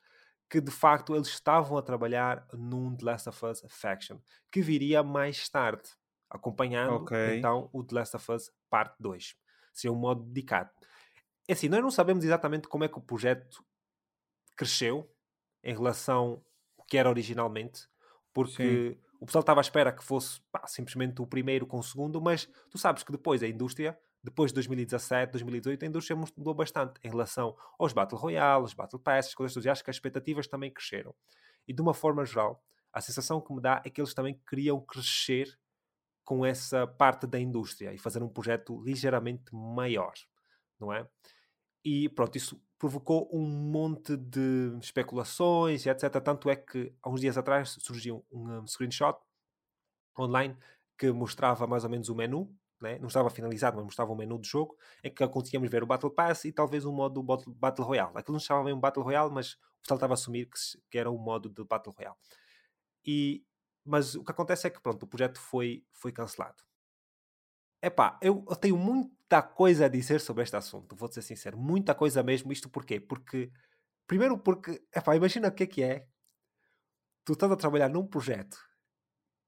[0.49, 4.19] que de facto eles estavam a trabalhar num The Last of Us Faction,
[4.51, 5.83] que viria mais tarde,
[6.29, 7.37] acompanhando Ok.
[7.37, 9.35] então o The Last of Us Parte 2.
[9.73, 10.69] Seria um modo dedicado.
[11.47, 13.63] É assim, nós não sabemos exatamente como é que o projeto
[14.55, 15.11] cresceu
[15.63, 16.43] em relação
[16.77, 17.87] ao que era originalmente,
[18.33, 22.21] porque o pessoal estava à espera que fosse pá, simplesmente o primeiro com o segundo,
[22.21, 26.99] mas tu sabes que depois a indústria, depois de 2017, 2018, a indústria mudou bastante
[27.03, 29.95] em relação aos Battle Royale, aos Battle Pass, as coisas todas, e acho que as
[29.95, 31.13] expectativas também cresceram.
[31.67, 32.63] E de uma forma geral,
[32.93, 35.57] a sensação que me dá é que eles também queriam crescer
[36.23, 40.13] com essa parte da indústria e fazer um projeto ligeiramente maior,
[40.81, 41.07] não é?
[41.83, 46.09] E pronto, isso provocou um monte de especulações e etc.
[46.23, 49.17] Tanto é que há uns dias atrás surgiu um, screenshot
[50.19, 50.57] online
[50.97, 52.97] que mostrava mais ou menos o menu, né?
[52.99, 56.11] não estava finalizado, mas mostrava o menu do jogo, em que conseguíamos ver o Battle
[56.11, 58.11] Pass e talvez um modo Battle, Royale.
[58.15, 60.59] Aquilo não se chamava bem um Battle Royale, mas o pessoal estava a assumir que,
[60.89, 62.17] que era um modo de Battle Royale.
[63.05, 63.43] E,
[63.85, 66.63] mas o que acontece é que pronto, o projeto foi, foi cancelado.
[67.81, 71.95] Epá, eu, eu tenho muita coisa a dizer sobre este assunto, vou ser sincero, muita
[71.95, 72.51] coisa mesmo.
[72.51, 72.99] Isto porquê?
[72.99, 73.51] Porque,
[74.05, 76.07] primeiro porque, epá, imagina o que é que é
[77.25, 78.57] tu estás a trabalhar num projeto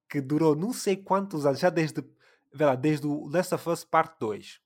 [0.10, 2.04] que durou não sei quantos anos, já desde,
[2.54, 4.62] lá, desde o Last of Us Part 2,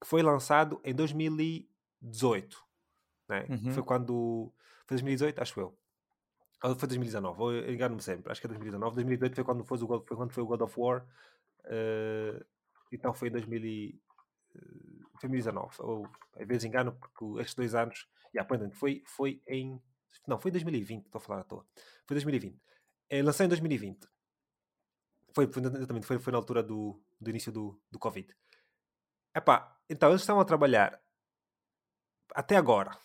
[0.00, 2.64] que foi lançado em 2018,
[3.28, 3.46] né?
[3.48, 3.72] Uhum.
[3.72, 4.52] Foi quando,
[4.86, 5.78] foi 2018, acho eu.
[6.62, 8.94] Ou foi 2019, ou eu engano-me sempre, acho que é 2019.
[8.94, 11.06] 2018 foi quando foi o God, foi quando foi o God of War.
[11.66, 12.44] eh,
[12.94, 14.00] então foi em 2000 e,
[14.54, 14.58] eh,
[15.20, 15.76] 2019.
[15.80, 18.08] Ou às vezes engano, porque estes dois anos.
[18.34, 19.80] Yeah, portanto, foi, foi em.
[20.26, 21.66] Não, foi em 2020, estou a falar à toa.
[22.06, 22.60] Foi 2020.
[23.10, 24.08] Eh, lancei em 2020.
[25.34, 28.34] Foi, foi, exatamente, foi, foi na altura do, do início do, do Covid.
[29.34, 31.00] Epá, então eles estavam a trabalhar
[32.34, 32.96] até agora.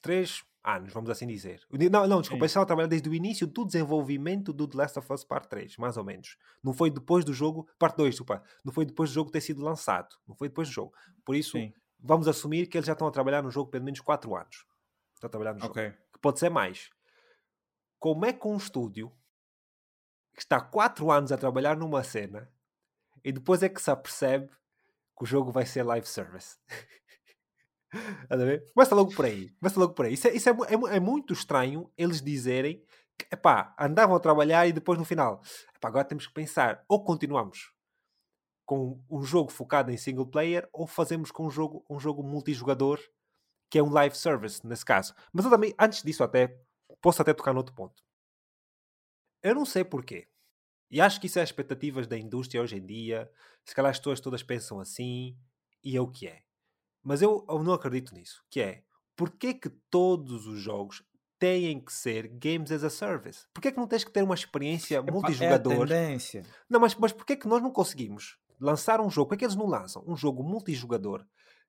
[0.00, 1.64] Três anos, vamos assim dizer.
[1.90, 4.98] Não, não, desculpa, eles estavam a trabalhar desde o início do desenvolvimento do The Last
[4.98, 6.36] of Us Part 3, mais ou menos.
[6.62, 9.62] Não foi depois do jogo, parte 2, desculpa, não foi depois do jogo ter sido
[9.62, 10.16] lançado.
[10.26, 10.92] Não foi depois do jogo.
[11.24, 11.72] Por isso, Sim.
[12.00, 14.66] vamos assumir que eles já estão a trabalhar no jogo pelo menos 4 anos.
[15.14, 15.70] Estão a trabalhar no jogo.
[15.70, 15.90] Ok.
[16.12, 16.90] Que pode ser mais.
[17.98, 19.12] Como é que um estúdio
[20.34, 22.50] que está 4 anos a trabalhar numa cena
[23.24, 24.48] e depois é que se apercebe
[25.16, 26.58] que o jogo vai ser live service?
[28.74, 29.50] Começa logo por aí.
[29.60, 30.14] Começa logo por aí.
[30.14, 32.82] Isso, é, isso é, é é muito estranho eles dizerem
[33.18, 35.40] que, epá, andavam a trabalhar e depois no final,
[35.74, 37.72] epá, agora temos que pensar, ou continuamos
[38.66, 43.00] com um jogo focado em single player, ou fazemos com um jogo, um jogo multijogador,
[43.70, 45.14] que é um live service, nesse caso.
[45.32, 46.58] Mas eu também, antes disso até,
[47.00, 48.02] posso até tocar noutro ponto.
[49.42, 50.28] Eu não sei porquê.
[50.90, 53.30] E acho que isso é as expectativas da indústria hoje em dia.
[53.64, 55.36] Se calhar as pessoas todas pensam assim,
[55.82, 56.42] e é o que é.
[57.06, 58.42] Mas eu, eu não acredito nisso.
[58.50, 58.82] Que é,
[59.14, 61.04] porquê que todos os jogos
[61.38, 63.46] têm que ser games as a service?
[63.54, 65.72] Porquê que não tens que ter uma experiência multijogador?
[65.72, 66.42] É a tendência.
[66.68, 69.28] Não, mas, mas porquê que nós não conseguimos lançar um jogo?
[69.28, 71.24] Porquê que eles não lançam um jogo multijogador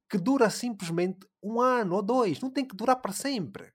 [0.10, 2.40] que dura simplesmente um ano ou dois?
[2.40, 3.72] Não tem que durar para sempre.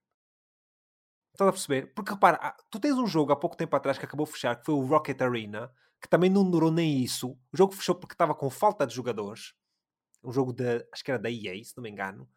[1.32, 1.94] Estás a perceber?
[1.94, 4.56] Porque repara, há- tu tens um jogo há pouco tempo atrás que acabou de fechar,
[4.56, 7.30] que foi o Rocket Arena, que também não durou nem isso.
[7.52, 9.54] O jogo fechou porque estava com falta de jogadores.
[10.22, 12.28] Um jogo da, acho que era da EA, se não me engano.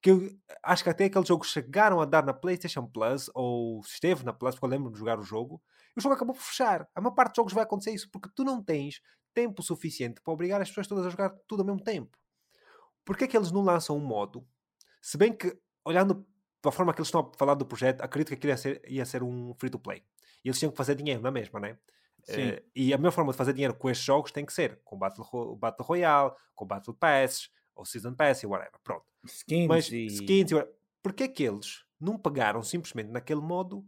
[0.00, 0.30] Que eu
[0.62, 4.54] acho que até aquele jogo chegaram a dar na PlayStation Plus, ou esteve na Plus,
[4.54, 5.62] porque eu lembro de jogar o jogo.
[5.96, 6.88] E o jogo acabou por fechar.
[6.94, 9.00] A maior parte dos jogos vai acontecer isso, porque tu não tens
[9.32, 12.16] tempo suficiente para obrigar as pessoas todas a jogar tudo ao mesmo tempo.
[13.04, 14.46] Porquê é que eles não lançam um modo?
[15.02, 16.26] Se bem que, olhando
[16.62, 18.82] para a forma que eles estão a falar do projeto, acredito que aquilo ia ser,
[18.88, 20.02] ia ser um free-to-play.
[20.42, 21.78] E eles tinham que fazer dinheiro na mesma, né?
[22.28, 24.98] Eh, e a melhor forma de fazer dinheiro com estes jogos tem que ser com
[24.98, 28.78] Battle, Ro- Battle Royale, com Battle Pass, ou Season Pass e whatever.
[28.82, 29.04] Pronto.
[29.24, 30.06] Skins Mas e...
[30.06, 30.76] skins e whatever.
[31.02, 33.84] Porquê é que eles não pagaram simplesmente naquele modo?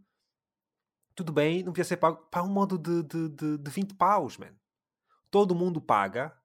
[1.15, 4.37] Tudo bem, não podia ser pago para um modo de, de, de, de 20 paus,
[4.37, 4.55] man.
[5.31, 6.37] Todo mundo paga,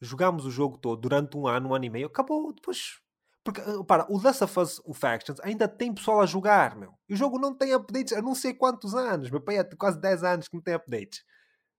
[0.00, 2.52] jogamos o jogo todo durante um ano, um ano e meio, acabou.
[2.52, 3.00] Depois
[3.42, 6.94] Porque, uh, para, o Last of Us, o Factions, ainda tem pessoal a jogar, meu.
[7.08, 9.30] E o jogo não tem updates há não sei quantos anos.
[9.30, 11.24] Meu pai é quase 10 anos que não tem updates.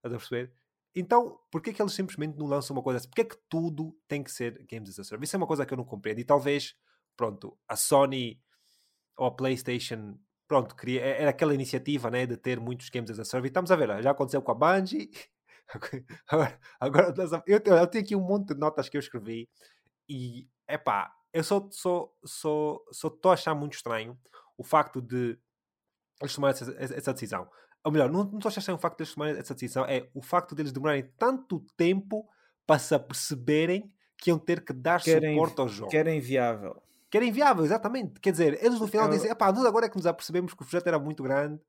[0.03, 0.51] Estás a perceber?
[0.95, 3.07] Então, porquê que eles simplesmente não lançam uma coisa assim?
[3.07, 5.29] Porquê que tudo tem que ser Games as a Service?
[5.29, 6.19] Isso é uma coisa que eu não compreendo.
[6.19, 6.75] E talvez,
[7.15, 8.41] pronto, a Sony
[9.15, 10.17] ou a PlayStation,
[10.47, 13.51] pronto, queria, era aquela iniciativa né, de ter muitos Games as a Service.
[13.51, 15.11] Estamos a ver, já aconteceu com a Bungie.
[16.27, 17.13] agora, agora
[17.47, 19.47] eu, eu tenho aqui um monte de notas que eu escrevi
[20.09, 24.19] e, é pá, eu só estou só, só, só a achar muito estranho
[24.57, 25.39] o facto de
[26.21, 27.49] eles tomarem essa, essa decisão
[27.83, 30.07] ou melhor, não, não estou a achar o facto de eles tomarem essa decisão, é
[30.13, 32.27] o facto de eles demorarem tanto tempo
[32.65, 35.89] para se aperceberem que iam ter que dar querem, suporte ao jogo.
[35.89, 36.81] Que era inviável.
[37.09, 38.19] Que era inviável, exatamente.
[38.19, 39.11] Quer dizer, eles no final eu...
[39.11, 41.59] dizem, pá, nós agora é que nos apercebemos que o projeto era muito grande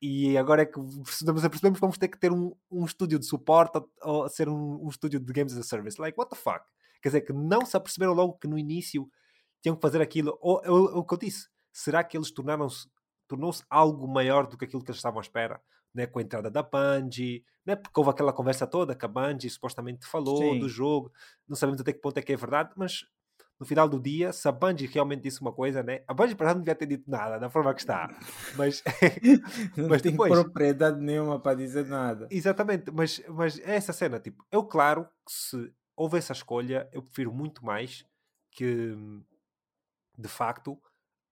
[0.00, 3.26] e agora é que nos apercebemos que vamos ter que ter um, um estúdio de
[3.26, 6.00] suporte ou, ou ser um, um estúdio de Games as a Service.
[6.00, 6.64] Like, what the fuck?
[7.00, 9.08] Quer dizer, que não se aperceberam logo que no início
[9.62, 10.36] tinham que fazer aquilo.
[10.40, 12.86] Ou, ou, o que eu disse, será que eles tornaram-se
[13.26, 15.60] tornou-se algo maior do que aquilo que eles estavam à espera,
[15.94, 16.06] né?
[16.06, 17.76] com a entrada da Bungie, né?
[17.76, 20.58] porque houve aquela conversa toda que a Bungie supostamente falou Sim.
[20.58, 21.12] do jogo,
[21.48, 23.04] não sabemos até que ponto é que é verdade, mas
[23.58, 26.02] no final do dia, se a Bungie realmente disse uma coisa, né?
[26.06, 28.08] A Bungie para não devia ter dito nada, da forma que está,
[28.56, 28.82] mas,
[29.76, 30.30] não mas tem depois...
[30.30, 32.28] propriedade nenhuma para dizer nada.
[32.30, 37.02] Exatamente, mas, mas é essa cena, tipo, eu claro que se houve essa escolha, eu
[37.02, 38.04] prefiro muito mais
[38.50, 38.94] que
[40.18, 40.80] de facto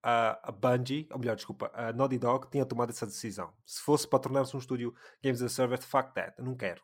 [0.07, 3.55] a, Bungie, ou melhor, desculpa, a Naughty Dog tinha tomado essa decisão.
[3.65, 6.83] Se fosse para tornar-se um estúdio Games as a Service, fuck that, eu não quero.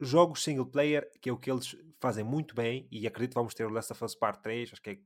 [0.00, 3.54] Jogos single player, que é o que eles fazem muito bem, e acredito que vamos
[3.54, 4.98] ter o Last of Us Part 3, acho que é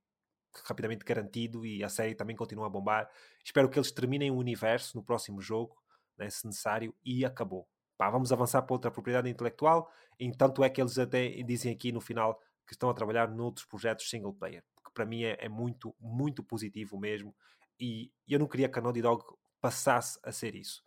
[0.65, 3.11] rapidamente garantido, e a série também continua a bombar.
[3.45, 5.77] Espero que eles terminem o universo no próximo jogo,
[6.17, 7.69] né, se necessário, e acabou.
[7.99, 12.01] Pá, vamos avançar para outra propriedade intelectual, entanto é que eles até dizem aqui no
[12.01, 14.65] final que estão a trabalhar noutros projetos single player
[14.97, 17.37] para mim é, é, muito, muito positivo mesmo.
[17.79, 19.23] E eu não queria que a Naughty Dog
[19.61, 20.83] passasse a ser isso.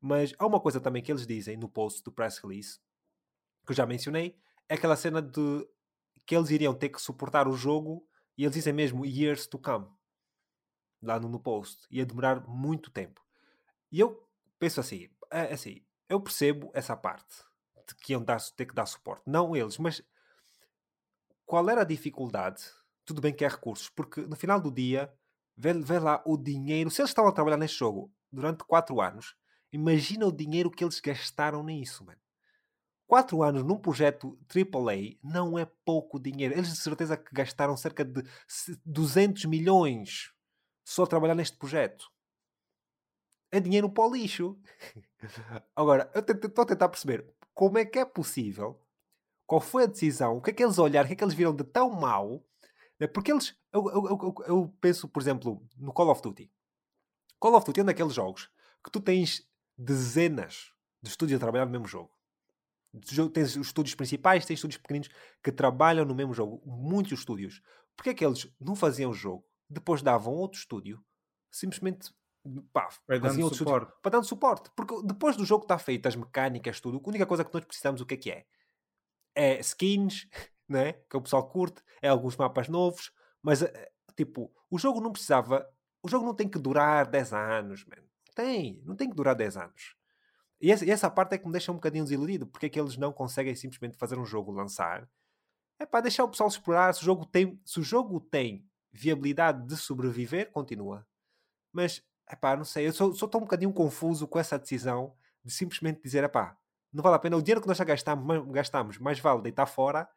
[0.00, 2.78] Mas há uma coisa também que eles dizem no post do press release,
[3.66, 5.68] que eu já mencionei, é aquela cena de
[6.24, 8.06] que eles iriam ter que suportar o jogo
[8.36, 9.88] e eles dizem mesmo years to come
[11.02, 11.84] lá no, no post.
[11.90, 13.20] Ia demorar muito tempo.
[13.90, 14.24] E eu
[14.56, 17.42] penso assim, é, assim, eu percebo essa parte
[17.88, 19.22] de que iam dar, ter que dar suporte.
[19.26, 20.00] Não eles, mas
[21.44, 22.62] qual era a dificuldade
[23.08, 25.10] tudo bem que é recursos, porque no final do dia,
[25.56, 26.90] vê, vê lá o dinheiro.
[26.90, 29.34] Se eles estavam a trabalhar neste jogo durante 4 anos,
[29.72, 32.20] imagina o dinheiro que eles gastaram nisso, mano.
[33.06, 36.52] 4 anos num projeto AAA não é pouco dinheiro.
[36.52, 38.22] Eles de certeza que gastaram cerca de
[38.84, 40.30] 200 milhões
[40.84, 42.12] só a trabalhar neste projeto.
[43.50, 44.60] É dinheiro para o lixo.
[45.74, 48.78] Agora, eu estou a tentar perceber como é que é possível,
[49.46, 51.32] qual foi a decisão, o que é que eles olharam, o que é que eles
[51.32, 52.44] viram de tão mal?
[53.06, 53.54] Porque eles.
[53.72, 56.50] Eu, eu, eu, eu, penso, por exemplo, no Call of Duty.
[57.38, 58.50] Call of Duty é um daqueles jogos
[58.82, 59.46] que tu tens
[59.76, 62.10] dezenas de estúdios a trabalhar no mesmo jogo.
[63.32, 65.08] Tens os estúdios principais, tens estúdios pequeninos
[65.42, 66.60] que trabalham no mesmo jogo.
[66.64, 67.62] Muitos estúdios.
[67.94, 71.04] Porque é que eles não faziam o jogo, depois davam outro estúdio,
[71.50, 72.12] simplesmente
[72.72, 73.52] pá, para dar suporte.
[73.52, 74.70] Estúdio, para dar suporte.
[74.74, 78.00] Porque depois do jogo estar feito, as mecânicas, tudo, a única coisa que nós precisamos,
[78.00, 78.46] o que é que é?
[79.34, 80.26] É skins,
[80.68, 80.94] né?
[81.08, 83.12] que o pessoal curte, é alguns mapas novos,
[83.42, 85.68] mas eh, tipo, o jogo não precisava.
[86.02, 88.02] O jogo não tem que durar 10 anos, man.
[88.34, 89.96] Tem, não tem que durar 10 anos.
[90.60, 92.96] E essa, essa parte é que me deixa um bocadinho desiludido, porque é que eles
[92.96, 95.08] não conseguem simplesmente fazer um jogo lançar.
[95.78, 96.92] É para deixar o pessoal explorar.
[96.92, 101.06] Se o jogo tem, se o jogo tem viabilidade de sobreviver, continua.
[101.72, 105.14] Mas, é pá, não sei, eu sou, sou tão um bocadinho confuso com essa decisão
[105.44, 106.56] de simplesmente dizer, é pá,
[106.92, 110.08] não vale a pena, o dinheiro que nós já gastamos, gastamos mais vale deitar fora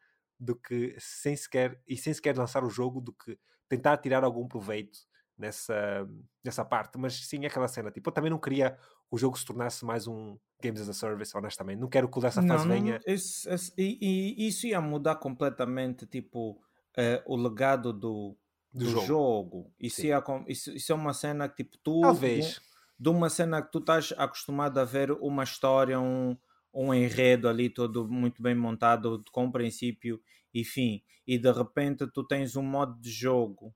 [0.42, 3.38] do que sem sequer e sem sequer lançar o jogo do que
[3.70, 5.00] tentar tirar algum proveito
[5.38, 6.08] nessa,
[6.44, 6.98] nessa parte.
[6.98, 7.92] Mas sim, aquela cena.
[7.92, 8.76] Tipo, eu também não queria
[9.10, 11.80] o jogo se tornasse mais um Games as a Service, honestamente.
[11.80, 13.00] Não quero que dessa fase não, venha.
[13.06, 13.48] Isso,
[13.78, 18.36] e, e, isso ia mudar completamente tipo, uh, o legado do,
[18.74, 19.06] do, do jogo.
[19.06, 19.74] jogo.
[19.80, 22.02] Isso, ia, isso, isso é uma cena que tipo, tu.
[22.02, 22.60] Talvez.
[23.00, 26.38] De uma cena que tu estás acostumado a ver uma história, um
[26.74, 30.22] um enredo ali todo muito bem montado, com princípio
[30.54, 33.74] e fim, e de repente tu tens um modo de jogo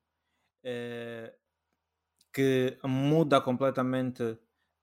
[0.63, 1.33] eh,
[2.33, 4.37] que muda completamente,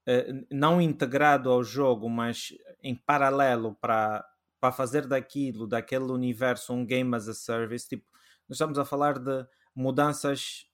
[0.07, 2.49] eh, não integrado ao jogo, mas
[2.83, 4.25] em paralelo para,
[4.61, 7.89] para fazer daquilo, daquele universo, um game as a service.
[7.89, 8.07] Tipo,
[8.49, 10.67] nós estamos a falar de mudanças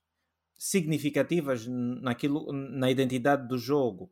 [0.56, 4.10] significativas naquilo, na identidade do jogo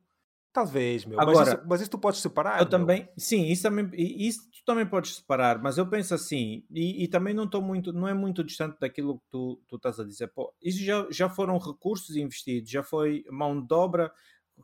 [0.56, 1.20] Talvez, meu.
[1.20, 2.54] Agora, mas, isso, mas isso tu podes separar.
[2.54, 2.70] Eu meu.
[2.70, 7.08] também, sim, isso também, isso tu também podes separar, mas eu penso assim, e, e
[7.08, 10.28] também não estou muito, não é muito distante daquilo que tu, tu estás a dizer.
[10.28, 14.10] Pô, isso já, já foram recursos investidos, já foi mão de obra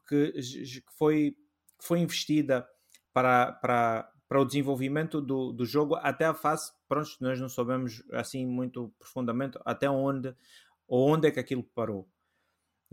[0.08, 1.36] que, que foi,
[1.78, 2.66] que foi investida
[3.12, 8.02] para, para, para o desenvolvimento do, do jogo até a fase, pronto, nós não sabemos
[8.12, 10.34] assim muito profundamente até onde,
[10.88, 12.08] ou onde é que aquilo parou.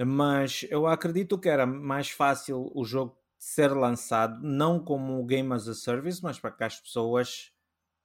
[0.06, 5.68] Mas eu acredito que era mais fácil o jogo ser lançado, não como Game as
[5.68, 7.52] a Service, mas para que as pessoas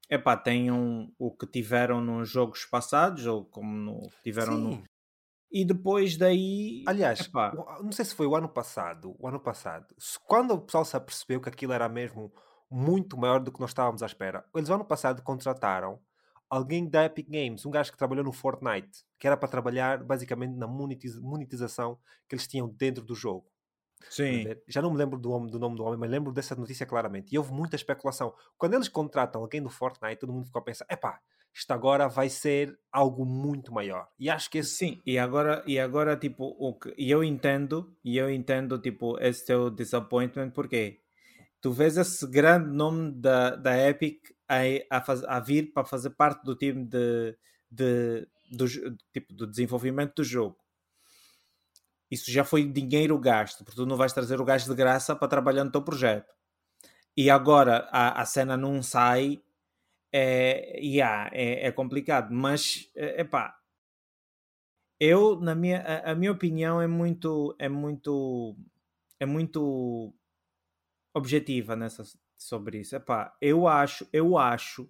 [0.09, 4.63] epá, tenham o que tiveram nos jogos passados, ou como no, tiveram Sim.
[4.63, 4.83] no.
[5.51, 6.85] E depois daí.
[6.87, 7.53] Aliás, epá,
[7.83, 9.95] não sei se foi o ano passado, o ano passado,
[10.27, 12.33] quando o pessoal se apercebeu que aquilo era mesmo
[12.71, 16.01] muito maior do que nós estávamos à espera, eles ano passado contrataram
[16.49, 20.55] alguém da Epic Games, um gajo que trabalhou no Fortnite, que era para trabalhar basicamente
[20.57, 21.99] na monetização
[22.29, 23.47] que eles tinham dentro do jogo.
[24.11, 24.45] Sim.
[24.69, 27.35] Já não me lembro do, do, nome do homem, mas lembro dessa notícia claramente.
[27.35, 28.35] E houve muita especulação.
[28.59, 31.21] Quando eles contratam alguém do Fortnite, todo mundo ficou a pensar: epá,
[31.55, 34.09] isto agora vai ser algo muito maior.
[34.19, 34.75] E acho que esse...
[34.75, 39.19] Sim, e agora, e agora tipo, o que, e eu entendo, e eu entendo, tipo,
[39.21, 41.01] esse teu disappointment, porque
[41.61, 44.59] tu vês esse grande nome da, da Epic a,
[44.91, 47.37] a, a vir para fazer parte do time de,
[47.71, 48.67] de, do,
[49.13, 50.57] tipo, do desenvolvimento do jogo.
[52.11, 55.29] Isso já foi dinheiro gasto, porque tu não vais trazer o gajo de graça para
[55.29, 56.33] trabalhar no teu projeto.
[57.17, 59.43] E agora a, a cena não sai,
[60.13, 63.57] é, yeah, é, é complicado, mas é, epá,
[65.01, 68.57] eu, na minha, a, a, minha opinião é muito, é muito,
[69.19, 70.15] é muito
[71.15, 72.05] objetiva nessa,
[72.37, 72.97] sobre isso.
[72.97, 74.89] Epá, eu acho, eu acho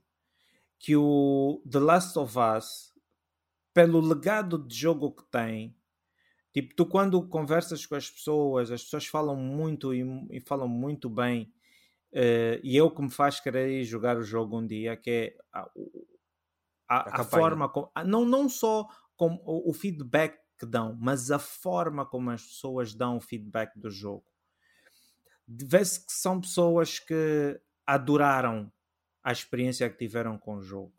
[0.79, 2.93] que o The Last of Us,
[3.73, 5.77] pelo legado de jogo que tem,
[6.53, 11.09] tipo, tu quando conversas com as pessoas, as pessoas falam muito e, e falam muito
[11.09, 11.53] bem,
[12.13, 15.37] uh, e é o que me faz querer jogar o jogo um dia, que é
[15.53, 15.71] a,
[16.89, 21.39] a, a forma como, não, não só com o, o feedback que dão, mas a
[21.39, 24.25] forma como as pessoas dão o feedback do jogo
[25.47, 28.73] vê-se que são pessoas que adoraram
[29.23, 30.93] a experiência que tiveram com o jogo.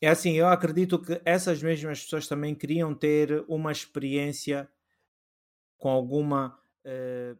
[0.00, 4.68] É assim, eu acredito que essas mesmas pessoas também queriam ter uma experiência
[5.78, 7.38] com alguma uh,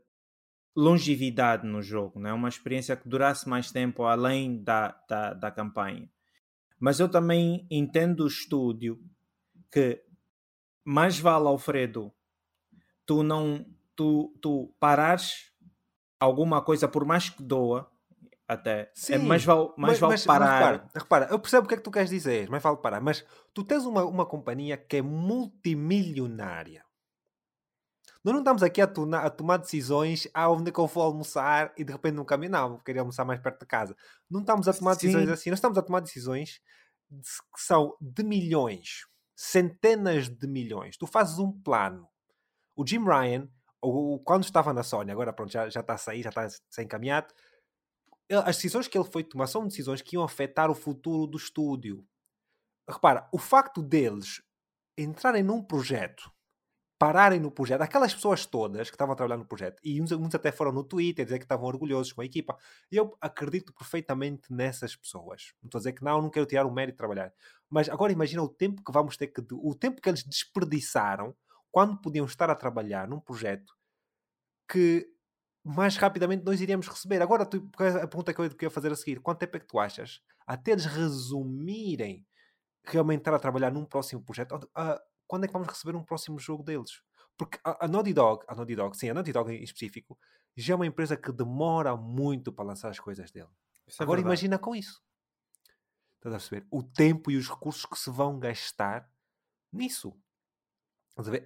[0.74, 2.32] longevidade no jogo, né?
[2.32, 6.08] uma experiência que durasse mais tempo além da, da, da campanha.
[6.78, 9.00] Mas eu também entendo o estúdio
[9.70, 10.02] que
[10.84, 12.12] mais vale, Alfredo,
[13.06, 13.64] tu não
[13.94, 15.51] tu, tu parares
[16.22, 17.90] alguma coisa, por mais que doa,
[18.46, 20.46] até, é Sim, é mais vale, mais mas, vale mas, parar.
[20.46, 23.00] Mas repara, repara, eu percebo o que é que tu queres dizer, mas vale parar.
[23.00, 26.84] Mas tu tens uma, uma companhia que é multimilionária.
[28.22, 31.82] Nós não estamos aqui a, a tomar decisões aonde é que eu vou almoçar e
[31.82, 33.96] de repente no caminho, não, queria almoçar mais perto de casa.
[34.30, 35.32] Não estamos a tomar decisões Sim.
[35.32, 36.60] assim, nós estamos a tomar decisões
[37.10, 40.96] de, que são de milhões, centenas de milhões.
[40.96, 42.06] Tu fazes um plano.
[42.76, 43.48] O Jim Ryan
[43.82, 46.48] ou quando estava na Sony, agora pronto, já, já está a sair, já está a
[46.48, 47.34] ser encaminhado,
[48.30, 52.06] as decisões que ele foi tomar são decisões que iam afetar o futuro do estúdio.
[52.88, 54.40] Repara, o facto deles
[54.96, 56.30] entrarem num projeto,
[56.98, 60.34] pararem no projeto, aquelas pessoas todas que estavam a trabalhar no projeto, e uns, uns
[60.34, 62.56] até foram no Twitter dizer que estavam orgulhosos com a equipa,
[62.90, 65.52] eu acredito perfeitamente nessas pessoas.
[65.60, 67.32] Não estou a dizer que não, não quero tirar o mérito de trabalhar.
[67.68, 69.42] Mas agora imagina o tempo que vamos ter que.
[69.52, 71.34] O tempo que eles desperdiçaram
[71.72, 73.74] quando podiam estar a trabalhar num projeto
[74.68, 75.08] que
[75.64, 77.22] mais rapidamente nós iríamos receber.
[77.22, 79.80] Agora, tu, a pergunta que eu queria fazer a seguir: quanto tempo é que tu
[79.80, 82.26] achas até eles resumirem
[82.84, 84.54] realmente estar a trabalhar num próximo projeto?
[84.54, 87.00] Uh, quando é que vamos receber um próximo jogo deles?
[87.36, 90.18] Porque a, a Naughty Dog, a Naughty Dog, sim, a Naughty Dog em específico,
[90.54, 93.48] já é uma empresa que demora muito para lançar as coisas dele.
[93.88, 94.26] É Agora verdade.
[94.26, 95.02] imagina com isso.
[96.16, 96.66] Estás a perceber?
[96.70, 99.10] O tempo e os recursos que se vão gastar
[99.72, 100.14] nisso.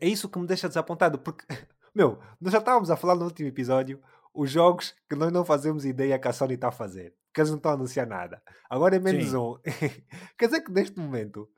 [0.01, 1.45] É isso que me deixa desapontado, porque,
[1.95, 4.01] meu, nós já estávamos a falar no último episódio
[4.33, 7.51] os jogos que nós não fazemos ideia que a Sony está a fazer, que eles
[7.51, 8.43] não estão a anunciar nada.
[8.69, 9.37] Agora é menos Sim.
[9.37, 9.59] um.
[10.39, 11.49] Quer dizer que neste momento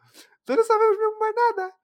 [0.49, 1.75] nós não sabemos mesmo mais nada.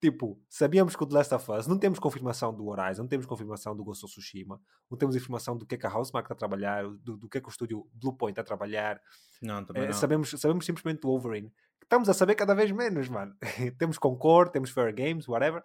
[0.00, 3.24] Tipo, sabíamos que o The Last of Us, não temos confirmação do Horizon, não temos
[3.24, 4.60] confirmação do Ghost of Tsushima,
[4.90, 7.38] não temos informação do que é que a Housemark está a trabalhar, do, do que
[7.38, 9.00] é que o estúdio Bluepoint está a trabalhar.
[9.40, 9.94] Não, também é, não.
[9.94, 11.50] Sabemos, sabemos simplesmente do Wolverine
[11.84, 13.36] estamos a saber cada vez menos, mano.
[13.78, 15.62] temos Concord, temos Fair Games, whatever.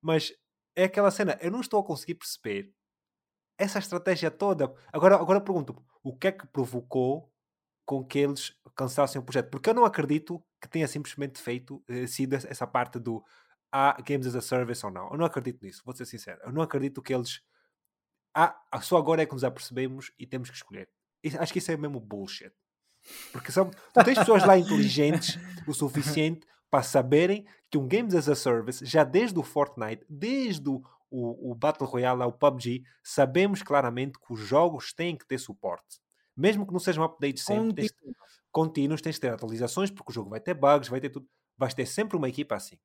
[0.00, 0.32] Mas
[0.76, 2.72] é aquela cena, eu não estou a conseguir perceber
[3.58, 4.72] essa estratégia toda.
[4.92, 7.32] Agora, agora pergunto o que é que provocou
[7.86, 9.50] com que eles cancelassem o projeto?
[9.50, 13.22] Porque eu não acredito que tenha simplesmente feito, eh, sido essa parte do
[13.72, 15.10] ah, Games as a Service ou não.
[15.10, 16.40] Eu não acredito nisso, vou ser sincero.
[16.44, 17.40] Eu não acredito que eles
[18.34, 20.88] ah, só agora é que nos apercebemos e temos que escolher.
[21.38, 22.52] Acho que isso é mesmo bullshit.
[23.32, 28.28] Porque são, tu tens pessoas lá inteligentes o suficiente para saberem que um Games as
[28.28, 33.62] a Service, já desde o Fortnite, desde o, o, o Battle Royale, o PUBG, sabemos
[33.62, 36.00] claramente que os jogos têm que ter suporte.
[36.36, 37.94] Mesmo que não sejam updates sempre, tens,
[38.50, 41.28] contínuos, tens de ter atualizações, porque o jogo vai ter bugs, vai ter tudo.
[41.56, 42.76] Vais ter sempre uma equipa assim.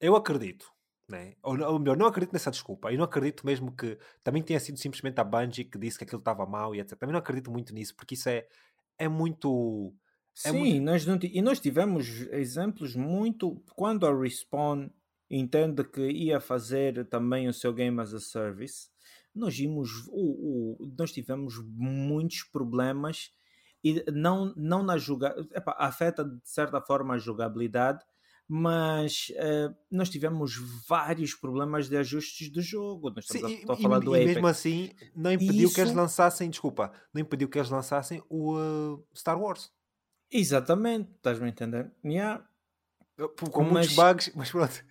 [0.00, 0.72] Eu acredito
[1.08, 1.34] né?
[1.42, 2.90] Ou, ou melhor, não acredito nessa desculpa.
[2.90, 6.20] Eu não acredito mesmo que também tenha sido simplesmente a Bungie que disse que aquilo
[6.20, 6.98] estava mal e etc.
[6.98, 8.46] Também não acredito muito nisso, porque isso é,
[8.98, 9.94] é muito.
[10.44, 10.82] É Sim, muito...
[10.82, 13.62] Nós não, e nós tivemos exemplos muito.
[13.76, 14.88] Quando a Respawn
[15.30, 18.88] entende que ia fazer também o seu Game as a Service,
[19.34, 20.06] nós vimos.
[20.08, 23.30] O, o, nós tivemos muitos problemas
[23.82, 25.64] e não, não na jogabilidade.
[25.76, 28.02] Afeta de certa forma a jogabilidade
[28.48, 30.56] mas uh, nós tivemos
[30.86, 33.10] vários problemas de ajustes do jogo.
[33.10, 35.74] Nós estamos Sim, a, a falar e, do e mesmo assim, não impediu Isso...
[35.74, 39.72] que eles lançassem, desculpa, não impediu que eles lançassem o uh, Star Wars.
[40.30, 41.90] Exatamente, estás-me a entender?
[42.04, 42.46] Yeah.
[43.50, 43.72] Com mas...
[43.72, 44.84] muitos bugs, mas pronto.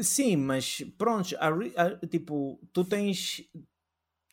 [0.00, 1.48] Sim, mas pronto, a,
[1.82, 3.42] a, tipo, tu tens.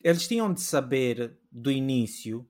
[0.04, 2.48] Eles tinham de saber do início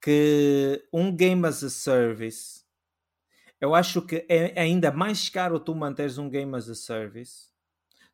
[0.00, 2.63] que um game as a service
[3.64, 7.48] eu acho que é ainda mais caro tu manteres um game as a service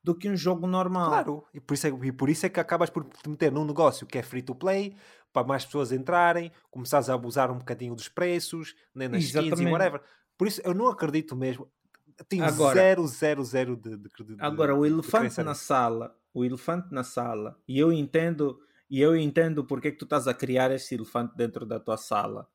[0.02, 1.08] do que um jogo normal.
[1.08, 3.64] Claro, e por isso é, e por isso é que acabas por te meter num
[3.64, 4.96] negócio que é free to play,
[5.32, 9.54] para mais pessoas entrarem, começares a abusar um bocadinho dos preços, nem nas Exatamente.
[9.54, 10.00] skins e whatever.
[10.38, 11.68] Por isso eu não acredito mesmo.
[12.28, 16.94] Tenho agora, zero, zero, zero de, de, de Agora, o elefante na sala, o elefante
[16.94, 20.70] na sala, e eu entendo, e eu entendo porque é que tu estás a criar
[20.70, 22.48] esse elefante dentro da tua sala.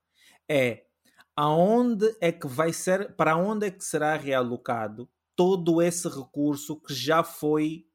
[0.48, 0.86] É
[1.36, 6.94] aonde é que vai ser, para onde é que será realocado todo esse recurso que
[6.94, 7.86] já foi,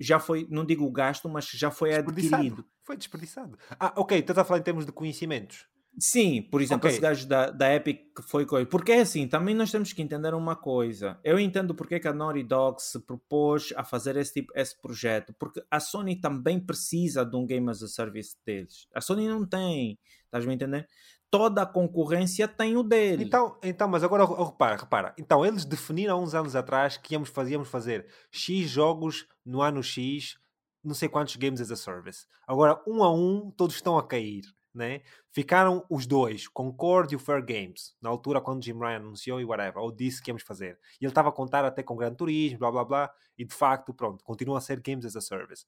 [0.00, 2.64] já foi, não digo gasto, mas já foi adquirido.
[2.84, 3.56] Foi desperdiçado.
[3.78, 5.68] Ah, ok, estás a falar em termos de conhecimentos.
[5.98, 6.90] Sim, por exemplo, okay.
[6.90, 8.66] esse gajo da, da Epic que foi coisa.
[8.66, 11.20] Porque é assim, também nós temos que entender uma coisa.
[11.22, 14.80] Eu entendo porque é que a Naughty Dog se propôs a fazer esse, tipo, esse
[14.80, 15.34] projeto.
[15.38, 18.88] Porque a Sony também precisa de um Game as a Service deles.
[18.94, 19.98] A Sony não tem.
[20.24, 20.86] Estás me entendendo?
[21.32, 23.24] Toda a concorrência tem o dele.
[23.24, 25.14] Então, então mas agora repara, repara.
[25.16, 29.82] Então, eles definiram há uns anos atrás que íamos, fazíamos fazer X jogos no ano
[29.82, 30.38] X,
[30.84, 32.26] não sei quantos games as a service.
[32.46, 34.42] Agora, um a um, todos estão a cair.
[34.74, 35.02] Né?
[35.30, 39.44] Ficaram os dois, Concord e o Fair Games, na altura quando Jim Ryan anunciou e
[39.44, 40.78] whatever, ou disse que íamos fazer.
[40.98, 43.92] E ele estava a contar até com Gran Turismo, blá blá blá, e de facto,
[43.92, 45.66] pronto, continua a ser Games as a Service.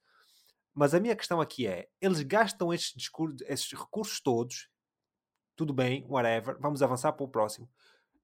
[0.72, 3.10] Mas a minha questão aqui é: eles gastam estes
[3.78, 4.70] recursos todos
[5.56, 7.68] tudo bem, whatever, vamos avançar para o próximo.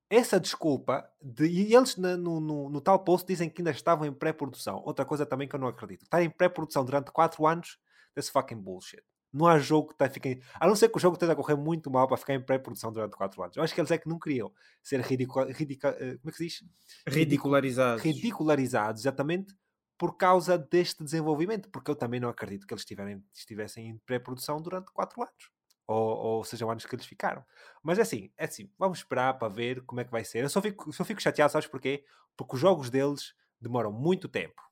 [0.09, 4.13] Essa desculpa, de, e eles no, no, no, tal post dizem que ainda estavam em
[4.13, 4.83] pré-produção.
[4.85, 6.03] Outra coisa também que eu não acredito.
[6.03, 7.79] Estar em pré-produção durante 4 anos,
[8.13, 9.03] that's fucking bullshit.
[9.33, 10.31] Não há jogo que está ficar.
[10.59, 12.93] A não ser que o jogo esteja a correr muito mal para ficar em pré-produção
[12.93, 13.57] durante 4 anos.
[13.57, 14.53] Eu acho que eles é que não queriam
[14.83, 15.45] ser ridicul...
[15.45, 15.91] Ridicul...
[15.91, 16.65] Eh, como é que se diz?
[17.07, 18.03] Ridicularizados.
[18.03, 19.55] Ridicularizados, exatamente
[19.97, 21.71] por causa deste desenvolvimento.
[21.71, 22.85] Porque eu também não acredito que eles
[23.33, 25.60] estivessem em pré-produção durante 4 anos
[25.91, 27.45] ou, ou sejam anos que eles ficaram.
[27.83, 30.45] Mas é assim, é assim, vamos esperar para ver como é que vai ser.
[30.45, 32.05] Eu só fico, só fico chateado, sabes porquê?
[32.37, 34.63] Porque os jogos deles demoram muito tempo.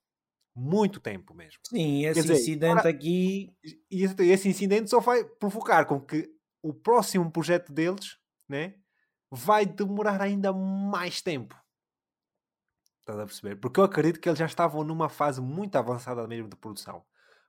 [0.54, 1.58] Muito tempo mesmo.
[1.68, 3.52] Sim, esse dizer, incidente agora, aqui.
[3.90, 6.30] E esse, esse incidente só vai provocar com que
[6.62, 8.16] o próximo projeto deles
[8.48, 8.74] né,
[9.30, 11.56] vai demorar ainda mais tempo.
[13.00, 13.56] Estás a perceber?
[13.56, 17.04] Porque eu acredito que eles já estavam numa fase muito avançada mesmo de produção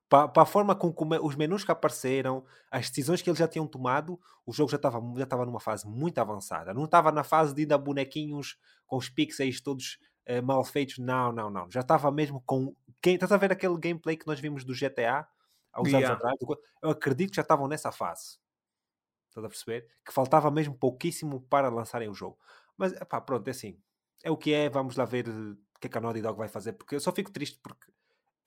[0.10, 3.48] para, para a forma com que os menus que apareceram, as decisões que eles já
[3.48, 6.74] tinham tomado, o jogo já estava já estava numa fase muito avançada.
[6.74, 8.58] Não estava na fase de ainda bonequinhos
[8.88, 10.98] com os pixels todos uh, mal feitos.
[10.98, 11.70] Não, não, não.
[11.70, 12.76] Já estava mesmo com.
[13.00, 15.28] Quem, estás a ver aquele gameplay que nós vimos do GTA
[15.72, 16.08] há uns yeah.
[16.08, 16.38] anos atrás?
[16.82, 18.40] Eu acredito que já estavam nessa fase.
[19.30, 19.88] Estás a perceber?
[20.04, 22.40] Que faltava mesmo pouquíssimo para lançarem o jogo.
[22.76, 23.80] Mas, pá, pronto, é assim.
[24.24, 24.70] É o que é.
[24.70, 26.74] Vamos lá ver o que é que a Naughty Dog vai fazer.
[26.74, 27.92] Porque eu só fico triste porque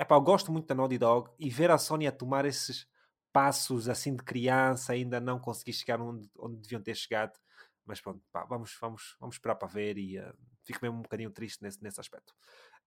[0.03, 2.89] Epá, eu gosto muito da Naughty Dog e ver a Sony a tomar esses
[3.33, 7.39] passos assim de criança, ainda não consegui chegar onde, onde deviam ter chegado.
[7.87, 10.35] Mas pronto, pá, vamos, vamos, vamos esperar para ver e uh,
[10.65, 12.35] fico mesmo um bocadinho triste nesse, nesse aspecto.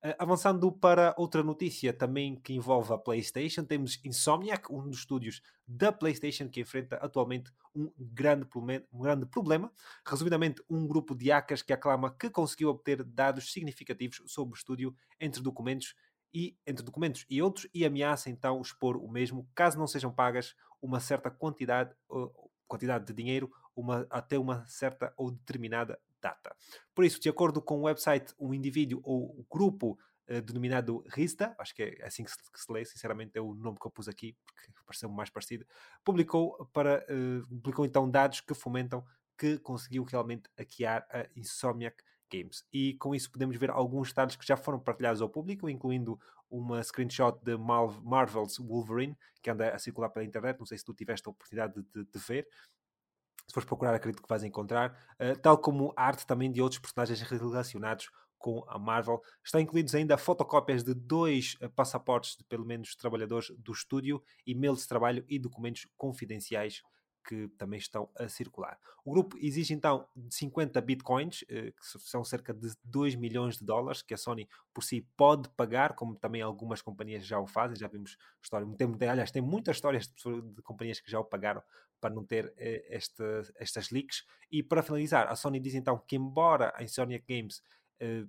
[0.04, 5.42] Uh, avançando para outra notícia também que envolve a PlayStation, temos Insomniac, um dos estúdios
[5.66, 8.46] da PlayStation que enfrenta atualmente um grande,
[8.92, 9.72] um grande problema.
[10.06, 14.94] Resumidamente, um grupo de hackers que aclama que conseguiu obter dados significativos sobre o estúdio
[15.18, 15.96] entre documentos
[16.34, 20.56] e entre documentos e outros e ameaça então expor o mesmo caso não sejam pagas
[20.81, 22.31] uma certa quantidade, uh,
[22.68, 26.56] quantidade de dinheiro uma, até uma certa ou determinada data.
[26.93, 29.99] Por isso, de acordo com o website, um indivíduo ou grupo
[30.30, 33.53] uh, denominado RISTA, acho que é assim que se, que se, lê, sinceramente é o
[33.53, 35.65] nome que eu pus aqui, porque pareceu mais parecido,
[36.03, 39.06] publicou, para, uh, publicou então dados que fomentam
[39.38, 41.97] que conseguiu realmente hackear a Insomniac
[42.31, 42.64] Games.
[42.72, 46.19] E com isso podemos ver alguns dados que já foram partilhados ao público, incluindo
[46.49, 50.60] uma screenshot de Marvel's Wolverine, que anda a circular pela internet.
[50.60, 52.47] Não sei se tu tiveste a oportunidade de, de, ver.
[53.47, 54.97] Se fores procurar, acredito que vais encontrar.
[55.19, 59.22] Uh, tal como arte também de outros personagens relacionados com a Marvel.
[59.43, 64.81] Estão incluídos ainda fotocópias de dois uh, passaportes de pelo menos trabalhadores do estúdio, e-mails
[64.81, 66.81] de trabalho e documentos confidenciais
[67.27, 68.77] que também estão a circular.
[69.03, 74.02] O grupo exige então 50 bitcoins, eh, que são cerca de 2 milhões de dólares,
[74.02, 77.77] que a Sony por si pode pagar, como também algumas companhias já o fazem.
[77.77, 81.61] Já vimos história, tem, aliás, tem muitas histórias de, de companhias que já o pagaram
[81.99, 84.23] para não ter eh, esta, estas leaks.
[84.52, 87.61] E para finalizar, a Sony diz então que, embora a Insomniac Games
[87.99, 88.26] eh,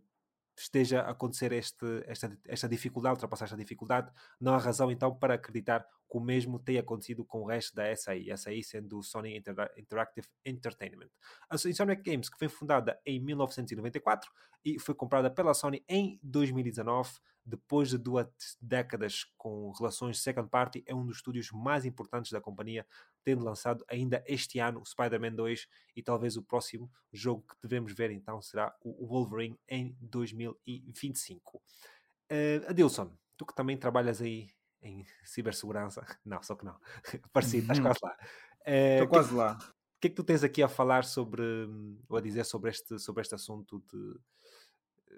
[0.59, 4.11] esteja a acontecer este, esta, esta dificuldade, ultrapassar esta dificuldade,
[4.41, 7.95] não há razão então para acreditar que o mesmo tenha acontecido com o resto da
[7.95, 11.11] SAI, SAI sendo o Sony Inter Interactive Entertainment.
[11.51, 14.31] A Insomniac Games, que foi fundada em 1994
[14.65, 17.11] e foi comprada pela Sony em 2019,
[17.45, 18.27] depois de duas
[18.61, 22.85] décadas com relações second party, é um dos estúdios mais importantes da companhia,
[23.25, 27.93] tendo lançado ainda este ano o Spider-Man 2 e talvez o próximo jogo que devemos
[27.93, 31.57] ver então será o Wolverine em 2025.
[31.57, 34.49] Uh, Adilson, tu que também trabalhas aí
[34.87, 36.77] em cibersegurança, não, só que não,
[37.33, 37.85] parecido, estás uhum.
[37.85, 38.17] quase lá.
[38.67, 39.59] Estou uh, quase que, lá.
[39.59, 41.43] O que é que tu tens aqui a falar sobre,
[42.09, 44.19] ou a dizer sobre este, sobre este assunto de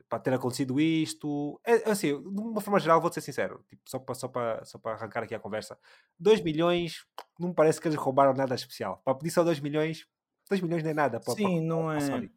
[0.09, 1.61] para ter acontecido isto.
[1.65, 4.78] É, assim, de uma forma geral, vou ser sincero, tipo, só para só para só
[4.78, 5.78] para arrancar aqui a conversa.
[6.19, 7.07] 2 milhões,
[7.39, 9.01] não me parece que eles roubaram nada especial.
[9.05, 10.07] Para pedir só 2 milhões,
[10.49, 11.20] 2 milhões não é nada.
[11.20, 12.28] Para, Sim, não, é, não,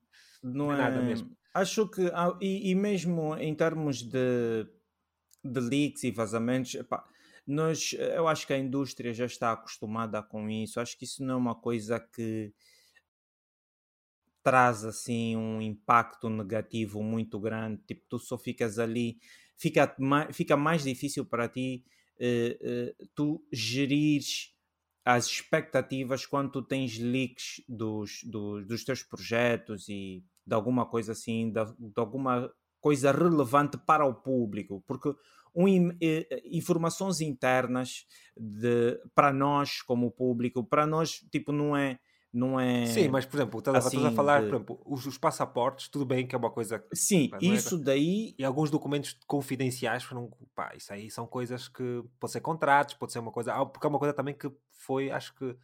[0.43, 1.35] não é, é, nada mesmo.
[1.53, 2.01] Acho que,
[2.39, 4.65] e, e, mesmo em termos de,
[5.43, 7.05] de leaks e vazamentos, epá,
[7.45, 10.79] nós, eu acho que a indústria já está acostumada com isso.
[10.79, 12.53] Acho que isso não é uma coisa que
[14.43, 19.19] traz assim um impacto negativo muito grande, tipo, tu só ficas ali,
[19.55, 19.95] fica,
[20.33, 21.83] fica mais difícil para ti
[22.19, 24.55] uh, uh, tu gerires
[25.03, 31.11] as expectativas quando tu tens leaks dos, dos, dos teus projetos e de alguma coisa
[31.11, 35.13] assim, de, de alguma coisa relevante para o público, porque
[35.55, 38.05] um, eh, informações internas
[38.37, 41.99] de, para nós como público, para nós tipo não é
[42.33, 42.85] não é.
[42.85, 44.47] Sim, mas por exemplo, estás, assim, a falar, de...
[44.47, 46.83] por exemplo, os, os, passaportes, tudo bem que é uma coisa.
[46.93, 48.33] Sim, é isso daí.
[48.37, 50.31] E alguns documentos confidenciais foram.
[50.55, 52.03] Pá, isso aí são coisas que.
[52.19, 53.53] Pode ser contratos, pode ser uma coisa.
[53.53, 55.55] Ah, porque é uma coisa também que foi, acho que.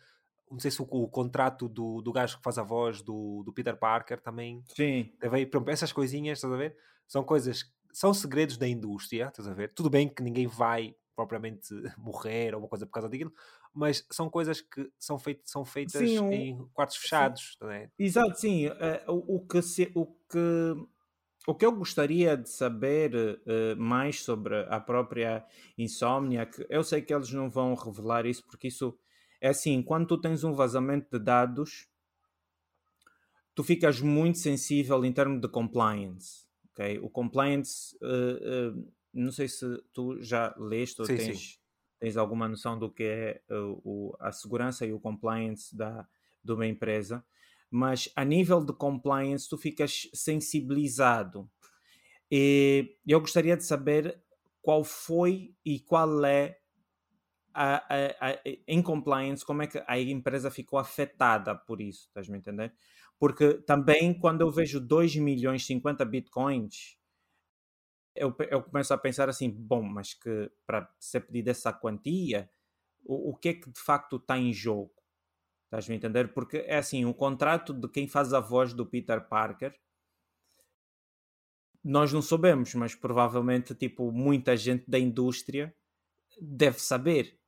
[0.52, 3.54] Não sei se o, o contrato do, do gajo que faz a voz do, do
[3.54, 4.62] Peter Parker também.
[4.76, 5.12] Sim.
[5.20, 6.76] Teve, por exemplo, essas coisinhas, estás a ver?
[7.08, 7.64] São coisas.
[7.98, 9.74] São segredos da indústria, estás a ver?
[9.74, 13.34] Tudo bem que ninguém vai propriamente morrer ou uma coisa por causa daquilo,
[13.74, 16.32] mas são coisas que são, feit são feitas sim, o...
[16.32, 17.58] em quartos fechados.
[17.64, 17.90] É?
[17.98, 18.68] Exato, sim.
[18.68, 18.74] Uh,
[19.08, 20.76] o, que se, o, que,
[21.48, 25.44] o que eu gostaria de saber uh, mais sobre a própria
[25.76, 28.96] insônia, que eu sei que eles não vão revelar isso, porque isso
[29.42, 31.90] é assim, quando tu tens um vazamento de dados,
[33.56, 36.47] tu ficas muito sensível em termos de compliance.
[36.78, 37.00] Okay?
[37.00, 38.88] O compliance uh,
[39.18, 41.58] não sei se tu já leste ou sim, tens, sim.
[42.00, 46.08] tens alguma noção do que é uh, o, a segurança e o compliance da,
[46.44, 47.26] de uma empresa,
[47.70, 51.50] mas a nível de compliance tu ficas sensibilizado.
[52.30, 54.22] E eu gostaria de saber
[54.62, 56.60] qual foi e qual é
[57.54, 62.30] a, a, a, em compliance, como é que a empresa ficou afetada por isso, estás
[62.30, 62.72] me entender?
[63.20, 66.98] Porque também quando eu vejo 2 milhões 50 bitcoins,
[68.16, 72.50] eu, eu começo a pensar assim, bom, mas que para ser pedida essa quantia,
[73.06, 74.92] o, o que é que de facto está em jogo?
[75.66, 76.34] Estás a entender?
[76.34, 79.78] Porque é assim, o contrato de quem faz a voz do Peter Parker,
[81.84, 85.74] nós não sabemos, mas provavelmente tipo muita gente da indústria
[86.40, 87.40] deve saber.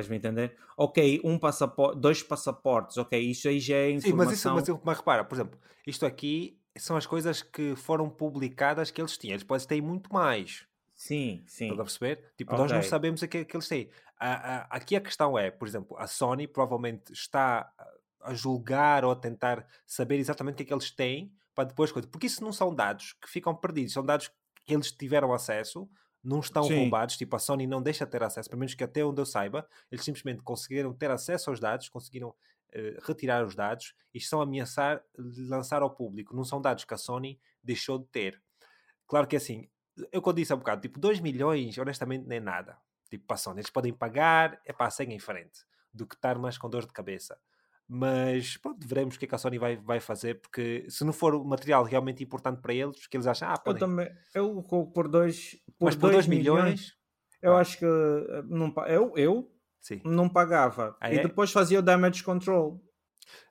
[0.00, 0.56] Estás a entender?
[0.76, 4.10] Ok, um passaporte, dois passaportes, ok, isso aí já é informação.
[4.10, 8.10] Sim, mas isso, mas, mas repara, por exemplo, isto aqui são as coisas que foram
[8.10, 9.34] publicadas que eles tinham.
[9.34, 10.66] Eles podem ter muito mais.
[10.94, 11.64] Sim, sim.
[11.64, 12.32] Estás a perceber?
[12.36, 12.62] Tipo, okay.
[12.62, 13.88] nós não sabemos o que, que eles têm.
[14.18, 17.70] A, a, aqui a questão é, por exemplo, a Sony provavelmente está
[18.20, 21.92] a julgar ou a tentar saber exatamente o que é que eles têm para depois.
[21.92, 24.30] Porque isso não são dados que ficam perdidos, são dados
[24.64, 25.88] que eles tiveram acesso,
[26.24, 26.78] não estão Sim.
[26.78, 27.16] roubados.
[27.16, 29.68] Tipo, a Sony não deixa de ter acesso, pelo menos que até onde eu saiba,
[29.90, 32.34] eles simplesmente conseguiram ter acesso aos dados, conseguiram
[32.72, 36.34] eh, retirar os dados e estão a ameaçar lançar ao público.
[36.34, 38.42] Não são dados que a Sony deixou de ter.
[39.06, 39.68] Claro que é assim,
[40.12, 42.78] eu quando disse há um bocado, tipo, 2 milhões, honestamente, nem nada.
[43.10, 45.60] Tipo, para a Sony, eles podem pagar, é para seguem em frente,
[45.92, 47.38] do que estar mais com dor de cabeça.
[47.86, 51.12] Mas pronto, veremos o que é que a Sony vai, vai fazer, porque se não
[51.12, 53.82] for o material realmente importante para eles, que eles acham, ah, podem.
[53.82, 54.62] Eu também, eu
[54.92, 56.96] por 2 por Mas por 2 milhões, milhões,
[57.42, 60.00] eu acho que eh, não, eu, eu sim.
[60.04, 60.96] não pagava.
[60.98, 61.22] Ah, e é?
[61.22, 62.82] depois fazia o damage control.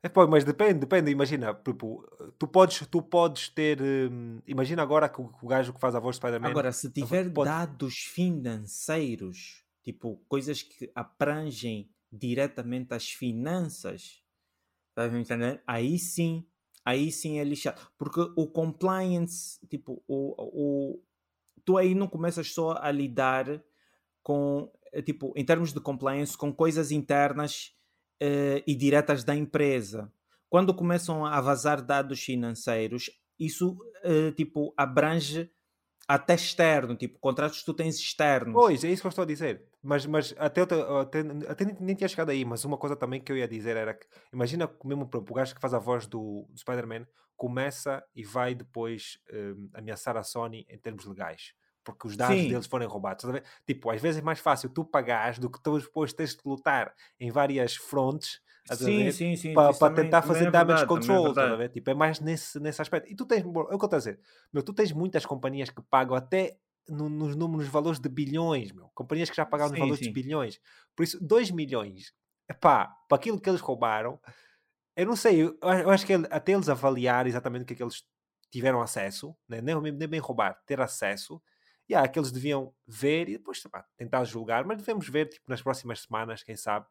[0.01, 2.03] É, pô, mas depende, depende, imagina, tipo,
[2.37, 5.99] tu podes, tu podes ter, hum, imagina agora que o, o gajo que faz a
[5.99, 13.09] voz de Spider-Man, Agora, se tiver pode- dados financeiros, tipo coisas que abrangem diretamente as
[13.09, 14.22] finanças,
[14.93, 15.61] estás a entender?
[15.65, 16.45] Aí sim,
[16.85, 17.81] aí sim é lixado.
[17.97, 21.03] Porque o compliance, tipo, o, o,
[21.65, 23.61] tu aí não começas só a lidar
[24.21, 27.75] com, eh, tipo, em termos de compliance, com coisas internas
[28.19, 30.11] eh, e diretas da empresa.
[30.49, 33.09] Quando começam a vazar dados financeiros,
[33.39, 35.51] isso, eh, tipo, abrange
[36.07, 38.53] até externo, tipo, contratos que tu tens externos.
[38.53, 39.63] Pois, é isso que eu estou a dizer.
[39.81, 42.43] Mas, mas até, até, até nem, nem tinha chegado aí.
[42.43, 45.55] Mas uma coisa também que eu ia dizer era que, imagina mesmo pronto, o gajo
[45.55, 50.65] que faz a voz do, do Spider-Man começa e vai depois hum, ameaçar a Sony
[50.69, 51.53] em termos legais.
[51.83, 52.49] Porque os dados Sim.
[52.49, 53.25] deles forem roubados.
[53.65, 56.93] Tipo, às vezes é mais fácil tu pagares do que tu depois tres de lutar
[57.19, 59.53] em várias frontes sim, sim, sim.
[59.53, 61.69] para tentar também fazer é damage verdade, também é control, ver?
[61.69, 63.11] Tipo, é mais nesse, nesse aspecto.
[63.11, 64.19] E tu tens, bro, é o que eu estou a dizer,
[64.53, 66.57] meu, tu tens muitas companhias que pagam até
[66.87, 68.89] no- nos números, valores de bilhões, meu.
[68.93, 70.05] Companhias que já pagaram nos Sim, valores sim.
[70.07, 70.59] de bilhões.
[70.95, 72.13] Por isso, 2 milhões,
[72.49, 74.19] epá, para aquilo que eles roubaram,
[74.95, 77.83] eu não sei, eu, eu acho que até eles avaliar exatamente o que é que
[77.83, 78.03] eles
[78.51, 79.61] tiveram acesso, né?
[79.61, 81.41] nem, nem, bem roubar, ter acesso,
[81.89, 85.49] e há que eles deviam ver e depois pá, tentar julgar, mas devemos ver tipo,
[85.49, 86.85] nas próximas semanas, quem sabe,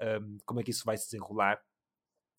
[0.00, 1.60] hum, como é que isso vai se desenrolar.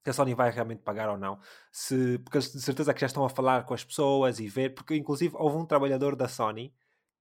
[0.04, 1.40] Se a Sony vai realmente pagar ou não,
[1.72, 4.96] se, porque de certeza que já estão a falar com as pessoas e ver, porque
[4.96, 6.74] inclusive houve um trabalhador da Sony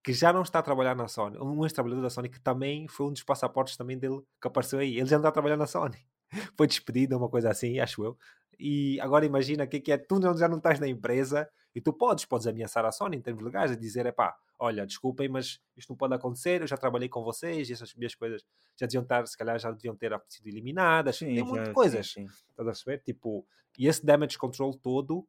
[0.04, 3.06] que já não está a trabalhar na Sony, um ex-trabalhador da Sony que também foi
[3.06, 4.98] um dos passaportes também dele que apareceu aí.
[4.98, 5.96] Ele já não está a trabalhar na Sony.
[6.56, 8.16] Foi despedido, uma coisa assim, acho eu.
[8.58, 11.80] E agora imagina o que é que é, tu já não estás na empresa e
[11.80, 15.60] tu podes, podes ameaçar a Sony em termos legais e dizer, epá, olha, desculpem, mas
[15.76, 18.44] isto não pode acontecer, eu já trabalhei com vocês e essas minhas coisas
[18.76, 21.16] já deviam estar, se calhar já deviam ter sido eliminadas.
[21.16, 22.06] Sim, Tem muitas coisas.
[22.06, 22.34] sim, sim.
[22.50, 22.98] Estás a perceber?
[22.98, 23.46] Tipo,
[23.78, 25.26] e esse damage control todo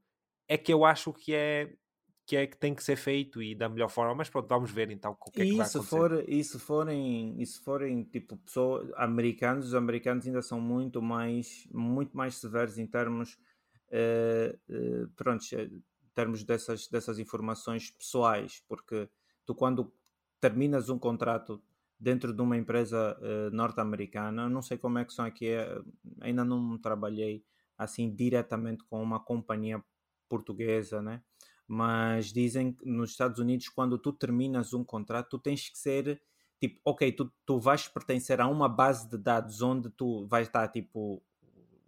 [0.47, 1.73] é que eu acho que é
[2.25, 4.91] que é que tem que ser feito e da melhor forma, mas pronto, vamos ver
[4.91, 6.01] então o que é que E vai acontecer.
[6.01, 11.01] for, e se forem, e se forem tipo pessoas americanos, os americanos ainda são muito
[11.01, 13.37] mais, muito mais severos em termos,
[15.15, 15.83] pronto, em
[16.13, 19.09] termos dessas, dessas informações pessoais, porque
[19.45, 19.93] tu quando
[20.39, 21.63] terminas um contrato
[21.99, 25.47] dentro de uma empresa eh, norte-americana, não sei como é que são aqui,
[26.21, 27.45] ainda não trabalhei
[27.77, 29.83] assim diretamente com uma companhia
[30.29, 31.23] portuguesa, né?
[31.67, 36.21] Mas dizem que nos Estados Unidos, quando tu terminas um contrato, tu tens que ser
[36.59, 40.67] tipo, ok, tu, tu vais pertencer a uma base de dados onde tu vais estar
[40.67, 41.21] tipo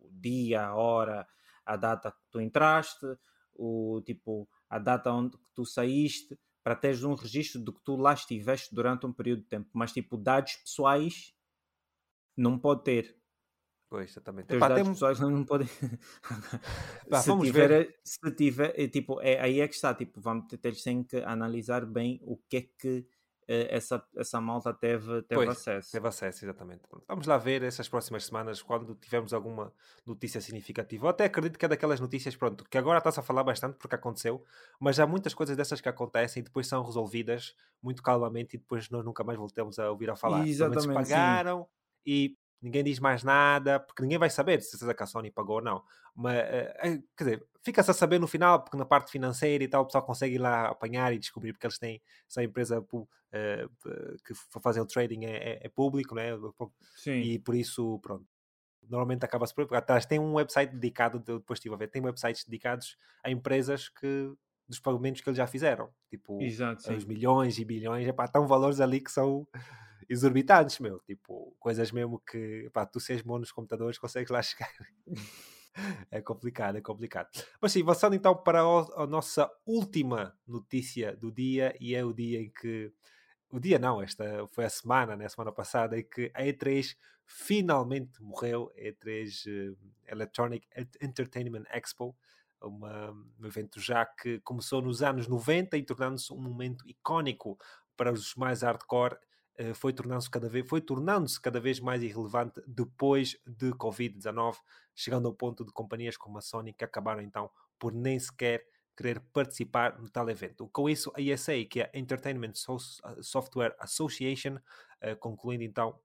[0.01, 1.27] o dia, a hora,
[1.65, 3.05] a data que tu entraste,
[3.53, 7.95] o tipo a data onde que tu saíste, para teres um registro de que tu
[7.95, 11.33] lá estiveste durante um período de tempo, mas tipo dados pessoais
[12.35, 13.16] não pode ter.
[13.89, 14.53] Pois, exatamente.
[14.53, 15.67] Epá, dados tem- pessoas não podem.
[17.09, 17.99] Pá, se, vamos tiver, ver.
[18.03, 21.17] se tiver, é, tipo, é, aí é que está, tipo, vamos ter, eles têm que
[21.17, 23.07] analisar bem o que é que
[23.47, 25.91] eh, essa, essa malta teve, teve Pois, acesso.
[25.93, 26.81] Teve acesso, exatamente.
[27.07, 29.73] Vamos lá ver essas próximas semanas, quando tivermos alguma
[30.05, 31.05] notícia significativa.
[31.05, 33.95] Eu até acredito que é daquelas notícias, pronto, que agora está-se a falar bastante porque
[33.95, 34.43] aconteceu,
[34.81, 38.89] mas há muitas coisas dessas que acontecem e depois são resolvidas muito calmamente e depois
[38.89, 40.45] nós nunca mais voltamos a ouvir a falar.
[40.45, 40.93] Exatamente, sim.
[40.93, 41.65] pagaram
[42.05, 45.83] e ninguém diz mais nada, porque ninguém vai saber se a Sony pagou ou não.
[46.15, 49.67] Mas, eh, eh, quer dizer, fica-se a saber no final, porque na parte financeira e
[49.67, 52.83] tal, o pessoal consegue ir lá apanhar e descobrir, porque eles têm, se a empresa
[53.31, 53.67] eh,
[54.25, 56.31] que fazem o trading é, é- é público, né?
[56.95, 57.21] Sim.
[57.21, 58.25] E por isso, pronto.
[58.89, 62.97] Normalmente acaba-se por atrás tem um website dedicado, depois estive a ver, tem websites dedicados
[63.23, 64.33] a empresas que
[64.67, 65.89] dos pagamentos que eles já fizeram.
[66.09, 69.47] Tipo, Exato, os milhões e bilhões, epá, estão valores ali que são
[70.09, 70.99] exorbitantes, meu.
[70.99, 74.71] Tipo, coisas mesmo que, epá, tu se és bom nos computadores, consegues lá chegar.
[76.11, 77.29] é complicado, é complicado.
[77.61, 82.13] Mas sim, avançando então para o- a nossa última notícia do dia, e é o
[82.13, 82.91] dia em que.
[83.49, 85.25] O dia não, esta foi a semana, né?
[85.25, 88.71] A semana passada, em que a E3 finalmente morreu.
[88.77, 89.73] A E3 eh,
[90.11, 90.67] Electronic
[91.01, 92.15] Entertainment Expo,
[92.61, 97.57] uma, um evento já que começou nos anos 90 e tornando-se um momento icónico
[97.95, 99.17] para os mais hardcore,
[99.73, 104.57] foi tornando-se cada vez foi tornando-se cada vez mais irrelevante depois de Covid-19,
[104.95, 108.65] chegando ao ponto de companhias como a Sony que acabaram então por nem sequer
[108.97, 110.67] querer participar no tal evento.
[110.69, 112.53] Com isso, a ESA, que é a Entertainment
[113.21, 115.99] Software Association, uh, concluindo então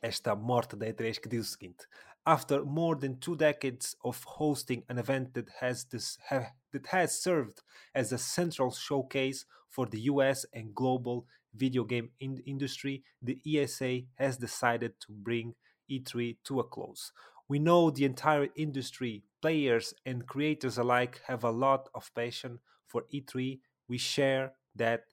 [0.00, 1.86] esta morte da E3, que diz o seguinte:
[2.24, 7.20] After more than two decades of hosting an event that has this, ha, that has
[7.20, 7.60] served
[7.92, 14.00] as a central showcase for the US and global video game in industry, the ESA
[14.16, 15.54] has decided to bring
[15.90, 17.12] E3 to a close.
[17.48, 23.04] We know the entire industry, players and creators alike, have a lot of passion for
[23.12, 23.60] E3.
[23.88, 25.04] We share that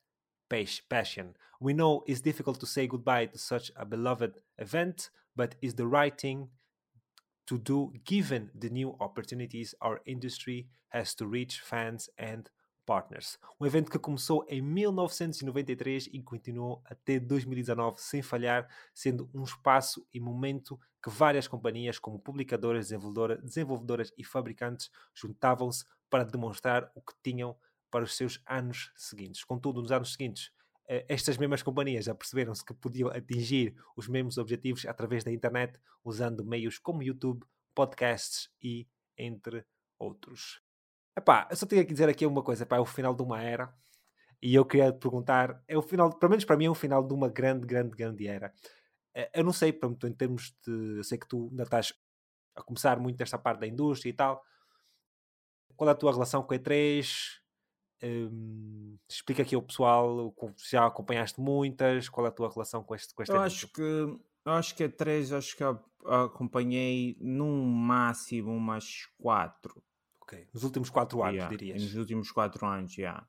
[0.90, 1.36] passion.
[1.60, 5.88] We know it's difficult to say goodbye to such a beloved event, but it's the
[5.88, 6.50] right thing
[7.48, 12.50] to do given the new opportunities our industry has to reach fans and
[12.86, 19.44] Partners, um evento que começou em 1993 e continuou até 2019 sem falhar, sendo um
[19.44, 26.92] espaço e momento que várias companhias, como publicadoras, desenvolvedoras, desenvolvedoras e fabricantes, juntavam-se para demonstrar
[26.96, 27.56] o que tinham
[27.90, 29.44] para os seus anos seguintes.
[29.44, 30.52] Contudo, nos anos seguintes,
[30.88, 35.80] eh, estas mesmas companhias já perceberam-se que podiam atingir os mesmos objetivos através da internet,
[36.04, 38.88] usando meios como YouTube, podcasts e
[39.18, 39.66] entre
[39.98, 40.62] outros.
[41.18, 43.42] Epá, eu só tenho que dizer aqui uma coisa, epá, é o final de uma
[43.42, 43.74] era.
[44.42, 47.06] E eu queria te perguntar, é o final, pelo menos para mim, é o final
[47.06, 48.54] de uma grande, grande, grande era.
[49.14, 50.98] Eh, eu não sei, pronto, em termos de.
[50.98, 51.94] Eu sei que tu ainda estás
[52.56, 54.42] a começar muito nesta parte da indústria e tal.
[55.76, 57.40] Qual é a tua relação com a E3?
[58.04, 63.14] Um, explica aqui ao pessoal, já acompanhaste muitas, qual é a tua relação com este,
[63.14, 65.64] com este eu acho que eu acho que a 3 acho que
[66.04, 69.84] acompanhei num máximo umas 4
[70.32, 70.48] Ok.
[70.54, 71.82] Nos últimos quatro anos, yeah, dirias?
[71.82, 73.02] Nos últimos quatro anos, já.
[73.02, 73.28] Yeah.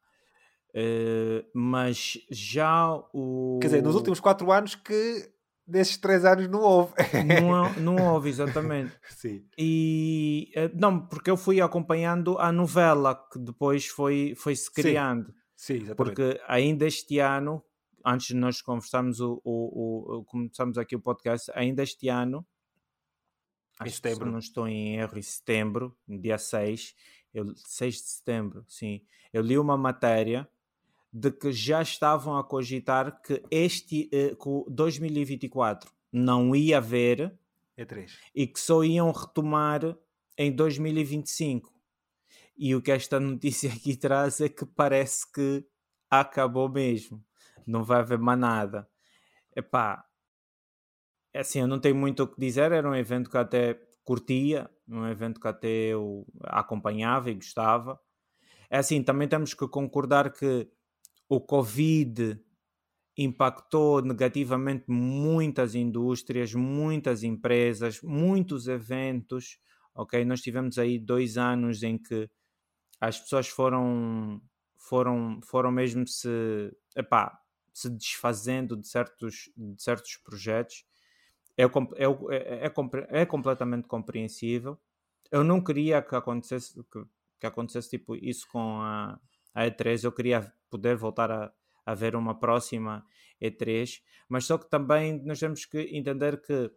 [0.75, 3.59] Uh, mas já o.
[3.61, 5.31] Quer dizer, nos últimos quatro anos que
[5.67, 6.95] desses três anos não houve.
[7.41, 8.97] Não, não houve, exatamente.
[9.11, 9.45] Sim.
[9.59, 15.27] E uh, não, porque eu fui acompanhando a novela que depois foi, foi se criando.
[15.57, 15.97] Sim, Sim exatamente.
[15.97, 17.63] Porque ainda este ano,
[18.05, 22.47] antes de nós conversarmos o, o, o, começamos aqui o podcast, ainda este ano
[23.83, 24.31] Acho setembro.
[24.31, 26.95] não estou em erro, em setembro, dia 6,
[27.33, 29.03] eu, 6 de setembro, sim.
[29.33, 30.49] Eu li uma matéria
[31.13, 34.37] de que já estavam a cogitar que este eh,
[34.69, 37.39] 2024 não ia haver
[37.77, 38.11] E3.
[38.35, 39.97] e que só iam retomar
[40.39, 41.73] em 2025.
[42.57, 45.65] E o que esta notícia aqui traz é que parece que
[46.11, 47.23] acabou mesmo.
[47.67, 48.89] Não vai haver mais nada.
[49.55, 50.12] Epá, é
[51.41, 55.07] assim, eu não tenho muito o que dizer, era um evento que até curtia, um
[55.07, 57.99] evento que até eu acompanhava e gostava.
[58.71, 60.69] É assim, também temos que concordar que
[61.29, 62.41] o Covid
[63.17, 69.59] impactou negativamente muitas indústrias, muitas empresas, muitos eventos.
[69.95, 72.29] Ok, nós tivemos aí dois anos em que
[73.01, 74.41] as pessoas foram
[74.79, 76.29] foram foram mesmo se
[76.97, 77.39] epá,
[77.73, 80.85] se desfazendo de certos de certos projetos
[81.57, 84.79] é, é, é, é, é completamente compreensível.
[85.31, 87.05] Eu não queria que acontecesse, que,
[87.41, 89.19] que acontecesse tipo isso com a,
[89.55, 91.53] a E3, eu queria poder voltar a,
[91.85, 93.05] a ver uma próxima
[93.41, 96.71] E3, mas só que também nós temos que entender que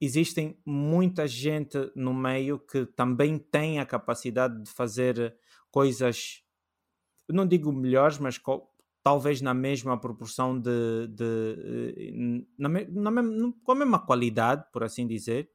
[0.00, 5.36] existem muita gente no meio que também tem a capacidade de fazer
[5.70, 6.42] coisas,
[7.28, 8.36] não digo melhores, mas
[9.02, 15.06] talvez na mesma proporção de, de eh, na, na, com a mesma qualidade, por assim
[15.06, 15.50] dizer.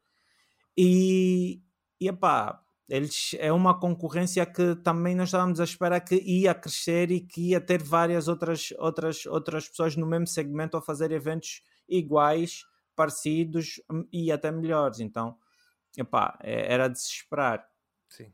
[0.78, 1.61] E,
[1.99, 7.11] e epá, eles é uma concorrência que também nós estávamos a esperar que ia crescer
[7.11, 11.61] e que ia ter várias outras, outras, outras pessoas no mesmo segmento a fazer eventos
[11.88, 12.65] iguais,
[12.95, 14.99] parecidos hum, e até melhores.
[14.99, 15.38] Então,
[15.98, 17.65] epá, é, era de se esperar.
[18.10, 18.32] Sim.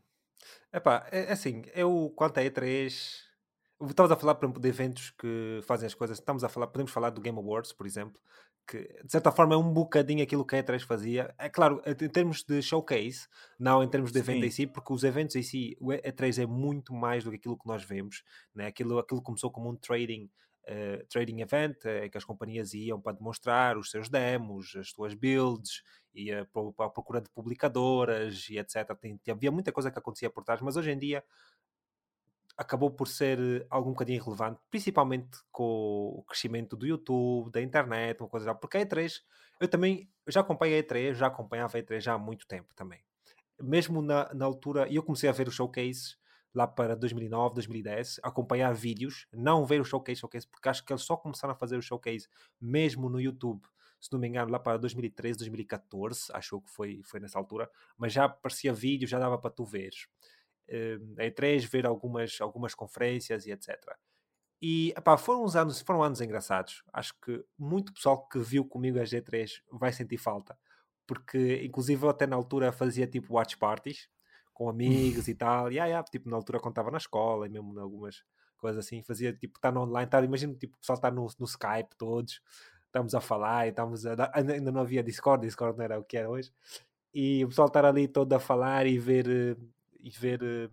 [0.72, 2.94] Epá, é, é assim, eu quanto a E3
[3.88, 6.20] Estavas a falar, exemplo, de eventos que fazem as coisas.
[6.20, 8.20] Estamos a falar, podemos falar do Game Awards, por exemplo,
[8.68, 11.34] que de certa forma é um bocadinho aquilo que a E3 fazia.
[11.38, 13.28] É claro, em termos de showcase,
[13.60, 14.48] não em termos de evento Sim.
[14.48, 17.58] em si, porque os eventos em si, o E3 é muito mais do que aquilo
[17.58, 18.24] que nós vemos.
[18.54, 18.68] Né?
[18.68, 20.30] Aquilo, aquilo começou como um trading.
[20.66, 24.92] Uh, trading event, uh, em que as companhias iam para demonstrar os seus demos, as
[24.92, 25.84] suas builds,
[26.14, 28.96] ia para a procura de publicadoras e etc.
[28.98, 31.22] Tem, havia muita coisa que acontecia por trás, mas hoje em dia
[32.58, 38.22] acabou por ser eh, algum bocadinho irrelevante, principalmente com o crescimento do YouTube, da internet,
[38.22, 39.22] uma coisa já, porque a E3,
[39.60, 43.04] eu também já acompanhei a E3, já acompanhava a E3 já há muito tempo também.
[43.62, 46.18] Mesmo na, na altura, e eu comecei a ver os showcases
[46.54, 51.04] lá para 2009, 2010, acompanhar vídeos, não ver o showcase, showcase, porque acho que eles
[51.04, 52.28] só começaram a fazer o showcase
[52.62, 53.64] mesmo no YouTube,
[54.00, 58.12] se não me engano, lá para 2013, 2014, acho que foi, foi nessa altura, mas
[58.12, 60.08] já aparecia vídeo, já dava para tu veres.
[60.70, 63.78] Uh, a E3, ver algumas, algumas conferências e etc.
[64.62, 66.84] E epá, foram uns anos, foram anos engraçados.
[66.94, 70.58] Acho que muito pessoal que viu comigo a G3 vai sentir falta.
[71.06, 74.08] Porque, inclusive, eu até na altura fazia tipo watch parties
[74.54, 75.70] com amigos e tal.
[75.70, 78.24] E yeah, tipo, na altura contava na escola e mesmo em algumas
[78.58, 79.04] coisas assim.
[79.04, 81.96] Fazia tipo, estar tá online, tá, imagina tipo, o pessoal estar tá no, no Skype
[81.98, 82.42] todos,
[82.86, 86.18] estamos a falar e estamos a, ainda não havia Discord, Discord não era o que
[86.18, 86.54] era hoje.
[87.14, 89.56] E o pessoal estar ali todo a falar e ver, eh,
[90.04, 90.70] e ver eh,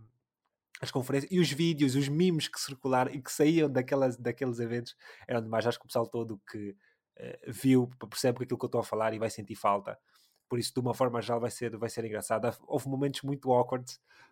[0.80, 4.96] as conferências e os vídeos, os memes que circularam e que saíam daquelas, daqueles eventos
[5.28, 5.66] eram demais.
[5.66, 9.14] Acho que o pessoal todo que uh, viu percebe aquilo que eu estou a falar
[9.14, 9.98] e vai sentir falta.
[10.48, 12.50] Por isso, de uma forma geral, vai ser, vai ser engraçado.
[12.66, 13.86] Houve momentos muito awkward.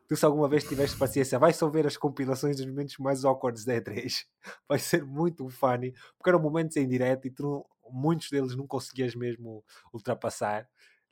[0.09, 3.65] Tu, se alguma vez tiveste paciência, vai só ver as compilações dos momentos mais awkward
[3.65, 4.25] da E3.
[4.67, 9.15] Vai ser muito funny, porque eram momentos em direto e tu, muitos deles não conseguias
[9.15, 9.63] mesmo
[9.93, 10.67] ultrapassar.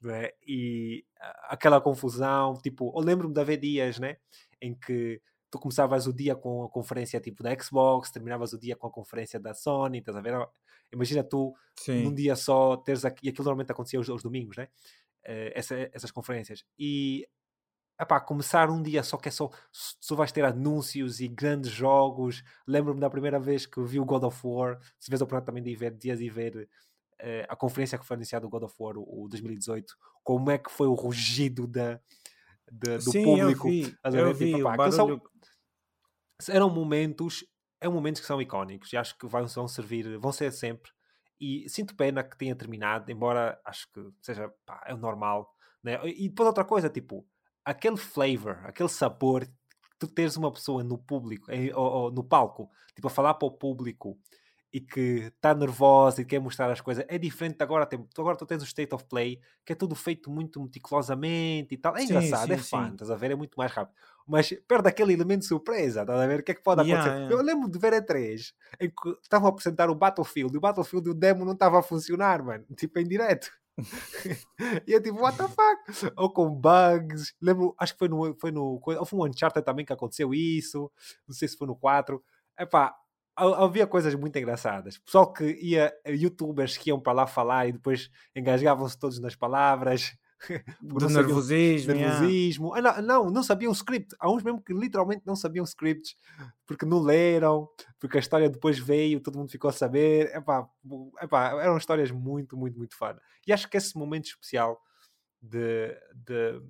[0.04, 0.34] É?
[0.46, 1.04] E
[1.48, 4.18] aquela confusão, tipo, eu lembro-me de haver dias, né?
[4.60, 5.20] em que
[5.50, 8.90] tu começavas o dia com a conferência tipo da Xbox, terminavas o dia com a
[8.90, 10.34] conferência da Sony, estás a ver?
[10.92, 12.04] Imagina tu Sim.
[12.04, 14.68] num dia só teres aqui, e aquilo normalmente acontecia aos, aos domingos, né?
[15.24, 16.64] Uh, essa, essas conferências.
[16.78, 17.26] E
[18.00, 22.44] epá, começar um dia só que é só, só vais ter anúncios e grandes jogos.
[22.66, 25.62] Lembro-me da primeira vez que vi o God of War, se vês a oportunidade também
[25.62, 26.68] de ir ver, dias e ver
[27.22, 30.58] uh, a conferência que foi anunciada do God of War, o, o 2018, como é
[30.58, 32.00] que foi o rugido da
[32.70, 33.68] de, do Sim, público.
[33.68, 35.20] Eu vi, eu vi tipo, pá, são,
[36.48, 37.44] eram momentos,
[37.80, 40.90] é momentos que são icónicos e acho que vão, vão servir, vão ser sempre.
[41.40, 45.54] E sinto pena que tenha terminado, embora acho que seja pá, é o normal.
[45.82, 45.98] Né?
[46.04, 47.26] E depois outra coisa, tipo,
[47.64, 49.46] aquele flavor, aquele sabor,
[49.98, 53.52] tu teres uma pessoa no público, ou, ou no palco, tipo, a falar para o
[53.52, 54.18] público
[54.76, 57.02] e que está nervosa e quer mostrar as coisas.
[57.08, 57.86] É diferente agora.
[57.86, 61.78] Tem, agora tu tens o State of Play, que é tudo feito muito meticulosamente e
[61.78, 61.96] tal.
[61.96, 63.30] É sim, engraçado, sim, é fã, estás a ver?
[63.30, 63.96] É muito mais rápido.
[64.28, 66.40] Mas perde aquele elemento de surpresa, estás a ver?
[66.40, 67.08] O que é que pode acontecer?
[67.08, 67.34] Yeah, yeah.
[67.34, 70.60] Eu lembro de ver a 3 em que estavam a apresentar o Battlefield e o
[70.60, 72.66] Battlefield, o demo não estava a funcionar, mano.
[72.76, 73.50] Tipo, em direto.
[74.86, 76.12] e eu tipo, what the fuck?
[76.16, 77.34] Ou com bugs.
[77.40, 78.34] Lembro, acho que foi no.
[78.38, 80.92] Foi no houve um Uncharted também que aconteceu isso.
[81.26, 82.22] Não sei se foi no 4.
[82.58, 82.94] Epá,
[83.36, 84.98] havia coisas muito engraçadas.
[84.98, 90.16] Pessoal que ia, youtubers que iam para lá falar e depois engasgavam-se todos nas palavras.
[90.80, 91.94] Do nervosismo.
[91.94, 92.76] nervosismo.
[92.76, 92.98] Yeah.
[92.98, 94.14] Ah, não, não, não sabiam o script.
[94.18, 96.16] Há uns mesmo que literalmente não sabiam scripts
[96.66, 97.68] porque não leram,
[97.98, 100.34] porque a história depois veio, todo mundo ficou a saber.
[100.34, 100.68] Epá,
[101.22, 103.14] epá, eram histórias muito, muito, muito fun.
[103.46, 104.80] E acho que esse momento especial
[105.40, 106.60] de, de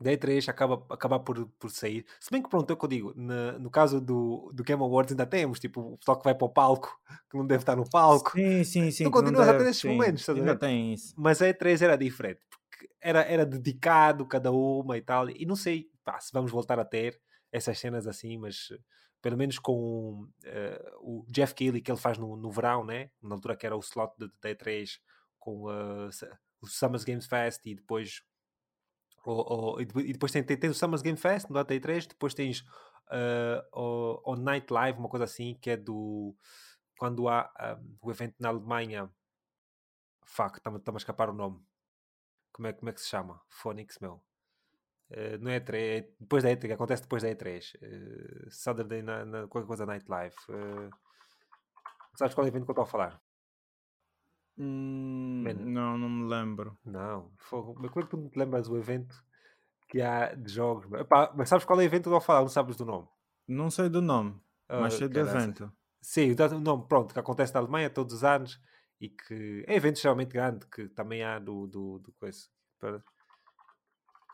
[0.00, 2.04] da E3 acaba, acaba por, por sair.
[2.20, 4.82] Se bem que, pronto, é o que eu digo, no, no caso do, do Game
[4.82, 6.98] Awards ainda temos, tipo, o pessoal que vai para o palco,
[7.30, 8.32] que não deve estar no palco.
[8.32, 9.04] Sim, sim, sim.
[9.04, 11.14] Tu continuas a ter esses momentos, ainda tem isso.
[11.16, 15.56] Mas a E3 era diferente, porque era, era dedicado cada uma e tal, e não
[15.56, 17.20] sei pá, se vamos voltar a ter
[17.50, 18.68] essas cenas assim, mas
[19.22, 23.10] pelo menos com uh, o Jeff Keighley que ele faz no, no verão, né?
[23.20, 24.98] na altura que era o slot da E3
[25.38, 26.08] com uh,
[26.60, 28.22] o Summer Games Fest e depois
[29.26, 32.60] ou, ou, e depois tens o Summers Game Fest no Data 3, depois tens
[33.10, 36.34] uh, o, o Night Live, uma coisa assim, que é do.
[36.96, 39.10] Quando há um, o evento na Alemanha.
[40.24, 41.60] Fuck, está-me a escapar o nome.
[42.52, 43.40] Como é, como é que se chama?
[43.48, 44.22] Phonics, meu.
[45.10, 47.74] Uh, não é E3, é depois da E3, acontece depois da E3.
[47.76, 50.36] Uh, Saturday na, na, qualquer coisa Night Live.
[50.48, 50.90] Uh,
[52.16, 53.20] sabes qual é evento que eu estou a falar?
[54.58, 56.78] Hum, não, não me lembro.
[56.84, 57.30] Não,
[57.78, 59.22] mas como é que tu não te lembras do evento
[59.88, 60.90] que há de jogos?
[60.98, 62.40] Epá, mas sabes qual é o evento que eu vou falar?
[62.40, 63.06] Não sabes do nome?
[63.46, 65.72] Não sei do nome, mas ah, sei do evento.
[66.00, 68.60] Sim, o nome, pronto, que acontece na Alemanha todos os anos
[69.00, 72.48] e que é evento extremamente grande que também há do, do, do coisa.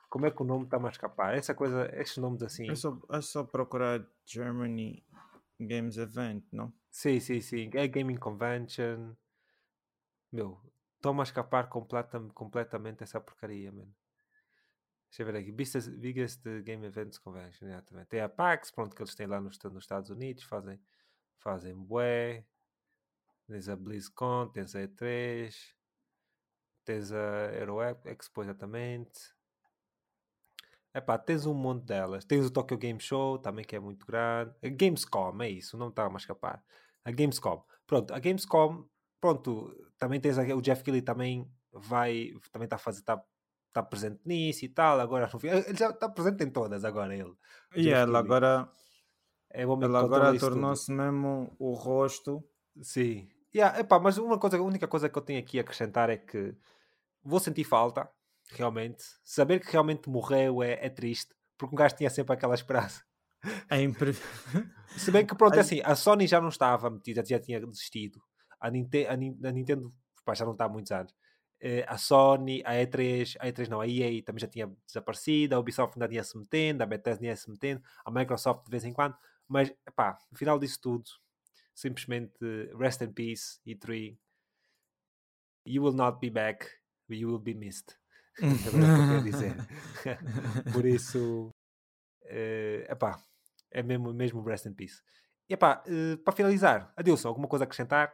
[0.09, 1.35] Como é que o nome está a escapar?
[1.35, 2.71] Essa coisa, estes nomes assim.
[2.71, 5.03] É só, é só procurar Germany
[5.59, 6.73] Games Event, não?
[6.91, 7.71] Sim, sim, sim.
[7.73, 9.15] É Gaming Convention.
[10.33, 10.59] Meu,
[11.01, 13.95] toma a escapar completa, completamente essa porcaria, mano.
[15.11, 15.53] Deixa eu ver aqui.
[15.53, 18.09] Biggest, biggest Game Events Convention, exatamente.
[18.09, 20.81] Tem a PAX, pronto, que eles têm lá nos, nos Estados Unidos, fazem,
[21.37, 22.47] fazem bué.
[23.47, 25.55] Tens a BlizzCon, tens a E3,
[26.85, 27.51] tens a
[28.07, 29.35] Expo, exatamente.
[30.95, 32.25] Epá, tens um monte delas.
[32.25, 34.55] Tens o Tokyo Game Show, também que é muito grande.
[34.63, 36.65] A Gamescom, é isso, não está a escapar.
[37.05, 37.63] A Gamescom.
[37.87, 38.89] Pronto, a Gamescom
[39.23, 43.23] pronto, também tens o Jeff Kelly também vai, também está a fazer, está
[43.73, 47.33] tá presente nisso e tal, agora ele já está presente em todas agora ele.
[47.77, 48.69] E ele agora
[49.49, 52.45] é bom ele agora tornou-se mesmo o rosto.
[52.83, 53.31] Sim.
[53.55, 56.17] Yeah, epá, mas uma coisa, a única coisa que eu tenho aqui a acrescentar é
[56.17, 56.57] que
[57.23, 58.11] vou sentir falta,
[58.51, 59.05] realmente.
[59.23, 63.05] Saber que realmente morreu é, é triste, porque um gajo tinha sempre aquela esperança.
[63.71, 64.17] É impre...
[64.97, 68.21] Se bem que, pronto, é assim, a Sony já não estava metida, já tinha desistido.
[68.63, 68.69] A,
[69.49, 69.93] a Nintendo
[70.25, 71.13] pá, já não está há muitos anos.
[71.63, 75.59] Uh, a Sony, a E3, a E3 não, a EA também já tinha desaparecido, a
[75.61, 78.93] Ubisoft ainda ia se metendo, a Bethesda ia se metendo, a Microsoft de vez em
[78.93, 79.17] quando,
[79.47, 81.05] mas, pá, no final disso tudo,
[81.75, 82.35] simplesmente
[82.77, 84.19] rest in peace, E3.
[85.65, 86.67] You will not be back,
[87.09, 87.97] you will be missed.
[88.43, 89.55] é o que eu dizer.
[90.73, 91.55] Por isso,
[92.25, 93.23] uh, epá,
[93.71, 95.01] é mesmo, mesmo rest in peace.
[95.49, 98.13] E epá, uh, para finalizar, Adilson, alguma coisa a acrescentar?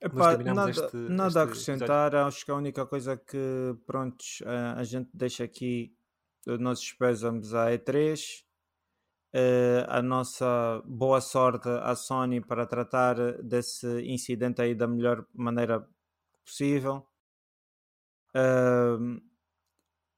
[0.00, 2.26] Epá, nada, este, nada este a acrescentar, episódio.
[2.28, 5.96] acho que a única coisa que pronto, a, a gente deixa aqui
[6.46, 8.44] nós despesamos a E3
[9.34, 15.88] uh, a nossa boa sorte à Sony para tratar desse incidente aí da melhor maneira
[16.44, 17.06] possível
[18.36, 19.22] uh,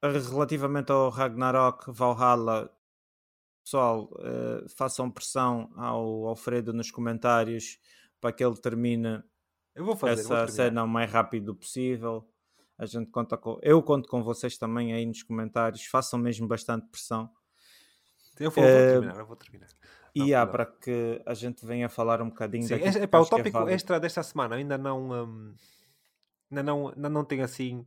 [0.03, 2.69] relativamente ao Ragnarok Valhalla
[3.63, 7.79] pessoal, uh, façam pressão ao Alfredo nos comentários
[8.19, 9.23] para que ele termine
[9.95, 12.27] fazer, essa cena o mais rápido possível.
[12.77, 13.59] A gente conta com.
[13.61, 15.85] Eu conto com vocês também aí nos comentários.
[15.85, 17.29] Façam mesmo bastante pressão.
[18.39, 19.67] Eu vou, uh, vou terminar, eu vou terminar.
[20.13, 23.29] e há para que a gente venha falar um bocadinho Sim, é, epá, o é
[23.29, 25.55] tópico é extra desta semana ainda não, um,
[26.51, 27.83] ainda não ainda não tenho assim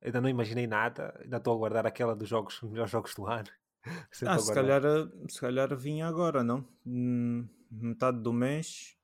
[0.00, 3.48] ainda não imaginei nada ainda estou a guardar aquela dos jogos melhores jogos do ano
[4.26, 4.82] ah, se calhar,
[5.28, 6.66] se calhar vinha agora, não?
[6.86, 8.96] Hum, metade do mês.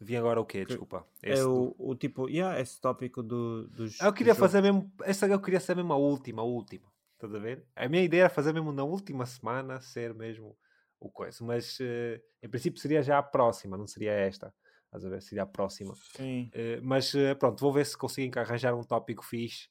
[0.00, 0.64] Vinha agora o quê?
[0.64, 1.06] Desculpa.
[1.22, 1.76] É é o, do...
[1.78, 4.00] o tipo, yeah, esse tópico do, dos.
[4.00, 4.90] Eu queria fazer mesmo.
[5.02, 6.92] Essa eu queria ser mesmo a última, a última.
[7.14, 7.64] Estás a ver?
[7.74, 10.56] A minha ideia era fazer mesmo na última semana ser mesmo
[11.00, 11.44] o coisa.
[11.44, 14.52] Mas uh, em princípio seria já a próxima, não seria esta.
[14.86, 15.22] Estás a ver?
[15.22, 15.94] Seria a próxima.
[16.16, 16.50] Sim.
[16.54, 19.68] Uh, mas uh, pronto, vou ver se consigo arranjar um tópico fixe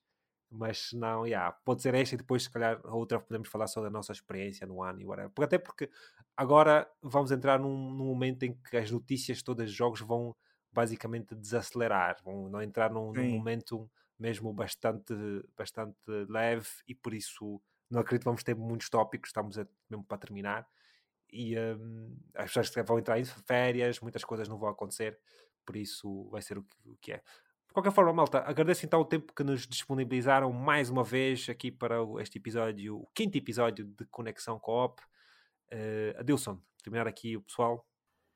[0.54, 3.88] mas não, yeah, pode ser esta e depois se calhar a outra podemos falar sobre
[3.88, 5.32] a nossa experiência no ano e whatever.
[5.32, 5.90] Porque até porque
[6.38, 10.36] agora vamos entrar num, num momento em que as notícias todas os jogos vão
[10.72, 15.14] basicamente desacelerar, vão não entrar num, num, momento mesmo bastante,
[15.58, 15.98] bastante
[16.30, 17.60] leve e por isso
[17.90, 20.68] não acredito que vamos ter muitos tópicos, estamos a, mesmo para terminar
[21.32, 25.20] e um, as pessoas vão entrar em férias, muitas coisas não vão acontecer,
[25.66, 27.24] por isso vai ser o que, o que é.
[27.74, 31.72] De qualquer forma, malta, agradeço então o tempo que nos disponibilizaram mais uma vez aqui
[31.72, 35.02] para este episódio, o quinto episódio de Conexão Co-op.
[35.74, 37.84] Uh, Adilson, terminar aqui o pessoal.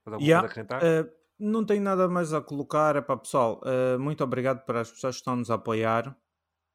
[0.07, 1.05] alguma yeah, coisa a acrescentar?
[1.05, 2.99] Uh, não tenho nada mais a colocar.
[3.03, 6.18] Para pessoal, uh, muito obrigado para as pessoas que estão nos a apoiar.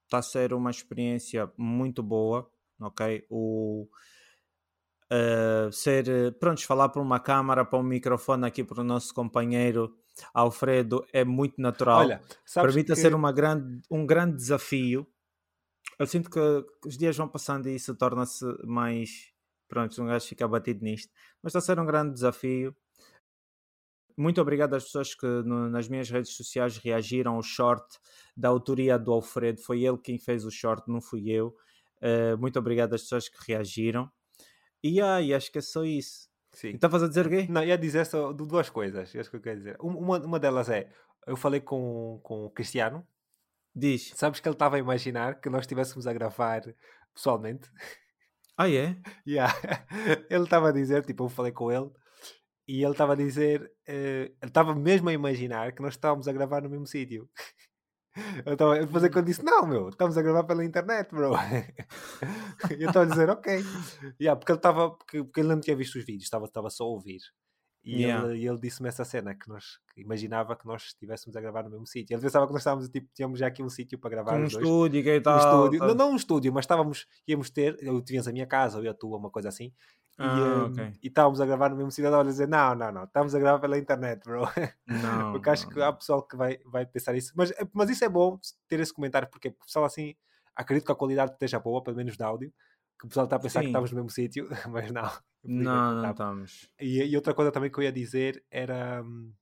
[0.05, 2.49] Está a ser uma experiência muito boa,
[2.81, 3.27] ok?
[3.29, 3.89] O
[5.11, 10.01] uh, ser, pronto, falar para uma câmara, para um microfone aqui para o nosso companheiro
[10.35, 12.01] Alfredo é muito natural.
[12.01, 12.23] Olha,
[12.55, 13.01] para mim está que...
[13.01, 15.07] a ser uma grande, um grande desafio.
[15.99, 16.39] Eu sinto que
[16.87, 19.33] os dias vão passando e isso torna-se mais.
[19.69, 21.13] Pronto, um gajo fica batido nisto.
[21.43, 22.75] Mas está a ser um grande desafio.
[24.17, 27.99] Muito obrigado às pessoas que no, nas minhas redes sociais reagiram ao short
[28.37, 29.61] da autoria do Alfredo.
[29.63, 31.57] Foi ele quem fez o short, não fui eu.
[31.99, 34.11] Uh, muito obrigado às pessoas que reagiram.
[34.83, 36.32] E, e acho que é só isso.
[36.53, 36.71] Sim.
[36.71, 37.47] Estavas a dizer o quê?
[37.49, 39.15] Não, ia dizer só duas coisas.
[39.15, 39.77] Isso que eu quero dizer.
[39.81, 40.91] Uma, uma delas é:
[41.27, 43.07] eu falei com, com o Cristiano.
[43.75, 44.13] Diz.
[44.15, 46.63] Sabes que ele estava a imaginar que nós estivéssemos a gravar
[47.15, 47.71] pessoalmente.
[48.57, 48.97] Ah, é?
[49.27, 49.53] yeah.
[50.29, 51.91] Ele estava a dizer, tipo, eu falei com ele
[52.69, 56.33] e ele estava a dizer, uh, ele estava mesmo a imaginar que nós estávamos a
[56.33, 57.29] gravar no mesmo sítio.
[58.45, 61.33] Eu estava a fazer quando disse: Não, meu, estamos a gravar pela internet, bro.
[62.79, 63.65] e eu estava a dizer: Ok.
[64.21, 66.85] Yeah, porque ele estava, porque, porque ele não tinha visto os vídeos, estava, estava só
[66.85, 67.21] a ouvir.
[67.85, 68.29] E yeah.
[68.29, 71.71] ele, ele disse-me essa cena que nós que imaginava que nós estivéssemos a gravar no
[71.71, 72.15] mesmo sítio.
[72.15, 74.39] Ele pensava que nós estávamos, tipo, tínhamos já aqui um sítio para gravar.
[74.39, 75.35] Um estúdio e tal.
[75.35, 75.81] Um estúdio.
[75.81, 78.93] Não, não um estúdio, mas estávamos, íamos ter, eu tinhas a minha casa, ou eu
[78.93, 79.73] a tua, uma coisa assim.
[80.19, 80.93] Ah, e, um, okay.
[81.03, 83.59] e estávamos a gravar no mesmo cidadão a dizer: Não, não, não, estamos a gravar
[83.59, 84.43] pela internet, bro.
[84.87, 87.33] Não, porque acho não, que há pessoal que vai, vai pensar isso.
[87.35, 90.15] Mas, mas isso é bom ter esse comentário, porque o pessoal assim
[90.55, 92.53] acredito que a qualidade esteja boa, pelo menos de áudio.
[92.99, 93.65] Que o pessoal está a pensar Sim.
[93.65, 95.11] que estamos no mesmo sítio, mas não.
[95.45, 96.69] Não, não estamos.
[96.81, 99.03] E, e, outra coisa também que eu ia dizer era.
[99.03, 99.33] Hum,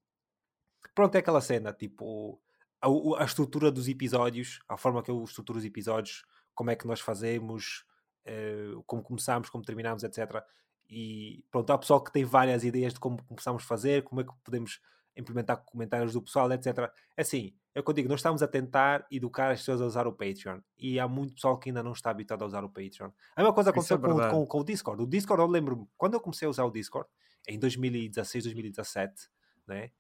[0.94, 2.40] pronto, é aquela cena, tipo.
[2.80, 6.24] A, a estrutura dos episódios, a forma que eu estruturo os episódios,
[6.54, 7.84] como é que nós fazemos,
[8.26, 10.42] uh, como começamos, como terminamos, etc.
[10.88, 14.24] E pronto, há pessoal que tem várias ideias de como começamos a fazer, como é
[14.24, 14.80] que podemos
[15.16, 16.90] implementar comentários do pessoal, etc.
[17.16, 19.86] É assim, é o que eu digo, nós estamos a tentar educar as pessoas a
[19.86, 22.68] usar o Patreon e há muito pessoal que ainda não está habituado a usar o
[22.68, 23.10] Patreon.
[23.36, 25.02] A mesma coisa aconteceu é com, com, com, o Discord.
[25.02, 27.08] O Discord, eu lembro-me, quando eu comecei a usar o Discord,
[27.48, 29.28] em 2016, 2017,
[29.66, 29.90] né?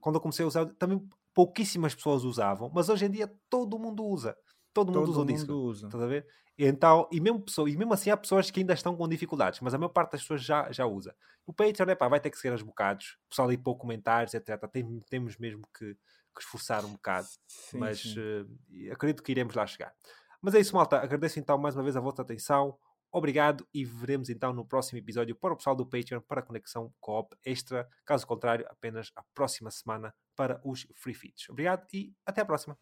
[0.00, 4.04] quando eu comecei a usar, também pouquíssimas pessoas usavam, mas hoje em dia todo mundo
[4.04, 4.36] usa.
[4.76, 5.86] Todo mundo usa o mundo usa.
[5.86, 6.26] Estás a ver?
[6.58, 9.60] E Então, e mesmo, pessoa, e mesmo assim há pessoas que ainda estão com dificuldades,
[9.60, 11.14] mas a maior parte das pessoas já, já usa.
[11.46, 13.16] O Patreon, epá, vai ter que ser aos bocados.
[13.26, 14.68] O pessoal aí pôr comentários, etc.
[14.70, 17.26] Tem, temos mesmo que, que esforçar um bocado.
[17.46, 18.14] Sim, mas sim.
[18.18, 19.94] eh, acredito que iremos lá chegar.
[20.42, 20.98] Mas é isso, malta.
[20.98, 22.76] Agradeço então mais uma vez a vossa atenção.
[23.12, 26.92] Obrigado e veremos então no próximo episódio para o pessoal do Patreon para a conexão
[27.00, 27.88] co-op extra.
[28.04, 31.48] Caso contrário, apenas a próxima semana para os free feeds.
[31.48, 32.76] Obrigado e até a próxima.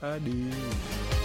[0.00, 1.23] Adeus.